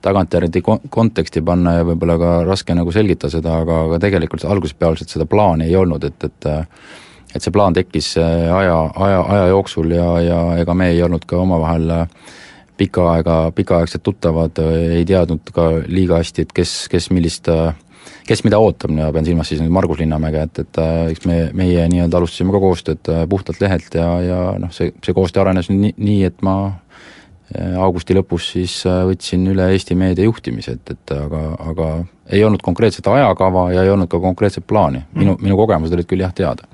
tagantjärgi 0.00 0.62
konteksti 0.90 1.42
panna 1.42 1.78
ja 1.78 1.84
võib-olla 1.84 2.16
ka 2.18 2.32
raske 2.46 2.74
nagu 2.74 2.92
selgitada 2.92 3.32
seda, 3.32 3.58
aga, 3.64 3.84
aga 3.88 3.98
tegelikult 4.00 4.44
alguspealselt 4.44 5.10
seda 5.12 5.26
plaani 5.26 5.66
ei 5.66 5.76
olnud, 5.76 6.04
et, 6.04 6.24
et 6.24 6.48
et 7.34 7.44
see 7.44 7.54
plaan 7.54 7.76
tekkis 7.76 8.14
äh, 8.20 8.48
aja, 8.54 8.76
aja, 8.96 9.20
aja 9.22 9.50
jooksul 9.52 9.92
ja, 9.94 10.08
ja 10.24 10.40
ega 10.62 10.74
me 10.74 10.90
ei 10.94 11.02
olnud 11.06 11.26
ka 11.28 11.38
omavahel 11.40 11.92
äh, 11.94 12.08
pikka 12.80 13.06
aega, 13.12 13.36
pikaaegsed 13.54 14.02
tuttavad, 14.02 14.58
äh, 14.62 14.96
ei 15.00 15.06
teadnud 15.08 15.52
ka 15.54 15.70
liiga 15.86 16.20
hästi, 16.20 16.46
et 16.46 16.54
kes, 16.56 16.74
kes 16.90 17.10
millist, 17.14 17.50
kes 18.26 18.44
mida 18.46 18.58
ootab, 18.62 18.92
ma 18.96 19.10
pean 19.14 19.28
silmas 19.28 19.52
siis 19.52 19.62
nüüd 19.62 19.74
Margus 19.74 20.00
Linnamäge, 20.00 20.46
et, 20.48 20.62
et 20.64 20.82
eks 21.12 21.26
me, 21.28 21.40
meie 21.56 21.86
nii-öelda 21.92 22.20
alustasime 22.20 22.54
ka 22.54 22.62
koostööd 22.62 23.12
puhtalt 23.30 23.60
lehelt 23.62 23.94
ja, 23.94 24.08
ja 24.24 24.40
noh, 24.60 24.72
see, 24.74 24.94
see 25.04 25.16
koostöö 25.16 25.44
arenes 25.44 25.70
nii, 25.72 25.94
nii, 25.98 26.22
et 26.30 26.46
ma 26.46 26.56
augusti 27.58 28.14
lõpus 28.14 28.52
siis 28.54 28.76
võtsin 28.86 29.42
üle 29.50 29.72
Eesti 29.74 29.96
meedia 29.98 30.26
juhtimise, 30.28 30.76
et, 30.78 30.92
et 30.94 31.14
aga, 31.16 31.40
aga 31.72 31.88
ei 32.30 32.44
olnud 32.44 32.62
konkreetset 32.62 33.06
ajakava 33.10 33.72
ja 33.74 33.82
ei 33.82 33.90
olnud 33.90 34.08
ka 34.10 34.20
konkreetset 34.22 34.66
plaani, 34.66 35.02
minu, 35.18 35.34
minu 35.42 35.56
kogemused 35.58 35.94
olid 35.96 36.08
küll 36.10 36.22
jah 36.22 36.32
teada. 36.36 36.68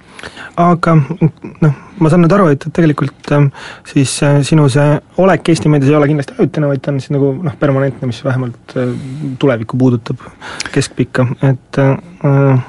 Aga 0.60 0.96
noh, 0.96 1.72
ma 2.00 2.12
saan 2.12 2.24
nüüd 2.24 2.34
aru, 2.36 2.48
et, 2.52 2.66
et 2.68 2.76
tegelikult 2.76 3.32
ähm, 3.36 3.48
siis 3.88 4.12
äh, 4.24 4.38
sinu 4.46 4.68
see 4.72 4.86
olek 5.22 5.48
Eesti 5.52 5.72
meedias 5.72 5.92
ei 5.92 5.98
ole 5.98 6.08
kindlasti 6.10 6.36
ajutine, 6.36 6.70
vaid 6.70 6.84
ta 6.84 6.92
on 6.92 7.00
siis 7.00 7.12
nagu 7.16 7.32
noh, 7.46 7.58
permanentne, 7.60 8.08
mis 8.10 8.22
vähemalt 8.24 8.76
äh, 8.76 8.94
tulevikku 9.40 9.80
puudutab, 9.80 10.24
keskpikka, 10.74 11.28
et 11.50 11.80
äh, 11.82 12.64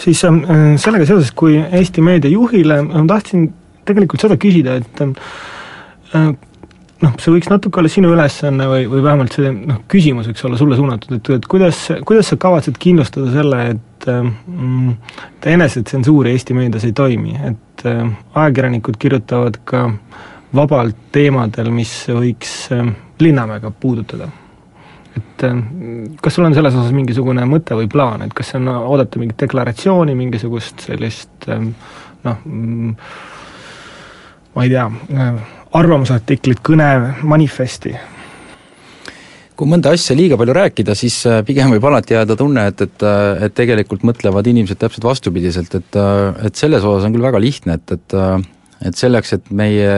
siis 0.00 0.24
äh, 0.28 0.42
sellega 0.80 1.08
seoses, 1.08 1.32
kui 1.36 1.58
Eesti 1.60 2.04
meedia 2.04 2.32
juhile 2.32 2.80
ma 2.88 3.04
tahtsin 3.12 3.50
tegelikult 3.88 4.24
seda 4.24 4.36
küsida, 4.40 4.78
et 4.80 5.04
äh, 5.04 6.30
noh, 7.04 7.14
see 7.20 7.32
võiks 7.34 7.50
natuke 7.50 7.80
olla 7.80 7.90
sinu 7.92 8.12
ülesanne 8.14 8.66
või, 8.68 8.88
või 8.90 9.04
vähemalt 9.04 9.36
see 9.36 9.52
noh, 9.54 9.80
küsimus 9.90 10.28
võiks 10.30 10.44
olla 10.46 10.58
sulle 10.60 10.78
suunatud, 10.78 11.14
et, 11.16 11.30
et 11.38 11.46
kuidas, 11.50 11.82
kuidas 12.08 12.32
sa 12.32 12.38
kavatsed 12.40 12.80
kindlustada 12.80 13.30
selle, 13.34 13.62
et 13.74 14.08
mm, 14.10 14.90
et 15.38 15.48
enesetsensuur 15.54 16.28
Eesti 16.30 16.56
meedias 16.56 16.84
ei 16.88 16.96
toimi, 16.96 17.36
et 17.52 17.86
äh, 17.88 18.02
ajakirjanikud 18.34 19.00
kirjutavad 19.00 19.60
ka 19.68 19.86
vabalt 20.56 21.08
teemadel, 21.14 21.72
mis 21.74 21.94
võiks 22.10 22.54
äh, 22.76 22.92
Linnamäega 23.20 23.72
puudutada. 23.80 24.28
et 25.16 25.44
äh, 25.48 25.64
kas 26.22 26.36
sul 26.36 26.48
on 26.48 26.54
selles 26.56 26.76
osas 26.76 26.92
mingisugune 26.96 27.44
mõte 27.48 27.78
või 27.78 27.88
plaan, 27.90 28.26
et 28.26 28.36
kas 28.36 28.54
on 28.60 28.68
oodata 28.68 29.22
mingit 29.22 29.40
deklaratsiooni, 29.40 30.14
mingisugust 30.18 30.88
sellist 30.90 31.48
noh, 31.48 32.36
mm, 32.44 32.96
ma 34.54 34.66
ei 34.66 34.72
tea, 34.72 34.86
arvamusartiklit, 35.78 36.62
kõne, 36.66 36.88
manifesti? 37.22 37.94
kui 39.60 39.68
mõnda 39.68 39.92
asja 39.92 40.14
liiga 40.16 40.38
palju 40.40 40.54
rääkida, 40.56 40.94
siis 40.96 41.18
äh, 41.28 41.42
pigem 41.44 41.68
võib 41.74 41.84
alati 41.84 42.14
jääda 42.16 42.32
tunne, 42.38 42.62
et, 42.70 42.80
et, 42.86 43.02
äh, 43.04 43.42
et 43.44 43.52
tegelikult 43.52 44.06
mõtlevad 44.08 44.46
inimesed 44.48 44.80
täpselt 44.80 45.04
vastupidiselt, 45.04 45.74
et, 45.76 45.98
äh, 46.00 46.46
et 46.48 46.56
selles 46.56 46.86
osas 46.86 47.04
on 47.04 47.12
küll 47.12 47.26
väga 47.28 47.42
lihtne, 47.42 47.76
et, 47.76 47.98
et 47.98 48.18
et 48.80 48.96
selleks, 48.96 49.34
et 49.36 49.48
meie 49.52 49.88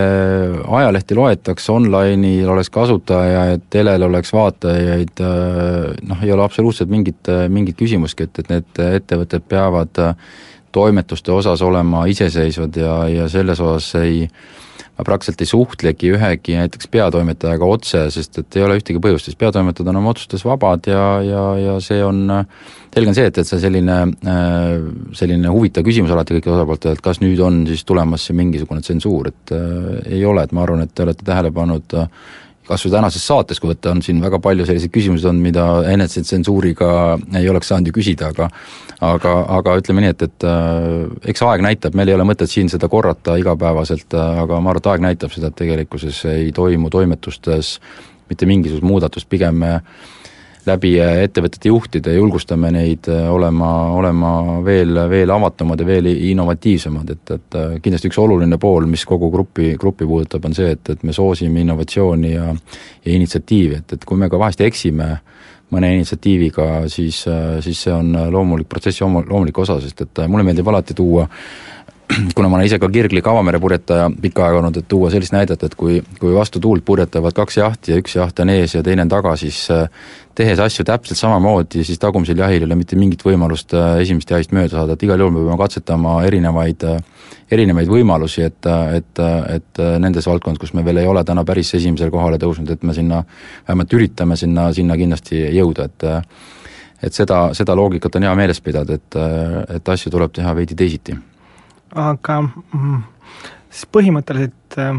ajalehti 0.66 1.14
loetakse, 1.14 1.68
online'il 1.70 2.48
oleks 2.50 2.66
kasutajaid, 2.74 3.68
telel 3.70 4.02
oleks 4.08 4.32
vaatajaid, 4.34 5.22
noh, 6.02 6.24
ei 6.26 6.32
ole 6.34 6.42
absoluutselt 6.42 6.90
mingit, 6.90 7.30
mingit 7.46 7.78
küsimustki, 7.78 8.26
et, 8.26 8.40
et 8.42 8.50
need 8.50 8.80
ettevõtted 8.88 9.46
peavad 9.46 10.02
toimetuste 10.72 11.32
osas 11.32 11.62
olema 11.62 12.06
iseseisvad 12.10 12.76
ja, 12.76 12.96
ja 13.08 13.28
selles 13.32 13.60
osas 13.60 13.94
ei 14.00 14.26
ma 14.92 15.06
praktiliselt 15.06 15.40
ei 15.40 15.48
suhtlegi 15.48 16.10
ühegi 16.12 16.56
näiteks 16.58 16.90
peatoimetajaga 16.92 17.68
otse, 17.74 18.02
sest 18.12 18.42
et 18.42 18.58
ei 18.58 18.64
ole 18.66 18.76
ühtegi 18.78 19.00
põhjust, 19.02 19.30
sest 19.30 19.38
peatoimetajad 19.40 19.88
on 19.88 20.00
oma 20.02 20.12
otsustes 20.12 20.44
vabad 20.44 20.86
ja, 20.90 21.06
ja, 21.24 21.44
ja 21.60 21.78
see 21.84 22.02
on, 22.04 22.26
selge 22.92 23.12
on 23.12 23.16
see, 23.16 23.30
et, 23.30 23.40
et 23.40 23.48
see 23.48 23.62
selline, 23.62 23.98
selline 25.16 25.54
huvitav 25.54 25.86
küsimus 25.88 26.12
alati 26.12 26.36
kõikidele 26.36 26.60
osapooltele, 26.60 26.98
et 26.98 27.04
kas 27.04 27.22
nüüd 27.24 27.40
on 27.44 27.62
siis 27.70 27.86
tulemas 27.88 28.28
mingisugune 28.36 28.84
tsensuur, 28.84 29.32
et 29.32 29.56
äh, 29.56 30.14
ei 30.18 30.24
ole, 30.28 30.44
et 30.44 30.52
ma 30.52 30.66
arvan, 30.66 30.84
et 30.84 30.92
te 30.94 31.06
olete 31.06 31.24
tähele 31.24 31.54
pannud 31.56 31.96
äh, 31.96 32.08
kas 32.68 32.84
või 32.86 32.92
tänases 32.94 33.24
saates, 33.26 33.60
kui 33.60 33.72
võtta, 33.72 33.90
on 33.92 34.02
siin 34.04 34.20
väga 34.22 34.38
palju 34.42 34.66
selliseid 34.68 34.92
küsimusi 34.94 35.26
olnud, 35.28 35.44
mida 35.44 35.66
enesetsensuuriga 35.92 36.92
ei 37.40 37.48
oleks 37.50 37.72
saanud 37.72 37.90
ju 37.90 37.96
küsida, 37.96 38.30
aga 38.32 38.48
aga, 39.02 39.34
aga 39.58 39.76
ütleme 39.80 40.04
nii, 40.04 40.14
et, 40.14 40.24
et 40.28 40.46
äh, 40.46 41.28
eks 41.32 41.44
aeg 41.46 41.64
näitab, 41.66 41.96
meil 41.98 42.12
ei 42.12 42.16
ole 42.16 42.26
mõtet 42.28 42.50
siin 42.50 42.70
seda 42.72 42.88
korrata 42.92 43.36
igapäevaselt, 43.40 44.08
äh, 44.14 44.40
aga 44.44 44.60
ma 44.60 44.72
arvan, 44.72 44.82
et 44.82 44.90
aeg 44.94 45.06
näitab 45.08 45.34
seda, 45.34 45.50
et 45.50 45.58
tegelikkuses 45.58 46.24
ei 46.32 46.50
toimu 46.56 46.90
toimetustes 46.92 47.76
mitte 48.30 48.48
mingisugust 48.48 48.86
muudatust, 48.86 49.28
pigem 49.28 49.58
me 49.60 49.76
läbi 50.66 50.92
ettevõtete 51.00 51.72
juhtide 51.72 52.14
julgustame 52.14 52.70
neid 52.74 53.08
äh, 53.10 53.26
olema, 53.32 53.70
olema 53.96 54.32
veel, 54.64 54.94
veel 55.10 55.34
avatumad 55.34 55.80
ja 55.82 55.86
veel 55.86 56.08
innovatiivsemad, 56.12 57.10
et, 57.16 57.34
et 57.34 57.58
äh, 57.58 57.74
kindlasti 57.82 58.12
üks 58.12 58.20
oluline 58.22 58.58
pool, 58.62 58.86
mis 58.90 59.04
kogu 59.08 59.30
grupi, 59.32 59.72
gruppi 59.80 60.06
puudutab, 60.06 60.46
on 60.46 60.54
see, 60.56 60.70
et, 60.76 60.94
et 60.94 61.02
me 61.02 61.14
soosime 61.16 61.64
innovatsiooni 61.66 62.34
ja 62.36 62.52
ja 63.02 63.14
initsiatiivi, 63.16 63.80
et, 63.82 63.96
et 63.96 64.04
kui 64.06 64.18
me 64.18 64.28
ka 64.30 64.38
vahest 64.38 64.60
eksime 64.62 65.16
mõne 65.72 65.92
initsiatiiviga, 65.96 66.68
siis, 66.92 67.24
äh, 67.30 67.58
siis 67.64 67.82
see 67.86 67.92
on 67.94 68.12
loomulik 68.32 68.68
protsessi 68.68 69.04
loomulik 69.04 69.58
osa, 69.64 69.80
sest 69.80 70.06
et 70.06 70.24
mulle 70.28 70.46
meeldib 70.46 70.68
alati 70.68 70.96
tuua 70.98 71.28
kuna 72.36 72.48
ma 72.48 72.56
olen 72.58 72.66
ise 72.66 72.78
ka 72.80 72.88
kirglik 72.92 73.26
avamere 73.28 73.60
purjetaja 73.62 74.08
pikka 74.22 74.46
aega 74.46 74.60
olnud, 74.60 74.76
et 74.78 74.88
tuua 74.88 75.10
sellist 75.12 75.34
näidet, 75.34 75.62
et 75.62 75.74
kui, 75.78 76.00
kui 76.20 76.32
vastu 76.34 76.60
tuult 76.62 76.84
purjetavad 76.84 77.34
kaks 77.36 77.58
jahti 77.58 77.92
ja 77.92 77.98
üks 78.00 78.16
jaht 78.16 78.42
on 78.42 78.52
ees 78.52 78.74
ja 78.76 78.82
teine 78.84 79.06
on 79.06 79.12
taga, 79.12 79.34
siis 79.40 79.64
tehes 80.38 80.60
asju 80.62 80.84
täpselt 80.88 81.20
samamoodi, 81.20 81.84
siis 81.86 82.00
tagumisel 82.02 82.38
jahil 82.42 82.62
ei 82.62 82.68
ole 82.68 82.78
mitte 82.78 82.98
mingit 82.98 83.24
võimalust 83.24 83.74
esimest 84.02 84.32
jahist 84.32 84.54
mööda 84.56 84.76
saada, 84.76 84.96
et 84.96 85.04
igal 85.06 85.20
juhul 85.20 85.34
me 85.34 85.44
peame 85.44 85.58
katsetama 85.60 86.16
erinevaid, 86.28 86.86
erinevaid 87.52 87.90
võimalusi, 87.92 88.46
et, 88.48 88.70
et, 88.98 89.24
et 89.56 89.84
nendes 90.02 90.28
valdkondades, 90.28 90.62
kus 90.62 90.74
me 90.78 90.84
veel 90.86 91.02
ei 91.02 91.10
ole 91.10 91.24
täna 91.28 91.44
päris 91.48 91.74
esimesele 91.78 92.12
kohale 92.14 92.40
tõusnud, 92.42 92.70
et 92.72 92.86
me 92.88 92.96
sinna, 92.96 93.22
vähemalt 93.68 93.98
üritame 93.98 94.38
sinna, 94.40 94.70
sinna 94.76 94.98
kindlasti 95.00 95.46
jõuda, 95.58 95.90
et 95.90 96.10
et 97.02 97.10
seda, 97.10 97.48
seda 97.50 97.74
loogikat 97.74 98.14
on 98.14 98.28
hea 98.28 98.32
meeles 98.38 98.60
pidada, 98.62 98.94
et, 98.94 99.16
et 99.74 99.88
asju 99.90 100.12
tuleb 100.14 100.30
teha 100.38 100.52
veidi 100.54 100.76
teisiti. 100.78 101.16
Aga 101.98 102.38
mm, 102.42 103.00
siis 103.70 103.88
põhimõtteliselt 103.92 104.78
äh, 104.80 104.96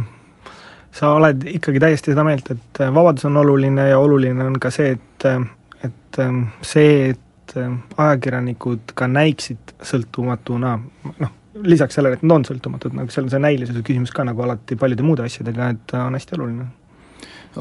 sa 0.94 1.14
oled 1.18 1.46
ikkagi 1.56 1.82
täiesti 1.82 2.14
seda 2.14 2.26
meelt, 2.28 2.50
et 2.54 2.82
äh, 2.82 2.94
vabadus 2.94 3.28
on 3.30 3.38
oluline 3.42 3.90
ja 3.90 4.00
oluline 4.00 4.46
on 4.46 4.60
ka 4.62 4.72
see, 4.74 4.96
et, 4.98 5.28
äh, 5.30 5.40
et 5.84 6.22
see, 6.62 7.14
et 7.14 7.54
ajakirjanikud 7.54 8.94
ka 8.98 9.08
näiksid 9.12 9.76
sõltumatuna, 9.86 10.78
noh, 11.20 11.34
lisaks 11.62 12.00
sellele, 12.00 12.18
et 12.18 12.24
nad 12.26 12.40
on 12.40 12.46
sõltumatud, 12.48 12.96
nagu 12.98 13.14
seal 13.14 13.28
on 13.28 13.34
see 13.34 13.42
näilisuse 13.44 13.84
küsimus 13.86 14.14
ka 14.16 14.26
nagu 14.26 14.42
alati 14.46 14.78
paljude 14.80 15.06
muude 15.06 15.26
asjadega, 15.28 15.70
et 15.76 15.94
on 16.00 16.18
hästi 16.18 16.38
oluline. 16.38 16.66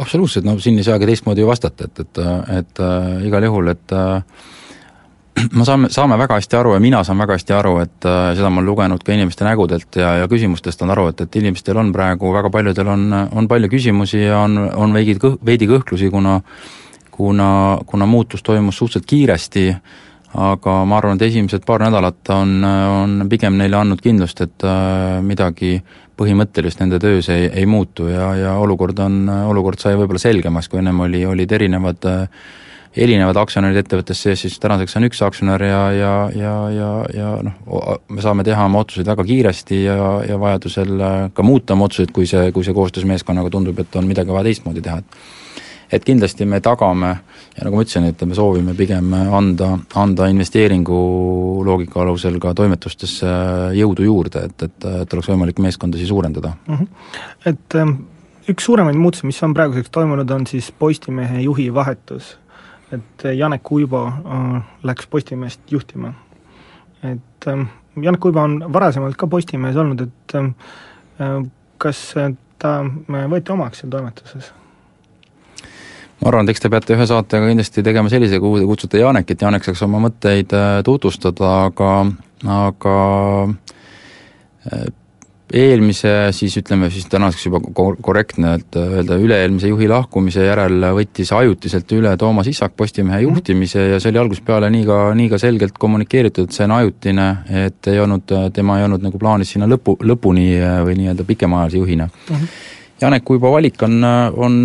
Absoluutselt, 0.01 0.47
no 0.49 0.57
siin 0.63 0.79
ei 0.81 0.87
saagi 0.87 1.07
teistmoodi 1.09 1.43
ju 1.43 1.49
vastata, 1.51 1.85
et, 1.85 2.01
et, 2.01 2.21
et 2.57 2.81
äh, 2.81 3.27
igal 3.29 3.45
juhul, 3.45 3.69
et 3.75 3.93
äh, 3.93 4.47
me 5.59 5.65
saame, 5.65 5.89
saame 5.93 6.19
väga 6.21 6.37
hästi 6.41 6.59
aru 6.59 6.75
ja 6.77 6.83
mina 6.83 7.03
saan 7.05 7.19
väga 7.23 7.39
hästi 7.39 7.57
aru, 7.57 7.79
et 7.85 8.09
äh, 8.09 8.35
seda 8.37 8.51
ma 8.51 8.61
olen 8.61 8.71
lugenud 8.71 9.03
ka 9.05 9.15
inimeste 9.15 9.47
nägudelt 9.49 9.97
ja, 9.97 10.15
ja 10.23 10.29
küsimustest 10.31 10.85
on 10.85 10.93
aru, 10.95 11.09
et, 11.13 11.25
et 11.25 11.41
inimestel 11.41 11.81
on 11.81 11.93
praegu, 11.95 12.33
väga 12.35 12.53
paljudel 12.53 12.93
on, 12.93 13.09
on 13.33 13.49
palju 13.49 13.73
küsimusi 13.73 14.27
ja 14.27 14.45
on, 14.45 14.59
on 14.77 14.95
veidi 14.95 15.17
kõh-, 15.21 15.41
veidi 15.47 15.71
kõhklusi, 15.71 16.11
kuna 16.13 16.41
kuna, 17.13 17.79
kuna 17.87 18.07
muutus 18.07 18.43
toimus 18.43 18.79
suhteliselt 18.79 19.07
kiiresti, 19.07 19.67
aga 20.35 20.77
ma 20.89 20.97
arvan, 20.97 21.19
et 21.21 21.27
esimesed 21.29 21.67
paar 21.69 21.85
nädalat 21.85 22.31
on, 22.33 22.55
on 22.65 23.27
pigem 23.31 23.59
neile 23.61 23.77
andnud 23.79 24.01
kindlust, 24.03 24.41
et 24.41 24.65
äh, 24.67 25.21
midagi 25.25 25.77
põhimõttelist 26.19 26.81
nende 26.81 26.99
töös 27.03 27.29
ei, 27.33 27.49
ei 27.53 27.69
muutu 27.69 28.09
ja, 28.09 28.33
ja 28.37 28.57
olukord 28.61 28.99
on, 29.05 29.27
olukord 29.53 29.81
sai 29.81 29.97
võib-olla 30.01 30.23
selgemaks, 30.23 30.71
kui 30.73 30.81
ennem 30.81 31.05
oli, 31.05 31.25
olid 31.29 31.53
erinevad 31.53 32.09
erinevad 32.97 33.39
aktsionärid 33.41 33.83
ettevõttes 33.83 34.23
sees, 34.23 34.43
siis 34.45 34.59
tänaseks 34.61 34.97
on 34.99 35.09
üks 35.09 35.23
aktsionär 35.25 35.65
ja, 35.65 35.83
ja, 35.97 36.15
ja, 36.37 36.55
ja, 36.77 36.91
ja 37.17 37.29
noh, 37.47 38.01
me 38.13 38.25
saame 38.25 38.45
teha 38.45 38.67
oma 38.69 38.83
otsuseid 38.85 39.09
väga 39.09 39.25
kiiresti 39.29 39.85
ja, 39.85 40.09
ja 40.29 40.41
vajadusel 40.41 41.07
ka 41.33 41.47
muuta 41.47 41.77
oma 41.77 41.89
otsuseid, 41.89 42.13
kui 42.13 42.29
see, 42.29 42.51
kui 42.53 42.67
see 42.67 42.77
koostöös 42.77 43.09
meeskonnaga 43.09 43.53
tundub, 43.53 43.81
et 43.81 43.97
on 43.97 44.09
midagi 44.09 44.35
vaja 44.35 44.51
teistmoodi 44.51 44.85
teha, 44.85 45.01
et 45.01 45.23
et 45.93 46.05
kindlasti 46.05 46.47
me 46.49 46.61
tagame 46.65 47.11
ja 47.53 47.67
nagu 47.67 47.77
ma 47.77 47.85
ütlesin, 47.85 48.07
et 48.09 48.23
me 48.25 48.37
soovime 48.37 48.73
pigem 48.77 49.13
anda, 49.13 49.75
anda 50.01 50.29
investeeringu 50.33 51.01
loogika 51.67 52.01
alusel 52.01 52.39
ka 52.41 52.55
toimetustesse 52.57 53.33
jõudu 53.77 54.07
juurde, 54.07 54.47
et, 54.49 54.65
et, 54.69 54.89
et 55.03 55.17
oleks 55.17 55.29
võimalik 55.29 55.61
meeskondasi 55.61 56.09
suurendada 56.09 56.55
mm. 56.67 56.75
-hmm. 56.75 56.89
Et 57.53 57.77
ähm, 57.77 57.97
üks 58.49 58.65
suuremaid 58.65 58.97
muutusi, 58.97 59.27
mis 59.27 59.43
on 59.43 59.55
praeguseks 59.55 59.91
toimunud, 59.91 60.31
on 60.31 60.47
siis 60.47 60.73
Postimehe 60.73 61.41
juhi 61.43 61.69
vahetus. 61.75 62.39
Et 62.93 63.25
Janek 63.37 63.73
Uibo 63.73 64.07
äh, 64.07 64.63
läks 64.83 65.07
Postimehest 65.07 65.73
juhtima. 65.73 66.13
et 67.03 67.49
ähm, 67.49 67.69
Janek 67.97 68.25
Uibo 68.25 68.41
on 68.41 68.73
varasemalt 68.73 69.17
ka 69.17 69.27
Postimehes 69.27 69.77
olnud, 69.77 70.01
et 70.01 70.35
ähm, 70.35 70.55
äh, 71.21 71.39
kas 71.79 72.15
ta 72.63 72.81
võeti 73.09 73.53
omaks 73.53 73.83
seal 73.83 73.91
toimetuses? 73.91 74.53
ma 76.23 76.31
arvan, 76.31 76.47
et 76.47 76.55
eks 76.55 76.63
te 76.63 76.71
peate 76.71 76.95
ühe 76.95 77.07
saatega 77.11 77.49
kindlasti 77.51 77.83
tegema 77.83 78.11
sellise, 78.13 78.39
kuhu 78.43 78.61
te 78.61 78.67
kutsute 78.69 79.01
Janekit, 79.01 79.43
Janek 79.43 79.67
saaks 79.67 79.83
oma 79.89 79.99
mõtteid 80.05 80.55
äh, 80.55 80.79
tutvustada, 80.87 81.51
aga, 81.67 81.93
aga 82.63 82.97
äh, 84.71 84.85
eelmise 85.53 86.13
siis 86.33 86.57
ütleme 86.61 86.91
siis 86.91 87.07
tänaseks 87.13 87.47
juba 87.47 87.61
korrektne, 88.03 88.55
et 88.59 88.79
öelda 88.79 89.19
üle-eelmise 89.21 89.71
juhi 89.71 89.89
lahkumise 89.91 90.47
järel 90.47 90.89
võttis 90.97 91.33
ajutiselt 91.37 91.93
üle 91.97 92.15
Toomas 92.19 92.49
Issak 92.51 92.77
Postimehe 92.77 93.21
mhm. 93.21 93.29
juhtimise 93.29 93.87
ja 93.95 94.01
see 94.01 94.13
oli 94.13 94.23
algusest 94.25 94.47
peale 94.47 94.71
nii 94.73 94.87
ka, 94.89 94.99
nii 95.19 95.31
ka 95.33 95.41
selgelt 95.43 95.79
kommunikeeritud, 95.79 96.51
et 96.51 96.59
see 96.59 96.69
on 96.69 96.77
ajutine, 96.79 97.29
et 97.67 97.93
ei 97.93 98.01
olnud, 98.03 98.37
tema 98.55 98.79
ei 98.81 98.89
olnud 98.89 99.05
nagu 99.05 99.21
plaanis 99.21 99.55
sinna 99.55 99.69
lõpu, 99.71 99.99
lõpuni 100.01 100.53
äh, 100.59 100.79
või 100.87 100.99
nii-öelda 101.01 101.29
pikemaajalise 101.29 101.83
juhina 101.83 102.09
mm. 102.09 102.37
-hmm 102.37 102.71
Janeku 103.03 103.35
juba 103.35 103.51
valik 103.51 103.83
on, 103.83 103.97
on, 104.37 104.59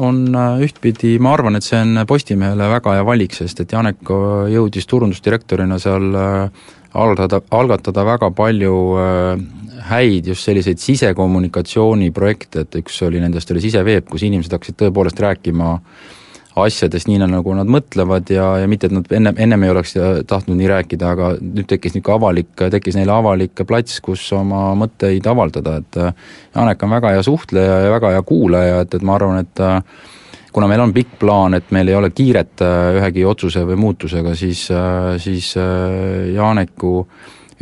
on 0.00 0.20
ühtpidi, 0.64 1.18
ma 1.20 1.34
arvan, 1.36 1.58
et 1.58 1.66
see 1.66 1.80
on 1.84 2.00
Postimehele 2.08 2.68
väga 2.70 2.94
hea 2.96 3.02
valik, 3.04 3.34
sest 3.36 3.60
et 3.60 3.74
Janek 3.76 4.12
jõudis 4.54 4.88
turundusdirektorina 4.88 5.76
seal 5.82 6.06
äh, 6.16 6.70
algatada, 6.94 7.42
algatada 7.50 8.04
väga 8.06 8.30
palju 8.36 8.78
äh, 9.00 9.44
häid 9.92 10.26
just 10.30 10.46
selliseid 10.46 10.78
sisekommunikatsiooniprojekte, 10.78 12.66
et 12.66 12.80
üks 12.82 13.00
oli 13.06 13.20
nendest 13.20 13.50
oli 13.50 13.62
siseveeb, 13.64 14.08
kus 14.10 14.26
inimesed 14.28 14.52
hakkasid 14.54 14.78
tõepoolest 14.82 15.20
rääkima 15.22 15.74
äh, 15.74 16.10
asjadest 16.56 17.08
nii, 17.08 17.20
nagu 17.24 17.54
nad 17.56 17.70
mõtlevad 17.70 18.30
ja, 18.32 18.46
ja 18.62 18.68
mitte, 18.68 18.88
et 18.88 18.94
nad 18.94 19.08
enne, 19.16 19.32
ennem 19.40 19.64
ei 19.64 19.72
oleks 19.72 19.94
tahtnud 20.28 20.58
nii 20.58 20.68
rääkida, 20.68 21.12
aga 21.14 21.30
nüüd 21.40 21.68
tekkis 21.70 21.96
niisugune 21.96 22.18
avalik, 22.18 22.50
tekkis 22.74 22.98
neile 22.98 23.14
avalik 23.14 23.64
plats, 23.68 24.00
kus 24.04 24.24
oma 24.36 24.72
mõtteid 24.78 25.26
avaldada, 25.28 25.78
et 25.80 26.00
äh, 26.00 26.34
Janek 26.54 26.84
on 26.84 26.96
väga 26.98 27.14
hea 27.16 27.22
suhtleja 27.26 27.78
ja 27.86 27.94
väga 27.94 28.12
hea 28.16 28.24
kuulaja, 28.28 28.82
et, 28.84 28.98
et 28.98 29.06
ma 29.06 29.16
arvan, 29.16 29.40
et 29.46 29.64
äh, 29.64 29.80
kuna 30.52 30.68
meil 30.70 30.84
on 30.84 30.94
pikk 30.94 31.18
plaan, 31.20 31.54
et 31.58 31.70
meil 31.74 31.88
ei 31.88 31.98
ole 31.98 32.10
kiiret 32.14 32.64
äh, 32.64 32.96
ühegi 33.00 33.26
otsuse 33.28 33.64
või 33.68 33.78
muutusega, 33.80 34.34
siis, 34.38 34.66
siis 35.22 35.52
Janeku 36.34 37.06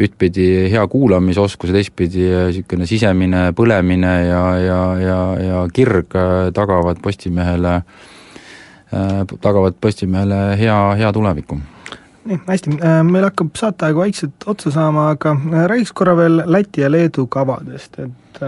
ühtpidi 0.00 0.70
hea 0.72 0.86
kuulamisoskus 0.88 1.70
ja 1.70 1.76
teistpidi 1.76 2.24
niisugune 2.30 2.86
sisemine 2.88 3.50
põlemine 3.56 4.14
ja, 4.24 4.44
ja, 4.58 4.80
ja, 5.00 5.18
ja 5.44 5.66
kirg 5.74 6.16
tagavad 6.56 7.02
Postimehele 7.04 7.74
äh, 7.76 8.08
Äh, 8.94 9.26
tagavad 9.40 9.74
Postimehele 9.80 10.56
hea, 10.58 10.94
hea 10.98 11.12
tuleviku. 11.12 11.60
Nii, 12.24 12.40
hästi, 12.46 12.72
äh, 12.82 12.96
meil 13.06 13.22
hakkab 13.22 13.52
saateaeg 13.54 13.96
vaikselt 13.96 14.46
otsa 14.50 14.72
saama, 14.74 15.04
aga 15.14 15.36
äh, 15.36 15.66
räägiks 15.70 15.92
korra 15.94 16.16
veel 16.18 16.42
Läti 16.46 16.82
ja 16.82 16.90
Leedu 16.90 17.28
kavadest, 17.30 18.00
et 18.02 18.42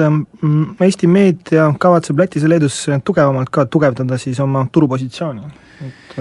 Eesti 0.00 1.06
meedia 1.10 1.66
kavatseb 1.78 2.18
Lätis 2.18 2.46
ja 2.46 2.48
Leedus 2.48 2.78
tugevamalt 3.04 3.50
ka 3.52 3.66
tugevdada 3.66 4.16
siis 4.18 4.40
oma 4.40 4.64
turupositsiooni, 4.72 5.52
et 5.84 6.16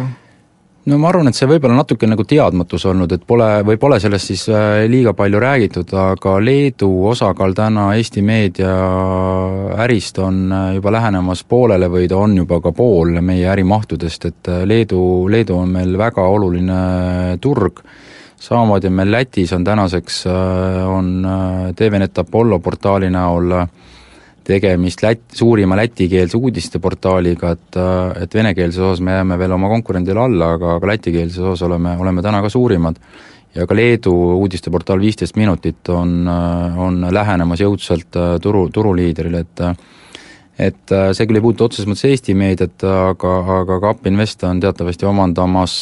no 0.90 0.98
ma 0.98 1.10
arvan, 1.12 1.30
et 1.30 1.38
see 1.38 1.50
võib 1.50 1.66
olla 1.68 1.78
natuke 1.82 2.08
nagu 2.10 2.24
teadmatus 2.28 2.86
olnud, 2.90 3.12
et 3.14 3.24
pole, 3.28 3.48
või 3.68 3.78
pole 3.82 4.00
sellest 4.02 4.32
siis 4.32 4.46
äh, 4.50 4.84
liiga 4.90 5.14
palju 5.18 5.42
räägitud, 5.42 5.94
aga 5.98 6.36
Leedu 6.42 6.90
osakaal 7.12 7.54
täna 7.58 7.92
Eesti 7.98 8.24
meedia 8.26 8.72
ärist 9.86 10.18
on 10.24 10.44
äh, 10.50 10.68
juba 10.80 10.94
lähenemas 10.98 11.44
poolele 11.46 11.90
või 11.92 12.10
ta 12.10 12.22
on 12.22 12.36
juba 12.42 12.62
ka 12.64 12.74
pool 12.76 13.14
meie 13.22 13.50
ärimahtudest, 13.54 14.30
et 14.32 14.52
äh, 14.52 14.64
Leedu, 14.66 15.04
Leedu 15.30 15.60
on 15.62 15.76
meil 15.78 15.94
väga 16.02 16.26
oluline 16.34 16.82
turg, 17.42 17.84
samamoodi 18.42 18.90
on 18.90 18.98
meil 18.98 19.12
Lätis 19.14 19.54
on 19.54 19.64
tänaseks, 19.64 20.24
on 20.90 21.28
TVNet 21.78 22.18
Apollo 22.18 22.60
portaali 22.60 23.10
näol 23.14 23.52
äh, 23.60 23.68
tegemist 24.44 25.04
Lät-, 25.04 25.34
suurima 25.34 25.78
lätikeelse 25.78 26.38
uudisteportaaliga, 26.38 27.52
et 27.56 27.80
et 28.24 28.34
venekeelses 28.36 28.82
osas 28.82 29.02
me 29.06 29.18
jääme 29.18 29.38
veel 29.40 29.54
oma 29.58 29.70
konkurendile 29.70 30.24
alla, 30.26 30.54
aga, 30.58 30.78
aga 30.80 30.94
lätikeelses 30.94 31.40
osas 31.40 31.68
oleme, 31.68 31.96
oleme 32.00 32.22
täna 32.22 32.42
ka 32.42 32.50
suurimad. 32.50 32.98
ja 33.56 33.66
ka 33.68 33.76
Leedu 33.76 34.14
uudisteportaal 34.40 35.00
Viisteist 35.00 35.36
minutit 35.36 35.90
on, 35.90 36.28
on 36.78 37.08
lähenemas 37.12 37.60
jõudsalt 37.60 38.16
turu, 38.42 38.70
turuliidrile, 38.72 39.40
et 39.40 39.64
et 40.62 40.92
see 41.18 41.26
küll 41.26 41.40
ei 41.40 41.42
puuduta 41.42 41.66
otseses 41.66 41.88
mõttes 41.90 42.06
Eesti 42.06 42.36
meediat, 42.38 42.84
aga, 42.86 43.32
aga 43.58 43.80
Kap 43.82 44.06
Invest 44.06 44.44
on 44.46 44.60
teatavasti 44.62 45.08
omandamas 45.10 45.78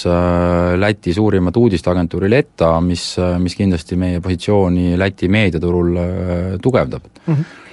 Läti 0.79 1.11
suurimat 1.13 1.57
uudisteagentuuri 1.59 2.29
Letta, 2.31 2.77
mis, 2.79 3.09
mis 3.43 3.57
kindlasti 3.59 3.97
meie 3.99 4.21
positsiooni 4.23 4.93
Läti 4.99 5.27
meediaturul 5.27 5.97
tugevdab 6.63 7.09
mm. 7.25 7.33
-hmm 7.33 7.67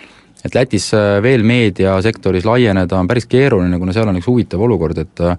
et 0.47 0.55
Lätis 0.55 0.91
äh, 0.95 1.19
veel 1.23 1.45
meediasektoris 1.47 2.47
laieneda 2.47 3.01
on 3.01 3.09
päris 3.11 3.27
keeruline, 3.31 3.79
kuna 3.81 3.95
seal 3.97 4.11
on 4.11 4.21
üks 4.21 4.29
huvitav 4.31 4.63
olukord, 4.67 5.03
et 5.03 5.25
äh, 5.25 5.39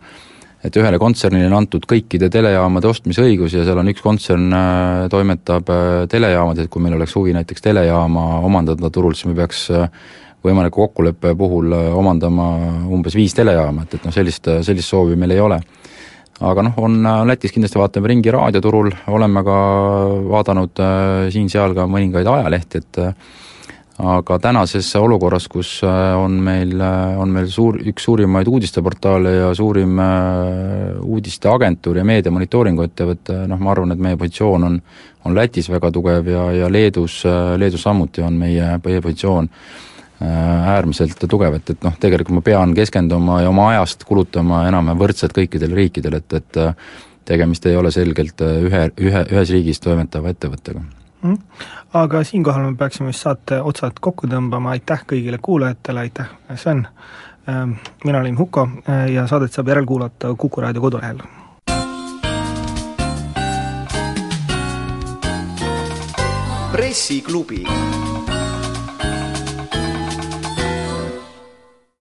et 0.68 0.74
ühele 0.74 0.98
kontsernile 1.00 1.46
on 1.52 1.54
antud 1.60 1.84
kõikide 1.88 2.32
telejaamade 2.34 2.90
ostmise 2.90 3.22
õigus 3.24 3.54
ja 3.54 3.62
seal 3.64 3.78
on 3.78 3.92
üks 3.92 4.02
kontsern, 4.04 4.48
äh, 4.58 5.04
toimetab 5.14 5.70
telejaamad, 6.12 6.60
et 6.60 6.72
kui 6.74 6.82
meil 6.84 6.98
oleks 6.98 7.14
huvi 7.16 7.36
näiteks 7.36 7.64
telejaama 7.64 8.26
omandada 8.44 8.90
turult, 8.92 9.20
siis 9.20 9.30
me 9.30 9.38
peaks 9.38 9.68
võimaliku 10.46 10.86
kokkuleppe 10.86 11.34
puhul 11.36 11.74
omandama 11.74 12.52
umbes 12.94 13.16
viis 13.18 13.34
telejaama, 13.36 13.84
et, 13.84 13.98
et 13.98 14.06
noh, 14.08 14.14
sellist, 14.16 14.50
sellist 14.68 14.94
soovi 14.94 15.18
meil 15.20 15.36
ei 15.36 15.44
ole. 15.44 15.60
Aga 16.48 16.68
noh, 16.68 16.76
on 16.86 17.02
Lätis 17.26 17.52
kindlasti 17.56 17.80
vaatame 17.82 18.12
ringi 18.12 18.32
raadioturul, 18.32 18.92
oleme 19.10 19.42
ka 19.44 19.58
vaadanud 20.30 20.82
siin-seal 21.34 21.74
ka 21.74 21.88
mõningaid 21.90 22.30
ajalehti, 22.30 22.84
et 22.84 23.00
aga 23.98 24.38
tänases 24.40 24.90
olukorras, 24.96 25.48
kus 25.50 25.82
äh, 25.84 26.14
on 26.18 26.38
meil, 26.46 26.76
äh, 26.82 27.18
on 27.18 27.32
meil 27.34 27.50
suur, 27.50 27.80
üks 27.82 28.06
suurimaid 28.06 28.48
uudisteportaale 28.48 29.32
ja 29.34 29.48
suurim 29.58 29.98
äh, 30.00 31.00
uudisteagentuur 31.02 31.98
ja 31.98 32.06
meedia 32.06 32.32
monitooringu 32.34 32.86
ettevõte, 32.86 33.40
noh 33.50 33.62
ma 33.62 33.74
arvan, 33.74 33.96
et 33.96 34.04
meie 34.04 34.20
positsioon 34.20 34.70
on, 34.70 34.80
on 35.26 35.36
Lätis 35.36 35.70
väga 35.74 35.92
tugev 35.92 36.30
ja, 36.30 36.46
ja 36.54 36.70
Leedus, 36.70 37.24
Leedus 37.58 37.88
samuti 37.88 38.22
on 38.22 38.38
meie, 38.38 38.76
meie 38.86 39.02
positsioon 39.02 39.50
äärmiselt 40.22 41.20
tugev, 41.30 41.60
et, 41.60 41.70
et 41.76 41.84
noh, 41.86 41.94
tegelikult 42.00 42.40
ma 42.40 42.46
pean 42.46 42.74
keskenduma 42.78 43.42
ja 43.44 43.52
oma 43.52 43.70
ajast 43.76 44.06
kulutama 44.08 44.64
enam-vähem 44.70 45.02
võrdselt 45.02 45.36
kõikidele 45.38 45.78
riikidele, 45.78 46.24
et, 46.24 46.40
et 46.42 46.62
tegemist 47.28 47.66
ei 47.70 47.78
ole 47.78 47.92
selgelt 47.94 48.42
ühe, 48.42 48.88
ühe, 48.98 49.26
ühes 49.32 49.52
riigis 49.54 49.84
toimetava 49.84 50.34
ettevõttega 50.34 50.82
mm.. 51.22 51.38
aga 52.02 52.24
siinkohal 52.24 52.70
me 52.70 52.76
peaksime 52.80 53.12
vist 53.12 53.26
saate 53.26 53.62
otsad 53.62 54.00
kokku 54.02 54.30
tõmbama, 54.32 54.76
aitäh 54.76 55.06
kõigile 55.08 55.42
kuulajatele, 55.42 56.08
aitäh, 56.08 56.32
Sven! 56.56 56.88
Ähm, 57.48 57.78
mina 58.04 58.20
olin 58.20 58.38
Huko 58.38 58.68
äh, 58.90 59.08
ja 59.14 59.28
saadet 59.28 59.54
saab 59.54 59.70
järelkuulata 59.72 60.34
Kuku 60.36 60.62
raadio 60.62 60.82
kodulehel. 60.82 61.22
pressiklubi 66.72 67.64